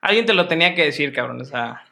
Alguien 0.00 0.26
te 0.26 0.34
lo 0.34 0.48
tenía 0.48 0.74
que 0.74 0.84
decir, 0.84 1.12
cabrón. 1.12 1.40
O 1.40 1.44
sea, 1.44 1.84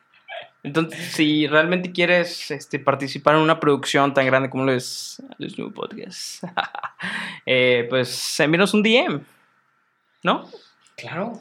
entonces, 0.63 1.13
si 1.13 1.47
realmente 1.47 1.93
quieres 1.93 2.51
este, 2.51 2.79
participar 2.79 3.35
en 3.37 3.43
una 3.43 3.61
producción 3.61 4.13
tan 4.15 4.27
grande 4.27 4.51
como 4.51 4.65
lo 4.65 4.73
es 4.73 5.23
el 5.39 5.51
Snoop 5.51 5.75
Podcast, 5.75 6.43
eh, 7.47 7.87
pues 7.89 8.41
envíanos 8.41 8.75
un 8.75 8.83
DM, 8.83 9.21
¿no? 10.23 10.49
Claro. 10.97 11.39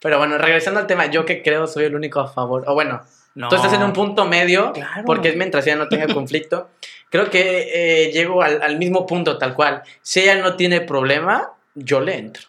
Pero 0.00 0.18
bueno, 0.18 0.38
regresando 0.38 0.80
al 0.80 0.86
tema, 0.86 1.06
yo 1.06 1.24
que 1.24 1.42
creo 1.42 1.66
soy 1.66 1.84
el 1.84 1.94
único 1.94 2.20
a 2.20 2.28
favor. 2.28 2.64
O 2.66 2.74
bueno, 2.74 3.00
No. 3.34 3.48
tú 3.48 3.56
estás 3.56 3.72
en 3.72 3.82
un 3.82 3.92
punto 3.92 4.24
medio, 4.26 4.72
Claro. 4.72 5.02
porque 5.04 5.28
es 5.30 5.36
mientras 5.36 5.66
ella 5.66 5.76
no 5.76 5.88
tenga 5.88 6.06
conflicto. 6.14 6.70
Creo 7.10 7.30
que 7.30 7.70
eh, 8.06 8.12
llego 8.12 8.42
al, 8.42 8.60
al 8.62 8.78
mismo 8.78 9.06
punto, 9.06 9.38
tal 9.38 9.54
cual. 9.54 9.82
Si 10.02 10.20
ella 10.20 10.36
no 10.36 10.56
tiene 10.56 10.80
problema, 10.82 11.50
yo 11.74 12.00
le 12.00 12.16
entro. 12.16 12.46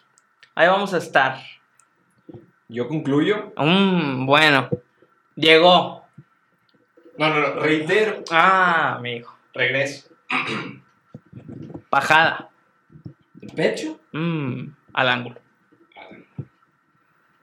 Ahí 0.54 0.68
vamos 0.68 0.92
a 0.94 0.98
estar. 0.98 1.38
Yo 2.68 2.86
concluyo. 2.86 3.52
Mm, 3.56 4.26
bueno, 4.26 4.68
llegó. 5.34 6.04
No, 7.18 7.28
no, 7.28 7.40
no. 7.40 7.60
Reitero. 7.60 8.22
Ah, 8.30 8.94
amigo. 8.96 9.34
Regreso. 9.54 10.08
Bajada. 11.90 12.50
El 13.40 13.48
pecho. 13.52 13.98
Mm, 14.12 14.68
al 14.92 15.08
ángulo. 15.08 15.36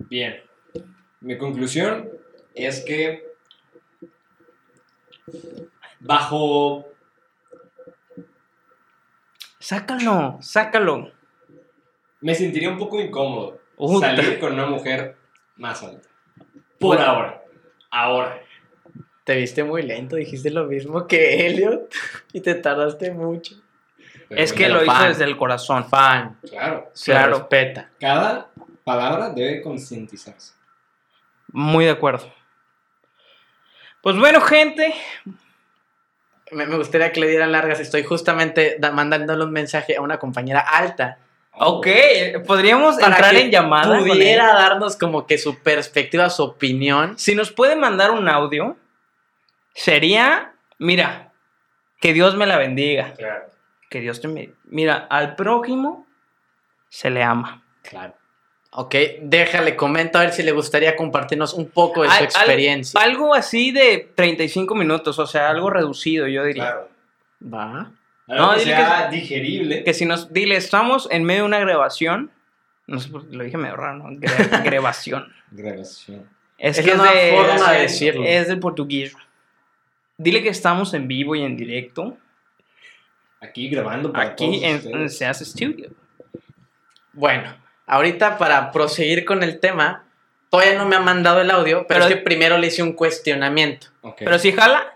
Bien. 0.10 0.41
Mi 1.22 1.38
conclusión 1.38 2.10
es 2.55 2.84
que 2.86 3.26
bajo 5.99 6.86
Sácalo, 9.60 10.38
sácalo. 10.41 11.12
me 12.22 12.34
sentiría 12.36 12.70
un 12.70 12.78
poco 12.78 13.01
incómodo 13.01 13.60
salir 13.99 14.39
con 14.39 14.53
una 14.53 14.66
mujer 14.68 15.18
más 15.58 15.84
alta. 15.84 16.08
Por 16.80 17.01
ahora. 17.01 17.43
Ahora. 17.89 18.41
Te 19.26 19.36
viste 19.36 19.64
muy 19.66 19.82
lento, 19.82 20.16
dijiste 20.16 20.51
lo 20.51 20.66
mismo 20.66 21.05
que 21.05 21.47
Elliot 21.47 21.93
y 22.34 22.39
te 22.41 22.55
tardaste 22.55 23.12
mucho. 23.12 23.55
Pero 24.30 24.41
Es 24.41 24.53
que 24.53 24.70
lo 24.70 24.84
hizo 24.84 24.91
fan. 24.93 25.10
desde 25.10 25.24
el 25.26 25.36
corazón. 25.38 25.84
Fan, 25.89 26.39
Claro. 26.49 26.89
se 26.93 27.12
Claro. 27.12 27.39
respeta. 27.39 27.91
Cada 27.99 28.49
palabra 28.88 29.29
debe 29.29 29.61
concientizarse. 29.61 30.53
Muy 31.51 31.85
de 31.85 31.91
acuerdo. 31.91 32.31
Pues 34.01 34.17
bueno, 34.17 34.39
gente. 34.39 34.93
Me, 36.51 36.65
gustaría 36.65 37.11
que 37.11 37.19
le 37.19 37.27
dieran 37.27 37.51
largas. 37.51 37.81
Estoy 37.81 38.03
justamente 38.03 38.77
mandándole 38.93 39.43
un 39.43 39.51
mensaje 39.51 39.97
a 39.97 40.01
una 40.01 40.17
compañera 40.17 40.61
alta 40.61 41.17
Ok, 41.59 41.88
podríamos 42.45 42.97
Para 42.97 43.15
entrar 43.15 43.33
que 43.33 43.41
en 43.41 43.51
llamada. 43.51 43.97
pudiera 43.99 44.53
darnos 44.53 44.95
como 44.95 45.25
que 45.25 45.39
su 45.39 45.59
perspectiva, 45.63 46.29
su 46.29 46.43
opinión. 46.43 47.17
Si 47.17 47.33
nos 47.33 47.51
puede 47.51 47.75
mandar 47.75 48.11
un 48.11 48.29
audio, 48.29 48.77
sería, 49.73 50.53
mira, 50.77 51.31
que 51.99 52.13
Dios 52.13 52.35
me 52.35 52.45
la 52.45 52.57
bendiga. 52.57 53.13
Claro. 53.17 53.45
Que 53.89 54.01
Dios 54.01 54.21
te. 54.21 54.53
Mira, 54.65 55.07
al 55.09 55.35
prójimo 55.35 56.05
se 56.89 57.09
le 57.09 57.23
ama. 57.23 57.63
Claro. 57.81 58.13
Ok, 58.72 58.95
déjale, 59.22 59.76
comento 59.76 60.20
a 60.20 60.22
ver 60.22 60.34
si 60.34 60.43
le 60.43 60.51
gustaría 60.51 60.95
compartirnos 60.95 61.53
un 61.53 61.70
poco 61.70 62.03
de 62.03 62.09
su 62.09 62.13
Al- 62.13 62.20
al- 62.20 62.26
experiencia. 62.26 62.99
Algo 63.01 63.34
así 63.34 63.72
de 63.72 64.09
35 64.13 64.76
minutos, 64.76 65.18
o 65.20 65.26
sea, 65.26 65.49
algo 65.49 65.70
reducido, 65.70 66.28
yo 66.28 66.43
diría. 66.43 66.63
Claro. 66.63 66.89
Va. 67.53 67.91
Algo 68.28 68.45
No, 68.45 68.53
que 68.53 68.59
dile 68.59 68.76
sea 68.76 69.07
digerible. 69.09 69.84
Que 69.84 69.93
si 69.93 70.05
nos, 70.05 70.32
dile, 70.34 70.57
estamos 70.57 71.07
en 71.11 71.24
medio 71.24 71.41
de 71.43 71.47
una 71.47 71.59
grabación, 71.59 72.30
no 72.88 72.99
sé 72.99 73.09
por 73.09 73.28
qué 73.30 73.36
lo 73.38 73.43
dije 73.45 73.57
medio 73.57 73.78
raro, 73.78 73.97
¿no? 73.97 74.09
Gra- 74.20 74.63
grabación. 74.63 75.34
Grabación. 75.51 76.30
Es, 76.57 76.78
Es 76.78 76.86
que 76.86 76.91
una 76.93 77.11
es 77.13 77.32
de, 77.32 77.38
forma 77.38 77.72
de 77.72 77.82
decirlo. 77.82 78.24
Es 78.26 78.47
del 78.47 78.59
portugués. 78.59 79.15
Dile 80.18 80.43
que 80.43 80.49
estamos 80.49 80.93
en 80.93 81.07
vivo 81.07 81.36
y 81.36 81.41
en 81.43 81.55
directo, 81.55 82.18
Aquí 83.39 83.70
grabando 83.70 84.11
para 84.11 84.30
aquí 84.32 84.45
todos 84.45 84.63
en, 84.63 84.76
ustedes. 84.78 84.95
en 84.95 85.09
Seas 85.11 85.39
Studio. 85.39 85.89
Bueno, 87.13 87.55
ahorita 87.88 88.38
para 88.38 88.71
proseguir 88.71 89.25
con 89.25 89.41
el 89.43 89.59
tema, 89.59 90.05
todavía 90.49 90.77
no 90.77 90.85
me 90.85 90.95
ha 90.95 90.99
mandado 90.99 91.41
el 91.41 91.49
audio, 91.51 91.85
pero, 91.88 92.01
Pero- 92.01 92.05
es 92.05 92.15
que 92.15 92.21
primero 92.21 92.57
le 92.57 92.67
hice 92.67 92.83
un 92.83 92.93
cuestionamiento. 92.93 93.88
Pero 94.19 94.38
si 94.39 94.51
jala, 94.51 94.95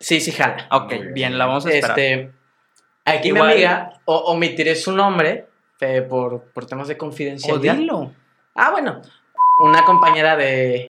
Sí, 0.00 0.20
sí, 0.20 0.32
jala. 0.32 0.66
ok, 0.70 0.88
bien. 0.90 1.14
bien, 1.14 1.38
la 1.38 1.46
vamos 1.46 1.64
a 1.66 1.70
esperar. 1.70 1.98
Este, 1.98 2.32
aquí 3.04 3.28
Igual- 3.28 3.46
mi 3.48 3.52
amiga, 3.54 4.00
o, 4.04 4.16
omitiré 4.32 4.74
su 4.74 4.92
nombre 4.92 5.46
eh, 5.80 6.02
por, 6.02 6.44
por 6.52 6.66
temas 6.66 6.88
de 6.88 6.94
o 6.94 6.98
confidencialidad. 6.98 7.74
dilo. 7.76 8.12
Ah, 8.54 8.70
bueno, 8.70 9.02
una 9.60 9.84
compañera 9.84 10.36
de 10.36 10.88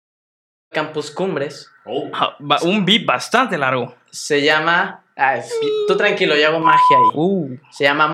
Campus 0.71 1.11
Cumbres 1.11 1.67
Oh. 1.85 2.09
Ah, 2.13 2.35
Un 2.63 2.85
beat 2.85 3.05
bastante 3.05 3.57
largo. 3.57 3.95
se 4.11 4.41
llama. 4.41 5.03
ah, 5.15 5.37
es- 5.37 5.53
tú 5.87 5.97
tranquilo, 5.97 6.35
yo 6.35 6.47
hago 6.47 6.59
magia 6.59 6.97
ahí. 6.97 7.09
Uh, 7.15 7.57
Se 7.71 7.83
llama. 7.85 8.13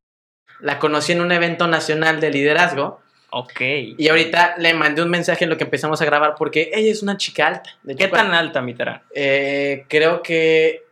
La 0.62 0.80
conocí 0.80 1.12
en 1.12 1.22
un 1.22 1.32
evento 1.32 1.68
nacional 1.68 2.20
de 2.22 2.32
liderazgo 2.32 3.02
ok. 3.32 3.62
y 3.98 4.08
ahorita 4.10 4.56
le 4.58 4.74
mandé 4.74 5.02
un 5.02 5.10
mensaje 5.10 5.44
en 5.44 5.50
lo 5.50 5.58
que 5.58 5.64
empezamos 5.66 6.02
a 6.02 6.06
grabar 6.06 6.36
porque 6.38 6.72
ella 6.74 6.92
es 6.92 7.04
una 7.04 7.18
chica 7.18 7.48
alta. 7.48 7.70
De 7.84 7.94
hecho, 7.94 8.06
¿Qué 8.06 8.12
tan 8.12 8.34
alta, 8.34 8.62
mi 8.62 8.74
Terán? 8.74 9.02
Eh, 9.14 9.86
creo 9.88 10.22
que 10.22 10.84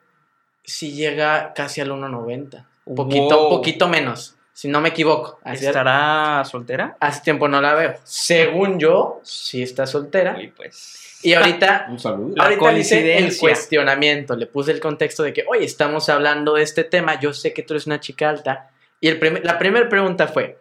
si 0.64 0.94
llega 0.94 1.54
casi 1.54 1.82
al 1.82 1.92
1.90. 1.92 2.66
Un 2.86 2.96
poquito, 2.96 3.40
Wow. 3.40 3.50
poquito 3.50 3.88
menos, 3.88 4.36
si 4.54 4.68
no 4.68 4.80
me 4.82 4.90
equivoco. 4.90 5.40
Hace, 5.44 5.68
¿Estará 5.68 6.44
soltera? 6.46 6.98
hace 7.00 7.22
tiempo 7.22 7.48
no 7.48 7.60
la 7.62 7.74
veo. 7.74 7.96
Según 8.04 8.80
yo, 8.80 9.20
sí 9.24 9.64
está 9.64 9.88
soltera. 9.88 10.36
Uy, 10.38 10.48
pues. 10.56 11.20
Y 11.24 11.34
ahorita, 11.34 11.88
Un 11.90 12.00
saludo. 12.00 12.34
La 12.36 12.44
ahorita 12.44 12.72
le 12.72 12.80
hice 12.82 13.18
el 13.18 13.36
cuestionamiento. 13.38 14.36
Le 14.36 14.46
puse 14.46 14.72
el 14.72 14.80
contexto 14.80 15.24
de 15.24 15.34
que, 15.34 15.44
oye, 15.48 15.66
estamos 15.66 16.10
hablando 16.10 16.54
de 16.54 16.62
este 16.64 16.84
tema. 16.84 17.20
Yo 17.20 17.34
sé 17.34 17.54
que 17.54 17.64
tú 17.64 17.74
eres 17.74 17.88
una 17.88 18.00
chica 18.00 18.30
alta. 18.30 18.70
Y 19.02 19.08
el 19.08 19.20
la 19.44 19.58
primera 19.58 19.90
pregunta 19.90 20.28
fue: 20.28 20.60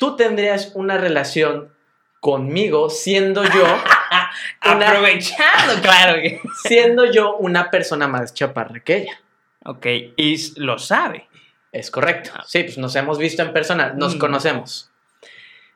¿Tú 0.00 0.16
tendrías 0.16 0.72
una 0.74 0.96
relación 0.96 1.74
conmigo 2.20 2.88
siendo 2.88 3.44
yo, 3.44 3.64
una- 4.64 4.88
Aprovechando, 4.88 5.82
claro. 5.82 6.14
que- 6.22 6.40
siendo 6.64 7.04
yo 7.12 7.36
una 7.36 7.70
persona 7.70 8.08
más 8.08 8.32
chaparra 8.32 8.80
que 8.80 8.96
ella? 8.96 9.20
Ok, 9.66 9.84
y 10.16 10.58
lo 10.58 10.78
sabe. 10.78 11.28
Es 11.70 11.90
correcto. 11.90 12.30
Sí, 12.46 12.62
pues 12.62 12.78
nos 12.78 12.96
hemos 12.96 13.18
visto 13.18 13.42
en 13.42 13.52
persona, 13.52 13.92
nos 13.94 14.16
Mm. 14.16 14.18
conocemos. 14.18 14.90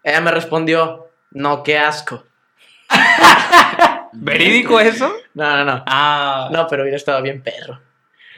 Ella 0.03 0.23
me 0.23 0.31
respondió, 0.31 1.11
no, 1.33 1.63
qué 1.63 1.77
asco. 1.79 2.25
¿Verídico 4.13 4.81
eso? 4.81 5.13
No, 5.35 5.57
no, 5.59 5.65
no. 5.67 5.85
Ah, 5.87 6.49
No, 6.51 6.67
pero 6.69 6.83
hubiera 6.83 6.97
estado 6.97 7.21
bien 7.21 7.43
perro. 7.43 7.81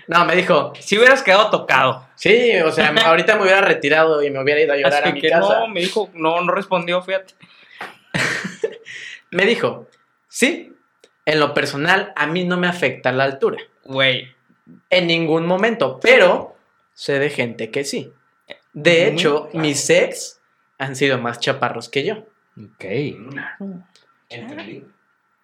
No, 0.09 0.25
me 0.25 0.37
dijo, 0.37 0.73
si 0.79 0.97
hubieras 0.99 1.23
quedado 1.23 1.51
tocado. 1.51 2.07
sí, 2.15 2.59
o 2.65 2.71
sea, 2.71 2.95
ahorita 3.07 3.37
me 3.37 3.43
hubiera 3.43 3.61
retirado 3.61 4.23
y 4.23 4.31
me 4.31 4.41
hubiera 4.43 4.61
ido 4.61 4.73
a 4.73 4.77
llorar 4.77 5.03
Así 5.03 5.09
a 5.11 5.13
mi 5.13 5.21
que 5.21 5.29
casa. 5.31 5.61
no, 5.61 5.69
me 5.69 5.81
dijo, 5.81 6.11
no, 6.15 6.41
no 6.43 6.53
respondió, 6.53 7.03
fíjate. 7.03 7.35
Me 9.31 9.45
dijo, 9.45 9.89
sí, 10.29 10.75
en 11.25 11.41
lo 11.41 11.53
personal 11.53 12.13
a 12.17 12.27
mí 12.27 12.45
no 12.45 12.57
me 12.57 12.69
afecta 12.69 13.11
la 13.13 13.25
altura. 13.25 13.59
Güey, 13.85 14.33
En 14.89 15.07
ningún 15.09 15.47
momento, 15.47 15.99
pero 16.01 16.57
sé 16.95 17.19
de 17.19 17.31
gente 17.31 17.71
que 17.71 17.85
sí. 17.85 18.13
De 18.73 19.09
hecho, 19.09 19.49
claro. 19.51 19.59
mis 19.59 19.91
ex 19.91 20.41
han 20.79 20.95
sido 20.97 21.19
más 21.19 21.41
chaparros 21.41 21.89
que 21.89 22.05
yo. 22.05 22.25
Ok. 22.57 22.85
Entendí. 24.29 24.85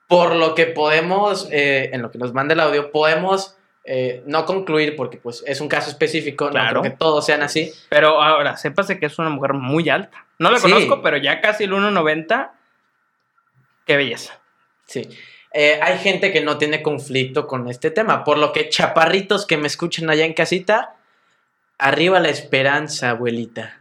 por 0.08 0.34
lo 0.36 0.54
que 0.54 0.66
podemos, 0.66 1.48
eh, 1.50 1.90
en 1.92 2.02
lo 2.02 2.10
que 2.10 2.18
nos 2.18 2.32
manda 2.32 2.54
el 2.54 2.60
audio, 2.60 2.90
podemos 2.90 3.56
eh, 3.84 4.22
no 4.26 4.44
concluir, 4.46 4.94
porque 4.96 5.16
pues 5.18 5.42
es 5.46 5.60
un 5.60 5.68
caso 5.68 5.90
específico, 5.90 6.48
Claro. 6.50 6.74
no 6.74 6.80
creo 6.80 6.92
que 6.92 6.98
todos 6.98 7.26
sean 7.26 7.42
así. 7.42 7.72
Pero 7.88 8.22
ahora, 8.22 8.56
sépase 8.56 8.98
que 8.98 9.06
es 9.06 9.18
una 9.18 9.28
mujer 9.28 9.54
muy 9.54 9.88
alta. 9.88 10.26
No 10.38 10.50
la 10.50 10.58
Sí. 10.58 10.62
conozco, 10.70 11.02
pero 11.02 11.16
ya 11.16 11.40
casi 11.40 11.64
el 11.64 11.72
1.90. 11.72 12.52
Qué 13.86 13.96
belleza. 13.96 14.40
Sí. 14.86 15.08
Eh, 15.52 15.78
hay 15.82 15.98
gente 15.98 16.32
que 16.32 16.40
no 16.40 16.56
tiene 16.58 16.82
conflicto 16.82 17.46
con 17.46 17.68
este 17.68 17.90
tema, 17.90 18.24
por 18.24 18.38
lo 18.38 18.52
que 18.52 18.68
chaparritos 18.68 19.46
que 19.46 19.56
me 19.58 19.66
escuchan 19.66 20.08
allá 20.08 20.24
en 20.24 20.32
casita, 20.34 20.94
arriba 21.78 22.20
la 22.20 22.28
esperanza, 22.28 23.10
abuelita. 23.10 23.78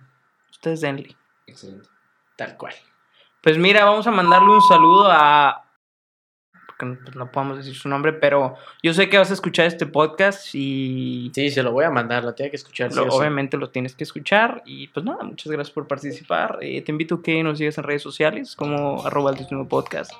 Ustedes 0.51 0.81
denle. 0.81 1.15
Excelente. 1.47 1.87
Tal 2.35 2.57
cual. 2.57 2.73
Pues 3.41 3.57
mira, 3.57 3.85
vamos 3.85 4.05
a 4.07 4.11
mandarle 4.11 4.49
un 4.49 4.61
saludo 4.61 5.07
a. 5.11 5.65
Porque 6.81 6.85
no, 6.85 6.97
pues 7.03 7.15
no 7.15 7.31
podemos 7.31 7.57
decir 7.57 7.75
su 7.75 7.87
nombre, 7.89 8.11
pero 8.13 8.55
yo 8.81 8.93
sé 8.93 9.07
que 9.09 9.17
vas 9.19 9.29
a 9.29 9.33
escuchar 9.35 9.67
este 9.67 9.85
podcast 9.85 10.49
y. 10.55 11.31
Sí, 11.35 11.51
se 11.51 11.61
lo 11.61 11.71
voy 11.71 11.85
a 11.85 11.91
mandar, 11.91 12.23
lo 12.23 12.33
tiene 12.33 12.49
que 12.49 12.55
escuchar. 12.55 12.91
lo- 12.93 13.03
sí. 13.03 13.09
obviamente 13.11 13.55
lo 13.57 13.69
tienes 13.69 13.95
que 13.95 14.03
escuchar. 14.03 14.63
Y 14.65 14.87
pues 14.87 15.05
nada, 15.05 15.23
muchas 15.23 15.51
gracias 15.51 15.71
por 15.73 15.87
participar. 15.87 16.57
Eh, 16.61 16.81
te 16.81 16.91
invito 16.91 17.15
a 17.15 17.21
que 17.21 17.43
nos 17.43 17.59
sigas 17.59 17.77
en 17.77 17.83
redes 17.83 18.01
sociales 18.01 18.55
como 18.55 19.05
arroba 19.05 19.31
el 19.31 19.37
desnudo 19.37 19.67
podcast. 19.67 20.11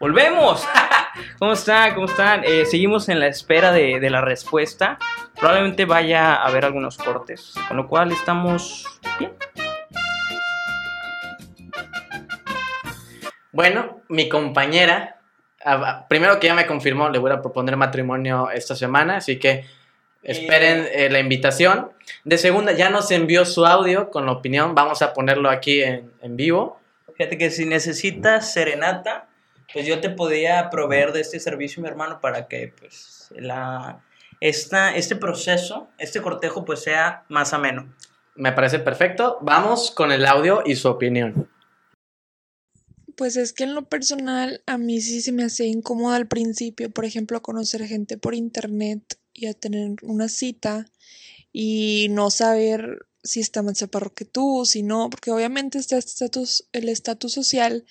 ¡Volvemos! 0.00 0.66
¿Cómo 1.38 1.52
están? 1.52 1.94
¿Cómo 1.94 2.06
están? 2.06 2.42
Eh, 2.44 2.64
seguimos 2.66 3.08
en 3.08 3.18
la 3.20 3.26
espera 3.28 3.72
de, 3.72 3.98
de 4.00 4.10
la 4.10 4.20
respuesta. 4.20 4.98
Probablemente 5.38 5.84
vaya 5.84 6.34
a 6.34 6.46
haber 6.46 6.64
algunos 6.64 6.96
cortes, 6.98 7.54
con 7.68 7.76
lo 7.78 7.88
cual 7.88 8.12
estamos 8.12 8.86
bien. 9.18 9.32
Bueno, 13.56 14.02
mi 14.10 14.28
compañera, 14.28 15.18
ah, 15.64 16.04
primero 16.10 16.38
que 16.38 16.46
ya 16.46 16.54
me 16.54 16.66
confirmó, 16.66 17.08
le 17.08 17.18
voy 17.18 17.30
a 17.30 17.40
proponer 17.40 17.78
matrimonio 17.78 18.50
esta 18.50 18.76
semana, 18.76 19.16
así 19.16 19.38
que 19.38 19.64
esperen 20.22 20.86
eh, 20.92 21.08
la 21.08 21.20
invitación. 21.20 21.90
De 22.24 22.36
segunda, 22.36 22.72
ya 22.72 22.90
nos 22.90 23.10
envió 23.10 23.46
su 23.46 23.64
audio 23.64 24.10
con 24.10 24.26
la 24.26 24.32
opinión, 24.32 24.74
vamos 24.74 25.00
a 25.00 25.14
ponerlo 25.14 25.48
aquí 25.48 25.82
en, 25.82 26.12
en 26.20 26.36
vivo. 26.36 26.78
Fíjate 27.16 27.38
que 27.38 27.50
si 27.50 27.64
necesitas 27.64 28.52
serenata, 28.52 29.26
pues 29.72 29.86
yo 29.86 30.00
te 30.00 30.10
podía 30.10 30.68
proveer 30.68 31.12
de 31.12 31.22
este 31.22 31.40
servicio, 31.40 31.82
mi 31.82 31.88
hermano, 31.88 32.20
para 32.20 32.48
que 32.48 32.74
pues 32.78 33.32
la 33.36 34.02
esta, 34.40 34.94
este 34.94 35.16
proceso, 35.16 35.88
este 35.96 36.20
cortejo, 36.20 36.66
pues 36.66 36.82
sea 36.82 37.24
más 37.30 37.54
ameno. 37.54 37.90
Me 38.34 38.52
parece 38.52 38.80
perfecto. 38.80 39.38
Vamos 39.40 39.90
con 39.90 40.12
el 40.12 40.26
audio 40.26 40.62
y 40.66 40.76
su 40.76 40.90
opinión. 40.90 41.48
Pues 43.16 43.36
es 43.36 43.52
que 43.54 43.64
en 43.64 43.74
lo 43.74 43.88
personal 43.88 44.62
a 44.66 44.76
mí 44.76 45.00
sí 45.00 45.22
se 45.22 45.32
me 45.32 45.44
hacía 45.44 45.66
incómodo 45.66 46.12
al 46.14 46.28
principio, 46.28 46.90
por 46.90 47.06
ejemplo, 47.06 47.42
conocer 47.42 47.86
gente 47.86 48.18
por 48.18 48.34
internet 48.34 49.18
y 49.32 49.46
a 49.46 49.54
tener 49.54 49.96
una 50.02 50.28
cita 50.28 50.86
y 51.52 52.08
no 52.10 52.30
saber 52.30 53.06
si 53.24 53.40
está 53.40 53.62
más 53.62 53.78
chaparro 53.78 54.14
que 54.14 54.26
tú, 54.26 54.64
si 54.66 54.82
no, 54.82 55.08
porque 55.10 55.30
obviamente 55.30 55.78
está 55.78 55.98
el 56.72 56.88
estatus 56.90 57.32
social 57.32 57.86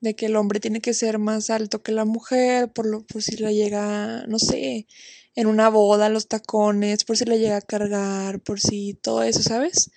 de 0.00 0.16
que 0.16 0.26
el 0.26 0.36
hombre 0.36 0.60
tiene 0.60 0.80
que 0.80 0.92
ser 0.94 1.18
más 1.18 1.50
alto 1.50 1.82
que 1.82 1.92
la 1.92 2.04
mujer, 2.04 2.72
por 2.72 2.86
lo, 2.86 3.06
por 3.06 3.22
si 3.22 3.36
le 3.36 3.54
llega, 3.54 4.26
no 4.26 4.38
sé, 4.40 4.86
en 5.36 5.46
una 5.46 5.68
boda 5.70 6.08
los 6.08 6.28
tacones, 6.28 7.04
por 7.04 7.16
si 7.16 7.24
le 7.24 7.38
llega 7.38 7.58
a 7.58 7.62
cargar, 7.62 8.40
por 8.40 8.60
si 8.60 8.94
todo 8.94 9.22
eso, 9.22 9.42
¿sabes? 9.42 9.90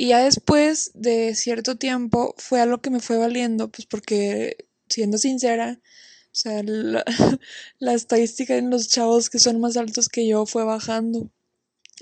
Y 0.00 0.10
ya 0.10 0.22
después 0.22 0.92
de 0.94 1.34
cierto 1.34 1.74
tiempo 1.74 2.32
fue 2.38 2.60
algo 2.60 2.78
que 2.78 2.88
me 2.88 3.00
fue 3.00 3.18
valiendo, 3.18 3.68
pues 3.68 3.84
porque, 3.84 4.56
siendo 4.88 5.18
sincera, 5.18 5.80
o 5.80 6.30
sea, 6.30 6.62
la, 6.62 7.02
la 7.80 7.94
estadística 7.94 8.54
en 8.54 8.70
los 8.70 8.86
chavos 8.86 9.28
que 9.28 9.40
son 9.40 9.60
más 9.60 9.76
altos 9.76 10.08
que 10.08 10.28
yo 10.28 10.46
fue 10.46 10.62
bajando. 10.62 11.32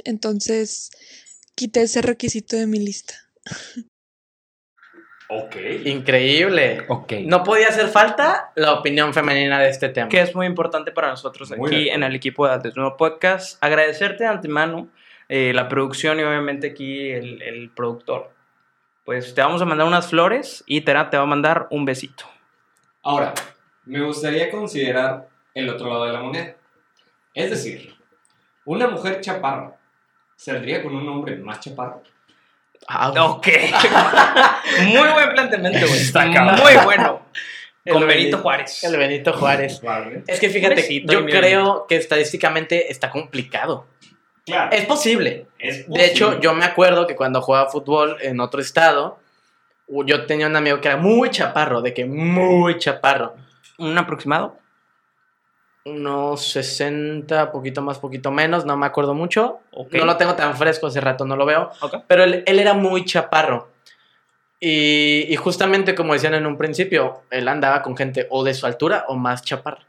Entonces, 0.04 0.90
quité 1.54 1.84
ese 1.84 2.02
requisito 2.02 2.54
de 2.58 2.66
mi 2.66 2.80
lista. 2.80 3.14
Ok. 5.30 5.56
Increíble. 5.86 6.84
Ok. 6.88 7.14
No 7.24 7.44
podía 7.44 7.68
hacer 7.68 7.88
falta 7.88 8.52
la 8.56 8.74
opinión 8.74 9.14
femenina 9.14 9.58
de 9.58 9.70
este 9.70 9.88
tema. 9.88 10.10
Que 10.10 10.20
es 10.20 10.34
muy 10.34 10.44
importante 10.44 10.92
para 10.92 11.08
nosotros 11.08 11.50
Muy 11.56 11.66
aquí 11.66 11.88
en 11.88 12.02
el 12.02 12.14
equipo 12.14 12.46
de 12.46 12.58
Desnudo 12.58 12.98
Podcast. 12.98 13.56
Agradecerte 13.62 14.24
de 14.24 14.28
antemano 14.28 14.90
eh, 15.28 15.52
la 15.54 15.68
producción 15.68 16.18
y 16.20 16.22
obviamente 16.22 16.68
aquí 16.68 17.10
el, 17.10 17.42
el 17.42 17.70
productor. 17.70 18.30
Pues 19.04 19.34
te 19.34 19.40
vamos 19.40 19.62
a 19.62 19.64
mandar 19.64 19.86
unas 19.86 20.08
flores 20.08 20.64
y 20.66 20.80
Tera 20.80 21.10
te 21.10 21.16
va 21.16 21.22
a 21.22 21.26
mandar 21.26 21.68
un 21.70 21.84
besito. 21.84 22.24
Ahora, 23.02 23.34
me 23.84 24.00
gustaría 24.02 24.50
considerar 24.50 25.28
el 25.54 25.68
otro 25.68 25.88
lado 25.88 26.06
de 26.06 26.12
la 26.12 26.20
moneda. 26.20 26.56
Es 27.32 27.50
decir, 27.50 27.94
una 28.64 28.88
mujer 28.88 29.20
chaparra 29.20 29.76
saldría 30.34 30.82
con 30.82 30.94
un 30.96 31.08
hombre 31.08 31.36
más 31.36 31.60
chaparro. 31.60 32.02
Ah, 32.88 33.12
Ok. 33.30 33.46
muy 34.86 35.08
buen 35.12 35.30
planteamiento, 35.34 35.86
güey. 35.86 36.00
Está 36.00 36.30
cabrón. 36.32 36.60
Muy 36.62 36.84
bueno. 36.84 37.22
El 37.84 37.92
Con 37.92 38.02
Benito- 38.02 38.16
Benito 38.18 38.38
Juárez. 38.38 38.82
El 38.84 38.96
Benito 38.96 39.32
Juárez. 39.32 39.80
Vale. 39.80 40.24
Es 40.26 40.40
que 40.40 40.50
fíjate, 40.50 40.74
Pobrecito, 40.74 41.12
yo 41.12 41.20
mi 41.22 41.30
creo 41.30 41.86
que 41.88 41.94
estadísticamente 41.96 42.90
está 42.90 43.10
complicado. 43.10 43.86
Claro. 44.46 44.70
Es 44.70 44.86
posible. 44.86 45.48
es 45.58 45.88
De 45.88 46.06
hecho, 46.06 46.38
yo 46.40 46.54
me 46.54 46.64
acuerdo 46.64 47.06
que 47.08 47.16
cuando 47.16 47.42
jugaba 47.42 47.68
fútbol 47.68 48.16
en 48.20 48.38
otro 48.38 48.60
estado, 48.60 49.18
yo 49.88 50.24
tenía 50.26 50.46
un 50.46 50.54
amigo 50.54 50.80
que 50.80 50.86
era 50.86 50.96
muy 50.96 51.30
chaparro, 51.30 51.82
de 51.82 51.92
que 51.92 52.06
muy 52.06 52.78
chaparro. 52.78 53.34
¿Un 53.78 53.98
aproximado? 53.98 54.56
Unos 55.84 56.46
60, 56.48 57.50
poquito 57.50 57.82
más, 57.82 57.98
poquito 57.98 58.30
menos, 58.30 58.64
no 58.64 58.76
me 58.76 58.86
acuerdo 58.86 59.14
mucho. 59.14 59.58
No 59.90 60.04
lo 60.04 60.16
tengo 60.16 60.34
tan 60.34 60.56
fresco, 60.56 60.86
hace 60.86 61.00
rato 61.00 61.24
no 61.24 61.36
lo 61.36 61.44
veo. 61.44 61.70
Pero 62.06 62.22
él, 62.22 62.44
él 62.46 62.58
era 62.60 62.72
muy 62.72 63.04
chaparro. 63.04 63.72
Y, 64.60 65.26
y 65.28 65.36
justamente 65.36 65.94
como 65.96 66.12
decían 66.12 66.34
en 66.34 66.46
un 66.46 66.56
principio, 66.56 67.22
él 67.30 67.48
andaba 67.48 67.82
con 67.82 67.96
gente 67.96 68.28
o 68.30 68.44
de 68.44 68.54
su 68.54 68.66
altura 68.66 69.04
o 69.08 69.16
más 69.16 69.42
chaparra. 69.42 69.86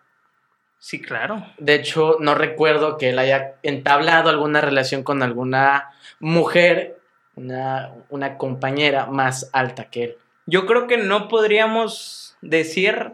Sí, 0.80 1.02
claro. 1.02 1.46
De 1.58 1.76
hecho, 1.76 2.18
no 2.20 2.36
recuerdo 2.36 2.98
que 2.98 3.10
él 3.10 3.20
haya 3.20 3.56
entablado 3.64 4.30
alguna 4.30 4.62
relación 4.62 5.04
con 5.04 5.24
alguna 5.24 5.92
mujer, 6.20 7.00
una, 7.36 7.94
una 8.10 8.38
compañera 8.38 9.06
más 9.08 9.50
alta 9.54 9.90
que 9.90 10.04
él. 10.04 10.18
Yo 10.46 10.66
creo 10.66 10.88
que 10.88 10.98
no 10.98 11.28
podríamos 11.28 12.38
decir 12.42 13.14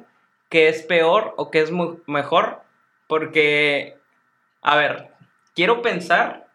que 0.49 0.68
es 0.68 0.84
peor 0.84 1.34
o 1.38 1.49
que 1.49 1.61
es 1.61 1.72
mejor, 2.05 2.61
porque, 3.07 3.97
a 4.61 4.76
ver, 4.76 5.09
quiero 5.55 5.82
pensar, 5.82 6.47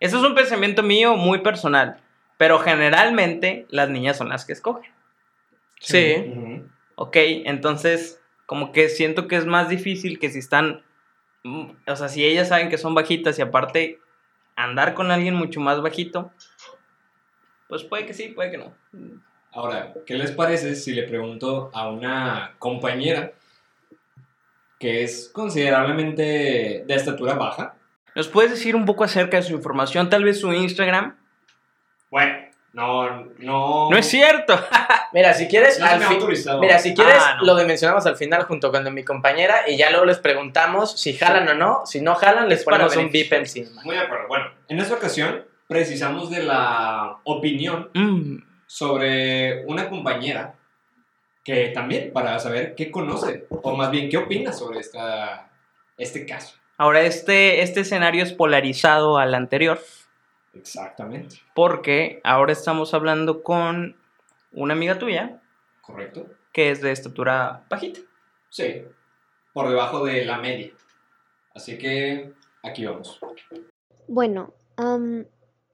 eso 0.00 0.18
es 0.18 0.24
un 0.24 0.34
pensamiento 0.34 0.82
mío 0.82 1.16
muy 1.16 1.38
personal, 1.40 2.00
pero 2.38 2.58
generalmente 2.58 3.66
las 3.70 3.88
niñas 3.88 4.16
son 4.16 4.28
las 4.28 4.44
que 4.44 4.52
escogen, 4.52 4.90
Sí. 5.80 6.64
¿ok? 6.96 7.16
Entonces, 7.44 8.20
como 8.46 8.72
que 8.72 8.88
siento 8.88 9.28
que 9.28 9.36
es 9.36 9.44
más 9.44 9.68
difícil 9.68 10.18
que 10.18 10.30
si 10.30 10.38
están, 10.38 10.82
mm, 11.42 11.70
o 11.86 11.96
sea, 11.96 12.08
si 12.08 12.24
ellas 12.24 12.48
saben 12.48 12.70
que 12.70 12.78
son 12.78 12.94
bajitas 12.94 13.38
y 13.38 13.42
aparte 13.42 14.00
andar 14.54 14.94
con 14.94 15.10
alguien 15.10 15.34
mucho 15.34 15.60
más 15.60 15.82
bajito, 15.82 16.32
pues 17.68 17.84
puede 17.84 18.06
que 18.06 18.14
sí, 18.14 18.28
puede 18.28 18.52
que 18.52 18.58
no. 18.58 18.74
Ahora, 19.52 19.92
¿qué 20.06 20.14
les 20.14 20.32
parece 20.32 20.76
si 20.76 20.92
le 20.94 21.02
pregunto 21.04 21.70
a 21.74 21.88
una 21.88 22.54
compañera 22.58 23.32
que 24.78 25.02
es 25.02 25.30
considerablemente 25.32 26.84
de 26.86 26.94
estatura 26.94 27.34
baja? 27.34 27.74
¿Nos 28.14 28.28
puedes 28.28 28.50
decir 28.50 28.76
un 28.76 28.84
poco 28.84 29.04
acerca 29.04 29.38
de 29.38 29.42
su 29.42 29.52
información? 29.52 30.08
Tal 30.08 30.24
vez 30.24 30.40
su 30.40 30.52
Instagram. 30.52 31.16
Bueno, 32.10 32.45
no, 32.76 33.24
no. 33.38 33.90
No 33.90 33.96
es 33.96 34.06
cierto. 34.06 34.54
Mira, 35.12 35.32
si 35.34 35.48
quieres, 35.48 35.78
No 35.80 35.86
se 35.86 35.92
al 35.92 35.98
me 35.98 36.04
ha 36.04 36.08
fin- 36.08 36.16
autorizado. 36.18 36.60
Mira, 36.60 36.78
si 36.78 36.94
quieres, 36.94 37.16
Ah, 37.18 37.36
no. 37.40 37.44
lo 37.54 37.64
mencionamos 37.66 38.04
al 38.06 38.16
final 38.16 38.42
junto 38.44 38.70
con 38.70 38.92
mi 38.92 39.02
compañera 39.02 39.62
y 39.66 39.76
ya 39.78 39.90
luego 39.90 40.04
les 40.04 40.18
preguntamos 40.18 40.92
si 41.00 41.14
jalan 41.14 41.48
o 41.48 41.54
no. 41.54 41.86
Si 41.86 42.00
no 42.02 42.14
jalan, 42.14 42.48
les 42.48 42.62
ponemos 42.64 42.94
un 42.96 43.10
beneficio. 43.10 43.36
encima. 43.62 43.82
Muy 43.82 43.96
de 43.96 44.02
acuerdo. 44.02 44.28
Bueno, 44.28 44.46
en 44.68 44.78
esta 44.78 44.94
ocasión 44.94 45.44
precisamos 45.66 46.30
de 46.30 46.42
la 46.42 47.16
opinión 47.24 47.90
Mm, 47.94 48.36
sobre 48.66 49.64
una 49.66 49.88
compañera 49.88 50.54
que 51.44 51.68
también 51.68 52.12
para 52.12 52.38
saber 52.40 52.74
qué 52.74 52.90
conoce 52.90 53.46
o 53.50 53.74
más 53.76 53.90
bien 53.90 54.08
qué 54.10 54.18
opina 54.18 54.52
sobre 54.52 54.80
esta, 54.80 55.48
este 55.96 56.26
caso. 56.26 56.56
Ahora, 56.76 57.00
este, 57.02 57.62
este 57.62 57.80
escenario 57.80 58.22
es 58.22 58.32
polarizado 58.32 59.16
al 59.18 59.34
anterior, 59.34 59.80
Exactamente. 60.58 61.36
porque 61.54 62.20
ahora 62.24 62.52
estamos 62.52 62.94
hablando 62.94 63.42
con 63.42 63.96
una 64.52 64.74
amiga 64.74 64.98
tuya 64.98 65.40
¿Correcto? 65.80 66.26
que 66.52 66.70
es 66.70 66.80
de 66.80 66.90
estatura 66.90 67.64
bajita. 67.68 68.00
Sí. 68.48 68.82
Por 69.52 69.68
debajo 69.68 70.04
de 70.04 70.24
la 70.24 70.38
media. 70.38 70.72
Así 71.54 71.76
que 71.76 72.32
aquí 72.62 72.84
vamos. 72.86 73.20
Bueno, 74.08 74.54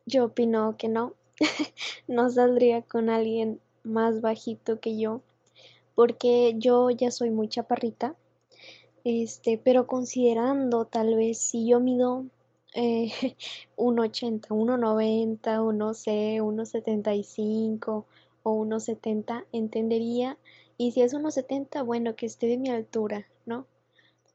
yo 0.07 0.24
opino 0.24 0.76
que 0.76 0.89
no. 0.89 1.14
no 2.09 2.30
saldría 2.30 2.83
con 2.83 3.11
alguien 3.11 3.61
más 3.85 4.20
bajito 4.20 4.80
que 4.80 4.99
yo 4.99 5.22
porque 5.95 6.55
yo 6.57 6.91
ya 6.91 7.11
soy 7.11 7.30
muy 7.30 7.49
chaparrita, 7.49 8.14
este, 9.05 9.61
pero 9.62 9.87
considerando 9.87 10.85
tal 10.85 11.14
vez 11.16 11.39
si 11.39 11.68
yo 11.68 11.80
mido 11.80 12.24
eh, 12.75 13.12
1,80, 13.77 14.49
1,90, 14.49 15.73
no 15.75 15.95
sé, 15.95 16.41
1,75 16.41 18.05
o 18.43 18.64
1,70, 18.64 19.45
entendería. 19.53 20.39
Y 20.79 20.93
si 20.93 21.03
es 21.03 21.14
1,70, 21.14 21.85
bueno, 21.85 22.16
que 22.16 22.27
esté 22.27 22.47
de 22.47 22.59
mi 22.59 22.70
altura, 22.70 23.27
¿no? 23.47 23.66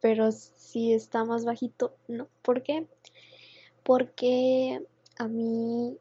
Pero 0.01 0.31
si 0.31 0.93
está 0.93 1.25
más 1.25 1.45
bajito, 1.45 1.95
no. 2.07 2.27
¿Por 2.41 2.63
qué? 2.63 2.87
Porque 3.83 4.85
a 5.17 5.27
mí, 5.27 5.97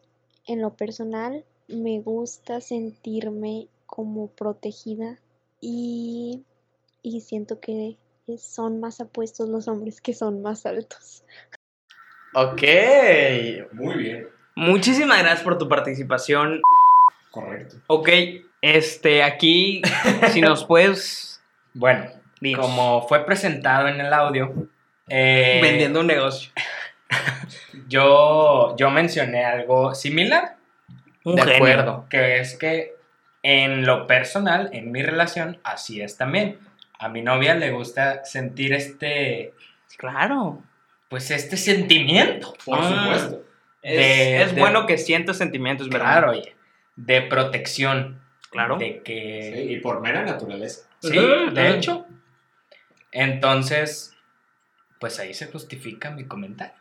en 0.46 0.60
lo 0.60 0.74
personal, 0.74 1.44
me 1.68 2.00
gusta 2.00 2.60
sentirme 2.60 3.68
como 3.86 4.28
protegida 4.28 5.18
y, 5.60 6.44
y 7.02 7.20
siento 7.22 7.60
que 7.60 7.98
son 8.38 8.80
más 8.80 9.00
apuestos 9.00 9.48
los 9.48 9.68
hombres 9.68 10.00
que 10.00 10.12
son 10.12 10.42
más 10.42 10.66
altos. 10.66 11.24
Ok. 12.38 12.62
Muy 13.72 13.94
bien. 13.94 14.28
Muchísimas 14.54 15.20
gracias 15.20 15.40
por 15.42 15.56
tu 15.56 15.70
participación. 15.70 16.60
Correcto. 17.30 17.76
Ok, 17.86 18.10
este, 18.60 19.22
aquí, 19.22 19.80
si 20.32 20.42
nos 20.42 20.64
puedes. 20.66 21.42
Bueno, 21.72 22.10
Dinos. 22.40 22.60
como 22.66 23.08
fue 23.08 23.24
presentado 23.24 23.88
en 23.88 24.00
el 24.02 24.12
audio, 24.12 24.52
eh, 25.08 25.60
Vendiendo 25.62 26.00
un 26.00 26.08
negocio. 26.08 26.52
yo, 27.88 28.76
yo 28.76 28.90
mencioné 28.90 29.46
algo 29.46 29.94
similar. 29.94 30.56
Un 31.24 31.36
de 31.36 31.42
genio. 31.42 31.56
acuerdo. 31.56 32.06
Que 32.10 32.40
es 32.40 32.58
que 32.58 32.96
en 33.42 33.86
lo 33.86 34.06
personal, 34.06 34.68
en 34.74 34.92
mi 34.92 35.02
relación, 35.02 35.58
así 35.64 36.02
es 36.02 36.18
también. 36.18 36.58
A 36.98 37.08
mi 37.08 37.22
novia 37.22 37.54
le 37.54 37.70
gusta 37.70 38.26
sentir 38.26 38.74
este, 38.74 39.54
Claro. 39.96 40.62
Pues 41.08 41.30
este 41.30 41.56
sentimiento. 41.56 42.54
Por 42.64 42.78
Ah. 42.80 42.88
supuesto. 43.04 43.42
Es, 43.82 43.96
De- 43.96 44.42
es 44.42 44.54
de- 44.54 44.60
bueno 44.60 44.86
que 44.86 44.98
sientas 44.98 45.36
sentimientos, 45.38 45.88
¿verdad? 45.88 46.06
Claro, 46.18 46.30
oye, 46.32 46.54
de 46.96 47.22
protección. 47.22 48.20
Claro. 48.50 48.78
De 48.78 48.86
Sí, 48.96 49.00
que... 49.04 49.66
y 49.70 49.80
por 49.80 50.00
mera 50.00 50.22
naturaleza. 50.24 50.88
Sí, 51.02 51.10
de 51.52 51.70
hecho. 51.70 52.06
Entonces, 53.12 54.14
pues 55.00 55.18
ahí 55.20 55.34
se 55.34 55.46
justifica 55.46 56.10
mi 56.10 56.24
comentario. 56.24 56.74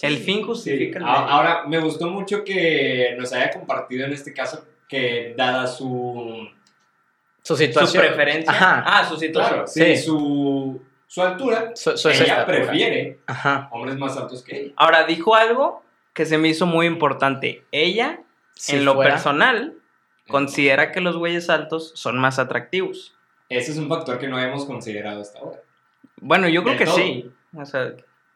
El 0.00 0.18
fin 0.18 0.42
justifica 0.44 0.98
el 0.98 1.04
A- 1.04 1.08
medio. 1.12 1.26
Ahora, 1.28 1.64
me 1.66 1.78
gustó 1.78 2.08
mucho 2.08 2.44
que 2.44 3.14
nos 3.18 3.32
haya 3.32 3.50
compartido 3.50 4.06
en 4.06 4.12
este 4.12 4.32
caso 4.32 4.64
que 4.88 5.34
dada 5.36 5.66
su... 5.66 6.48
Su 7.42 7.54
Su 7.56 7.62
situación. 7.64 8.04
preferencia. 8.04 8.52
Ajá. 8.52 8.82
Ah, 8.86 9.04
su 9.08 9.16
situación. 9.16 9.54
Claro, 9.54 9.66
sí, 9.66 9.96
Sí. 9.96 10.02
su, 10.02 10.82
su 11.08 11.22
altura, 11.22 11.72
ella 12.04 12.46
prefiere 12.46 13.18
Ajá. 13.26 13.68
hombres 13.72 13.96
más 13.96 14.16
altos 14.16 14.42
que 14.44 14.56
ella. 14.60 14.72
Ahora, 14.76 15.04
dijo 15.04 15.34
algo 15.34 15.82
que 16.14 16.24
se 16.26 16.38
me 16.38 16.48
hizo 16.48 16.66
muy 16.66 16.86
importante. 16.86 17.64
Ella, 17.72 18.20
Si 18.54 18.76
en 18.76 18.84
lo 18.84 18.94
fuera- 18.94 19.12
personal, 19.12 19.74
considera 20.28 20.92
que 20.92 21.00
los 21.00 21.16
güeyes 21.16 21.48
altos 21.50 21.92
son 21.94 22.18
más 22.18 22.38
atractivos. 22.38 23.14
Ese 23.48 23.72
es 23.72 23.78
un 23.78 23.88
factor 23.88 24.18
que 24.18 24.28
no 24.28 24.36
habíamos 24.36 24.66
considerado 24.66 25.22
hasta 25.22 25.38
ahora. 25.38 25.60
Bueno, 26.20 26.46
yo 26.48 26.62
creo 26.62 26.76
que 26.76 26.84
todo. 26.84 26.96
sí. 26.96 27.30
O 27.56 27.64
sea, 27.64 27.94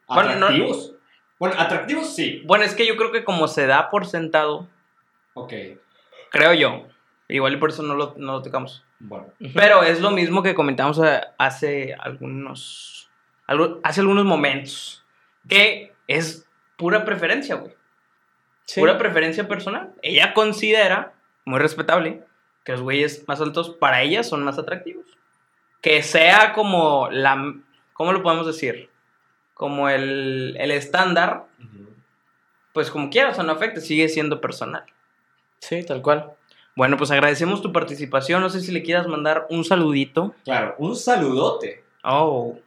Bueno, 0.08 0.36
no- 0.36 0.46
¿Atractivos? 0.46 0.94
Bueno, 1.38 1.54
atractivos 1.58 2.14
sí. 2.14 2.42
bueno, 2.46 2.64
es 2.64 2.74
que 2.74 2.86
yo 2.86 2.96
creo 2.96 3.12
que 3.12 3.24
como 3.24 3.48
se 3.48 3.66
da 3.66 3.90
por 3.90 4.06
sentado, 4.06 4.66
Ok, 5.34 5.52
creo 6.30 6.54
yo. 6.54 6.86
Igual 7.34 7.54
y 7.54 7.56
por 7.56 7.70
eso 7.70 7.82
no 7.82 7.94
lo, 7.94 8.14
no 8.18 8.32
lo 8.32 8.42
tocamos. 8.42 8.84
bueno. 8.98 9.26
Pero 9.54 9.82
es 9.82 10.00
lo 10.00 10.10
mismo 10.10 10.42
que 10.42 10.54
comentamos 10.54 10.98
eh, 11.02 11.20
hace 11.38 11.94
algunos, 11.98 13.08
algo- 13.46 13.80
hace 13.82 14.00
algunos 14.00 14.24
momentos. 14.26 15.04
Que 15.48 15.94
es 16.08 16.46
pura 16.76 17.04
preferencia, 17.04 17.54
güey. 17.56 17.74
Sí. 18.66 18.80
Pura 18.80 18.98
preferencia 18.98 19.48
personal. 19.48 19.94
Ella 20.02 20.34
considera, 20.34 21.14
muy 21.46 21.58
respetable, 21.58 22.22
que 22.64 22.72
los 22.72 22.82
güeyes 22.82 23.24
más 23.26 23.40
altos 23.40 23.70
para 23.70 24.02
ella 24.02 24.22
son 24.22 24.44
más 24.44 24.58
atractivos. 24.58 25.06
Que 25.80 26.02
sea 26.02 26.52
como 26.52 27.08
la... 27.10 27.54
¿Cómo 27.94 28.12
lo 28.12 28.22
podemos 28.22 28.46
decir? 28.46 28.90
Como 29.54 29.88
el, 29.88 30.54
el 30.58 30.70
estándar, 30.70 31.46
pues 32.72 32.90
como 32.90 33.10
quieras 33.10 33.38
o 33.38 33.42
no 33.42 33.52
afecta, 33.52 33.80
sigue 33.80 34.08
siendo 34.08 34.40
personal. 34.40 34.84
Sí, 35.58 35.84
tal 35.84 36.02
cual. 36.02 36.32
Bueno, 36.74 36.96
pues 36.96 37.10
agradecemos 37.10 37.60
tu 37.62 37.72
participación. 37.72 38.40
No 38.40 38.48
sé 38.48 38.60
si 38.60 38.72
le 38.72 38.82
quieras 38.82 39.06
mandar 39.06 39.46
un 39.50 39.64
saludito. 39.64 40.34
Claro, 40.44 40.74
un 40.78 40.96
saludote 40.96 41.84
Oh, 42.04 42.58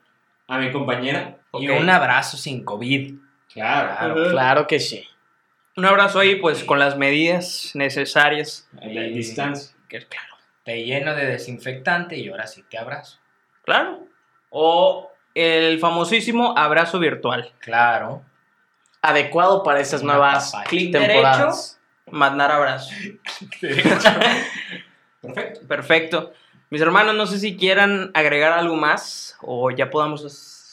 a 0.48 0.58
mi 0.60 0.72
compañera. 0.72 1.38
Y 1.54 1.70
Ok. 1.70 1.80
un 1.82 1.90
abrazo 1.90 2.38
sin 2.38 2.64
COVID. 2.64 3.16
Claro. 3.54 4.30
Claro 4.32 4.68
que 4.68 4.80
sí. 4.80 5.04
un 5.78 5.86
abrazo 5.86 6.20
ahí, 6.20 6.36
pues 6.38 6.64
con 6.64 6.80
las 6.80 6.98
medidas 6.98 7.72
necesarias. 7.74 8.70
a 8.82 8.86
la 8.86 9.02
distancia. 9.04 9.76
Que, 9.90 10.00
claro, 10.06 10.36
Te 10.64 10.84
lleno 10.86 11.14
de 11.16 11.26
desinfectante 11.26 12.18
y 12.18 12.30
ahora 12.30 12.48
sí 12.48 12.64
te 12.70 12.78
abrazo. 12.78 13.20
claro. 13.64 14.00
O 14.50 15.12
el 15.34 15.80
famosísimo 15.80 16.58
abrazo 16.58 16.98
virtual. 17.00 17.52
Claro. 17.60 18.24
Adecuado 19.02 19.64
para 19.64 19.80
estas 19.82 20.02
Una 20.02 20.14
nuevas 20.14 20.54
temporadas. 20.70 21.75
Mandar 22.12 22.52
abrazo. 22.52 22.92
Perfecto. 25.22 25.68
Perfecto. 25.68 26.34
Mis 26.70 26.82
hermanos, 26.82 27.16
no 27.16 27.26
sé 27.26 27.40
si 27.40 27.58
quieran 27.58 28.12
agregar 28.14 28.54
algo 28.54 28.76
más 28.76 29.38
o 29.42 29.72
ya 29.72 29.90
podamos 29.90 30.24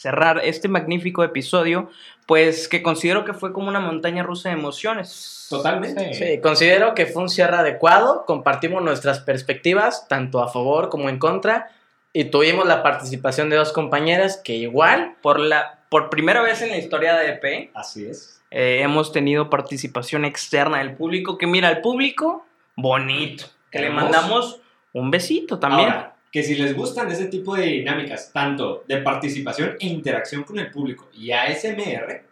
cerrar 0.03 0.41
este 0.43 0.69
magnífico 0.69 1.23
episodio, 1.23 1.91
pues 2.27 2.69
que 2.69 2.83
considero 2.83 3.25
que 3.25 3.35
fue 3.35 3.53
como 3.53 3.69
una 3.69 3.81
montaña 3.81 4.23
rusa 4.23 4.49
de 4.49 4.57
emociones. 4.57 5.47
Totalmente. 5.49 6.15
Sí, 6.15 6.41
considero 6.41 6.95
que 6.95 7.07
fue 7.07 7.23
un 7.23 7.29
cierre 7.29 7.57
adecuado. 7.57 8.25
Compartimos 8.27 8.83
nuestras 8.83 9.21
perspectivas, 9.21 10.09
tanto 10.09 10.43
a 10.43 10.49
favor 10.49 10.89
como 10.89 11.09
en 11.09 11.19
contra. 11.19 11.71
Y 12.13 12.25
tuvimos 12.27 12.67
la 12.67 12.83
participación 12.83 13.49
de 13.49 13.57
dos 13.57 13.73
compañeras 13.73 14.37
que 14.43 14.55
igual, 14.55 15.15
Por, 15.23 15.41
la, 15.41 15.82
por 15.93 16.09
primera 16.09 16.41
vez 16.41 16.63
en 16.63 16.71
la 16.71 16.79
historia 16.79 17.15
de 17.17 17.29
EP, 17.35 17.71
Así 17.75 18.07
es. 18.07 18.41
eh, 18.51 18.81
hemos 18.81 19.13
tenido 19.13 19.51
participación 19.51 20.25
externa 20.25 20.79
del 20.79 20.95
público, 20.97 21.37
que 21.37 21.47
mira, 21.47 21.69
al 21.69 21.83
público, 21.83 22.47
bonito, 22.77 23.45
que 23.71 23.79
le 23.79 23.91
mandamos 23.91 24.59
un 24.95 25.11
besito 25.11 25.59
también. 25.59 25.91
Ahora, 25.91 26.17
que 26.33 26.43
si 26.43 26.55
les 26.55 26.75
gustan 26.75 27.13
ese 27.13 27.27
tipo 27.27 27.55
de 27.55 27.67
dinámicas, 27.67 28.31
tanto 28.33 28.85
de 28.89 28.97
participación 29.03 29.77
e 29.79 29.87
interacción 29.87 30.45
con 30.45 30.59
el 30.59 30.71
público 30.71 31.11
y 31.13 31.31
ASMR, 31.31 32.23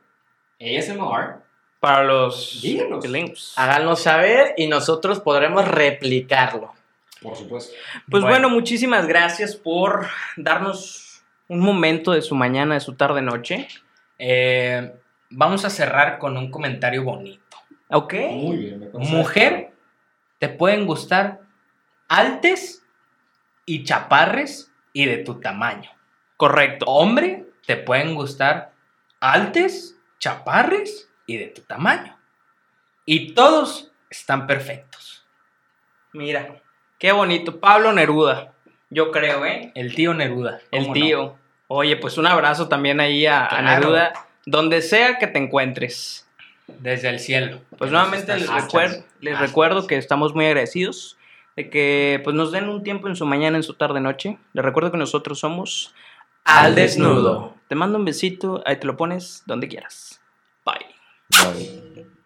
ASMR, 0.58 1.34
para 1.80 2.04
los 2.04 2.61
Díganos. 2.62 3.04
bilingües. 3.04 3.52
háganos 3.56 4.00
saber 4.02 4.54
y 4.56 4.68
nosotros 4.68 5.20
podremos 5.20 5.68
replicarlo. 5.68 6.72
por 7.22 7.36
supuesto. 7.36 7.74
Pues 8.11 8.22
Bueno. 8.22 8.28
bueno, 8.28 8.48
muchísimas 8.48 9.06
gracias 9.06 9.54
por 9.54 10.06
darnos 10.38 11.09
un 11.51 11.59
momento 11.59 12.12
de 12.12 12.22
su 12.22 12.36
mañana, 12.36 12.74
de 12.74 12.80
su 12.80 12.94
tarde, 12.94 13.22
noche. 13.22 13.66
Eh, 14.18 14.94
vamos 15.30 15.64
a 15.64 15.70
cerrar 15.70 16.20
con 16.20 16.36
un 16.36 16.48
comentario 16.48 17.03
bonito. 17.03 17.57
Ok. 17.88 18.14
Muy 18.30 18.57
bien. 18.57 18.78
me. 18.78 18.88
Mujer, 19.01 19.72
te 20.38 20.48
pueden 20.48 20.86
gustar 20.86 21.40
altes 22.09 22.86
y 23.66 23.82
chaparres 23.82 24.72
y 24.92 25.07
de 25.07 25.18
tu 25.18 25.40
tamaño. 25.40 25.90
Correcto. 26.36 26.86
Hombre, 26.86 27.46
te 27.66 27.76
pueden 27.76 28.14
gustar 28.14 28.72
altes, 29.18 29.98
chaparres 30.20 31.11
y 31.26 31.36
de 31.36 31.48
tu 31.48 31.62
tamaño. 31.62 32.16
Y 33.05 33.34
todos 33.34 33.90
están 34.09 34.46
perfectos. 34.46 35.26
Mira, 36.12 36.62
qué 36.96 37.11
bonito. 37.11 37.59
Pablo 37.59 37.92
Neruda, 37.92 38.55
yo 38.88 39.11
creo, 39.11 39.44
¿eh? 39.44 39.72
El 39.74 39.96
tío 39.96 40.14
Neruda. 40.14 40.61
El 40.70 40.84
¿cómo 40.84 40.94
no? 40.94 41.39
Oye, 41.72 41.96
pues 41.96 42.18
un 42.18 42.26
abrazo 42.26 42.66
también 42.66 42.98
ahí 42.98 43.26
a, 43.26 43.44
a 43.44 43.48
Claro. 43.48 43.64
Neruda, 43.64 44.12
donde 44.44 44.82
sea 44.82 45.18
que 45.18 45.28
te 45.28 45.38
encuentres. 45.38 46.26
Desde 46.66 47.08
el 47.08 47.20
cielo. 47.20 47.60
Pues 47.78 47.92
nuevamente 47.92 48.36
les, 48.36 48.52
recuerdo, 48.52 49.04
les 49.20 49.38
recuerdo 49.38 49.86
que 49.86 49.96
estamos 49.96 50.34
muy 50.34 50.46
agradecidos 50.46 51.16
de 51.54 51.70
que 51.70 52.20
pues 52.24 52.34
nos 52.34 52.50
den 52.50 52.68
un 52.68 52.82
tiempo 52.82 53.06
en 53.06 53.14
su 53.14 53.24
mañana, 53.24 53.56
en 53.56 53.62
su 53.62 53.74
tarde, 53.74 54.00
noche. 54.00 54.36
Les 54.52 54.64
recuerdo 54.64 54.90
que 54.90 54.98
nosotros 54.98 55.38
somos 55.38 55.94
Al 56.42 56.74
Desnudo. 56.74 57.54
Te 57.68 57.76
mando 57.76 57.98
un 57.98 58.04
besito, 58.04 58.64
ahí 58.66 58.74
te 58.76 58.88
lo 58.88 58.96
pones 58.96 59.44
donde 59.46 59.68
quieras. 59.68 60.20
Bye. 60.64 60.86
Bye. 61.28 62.19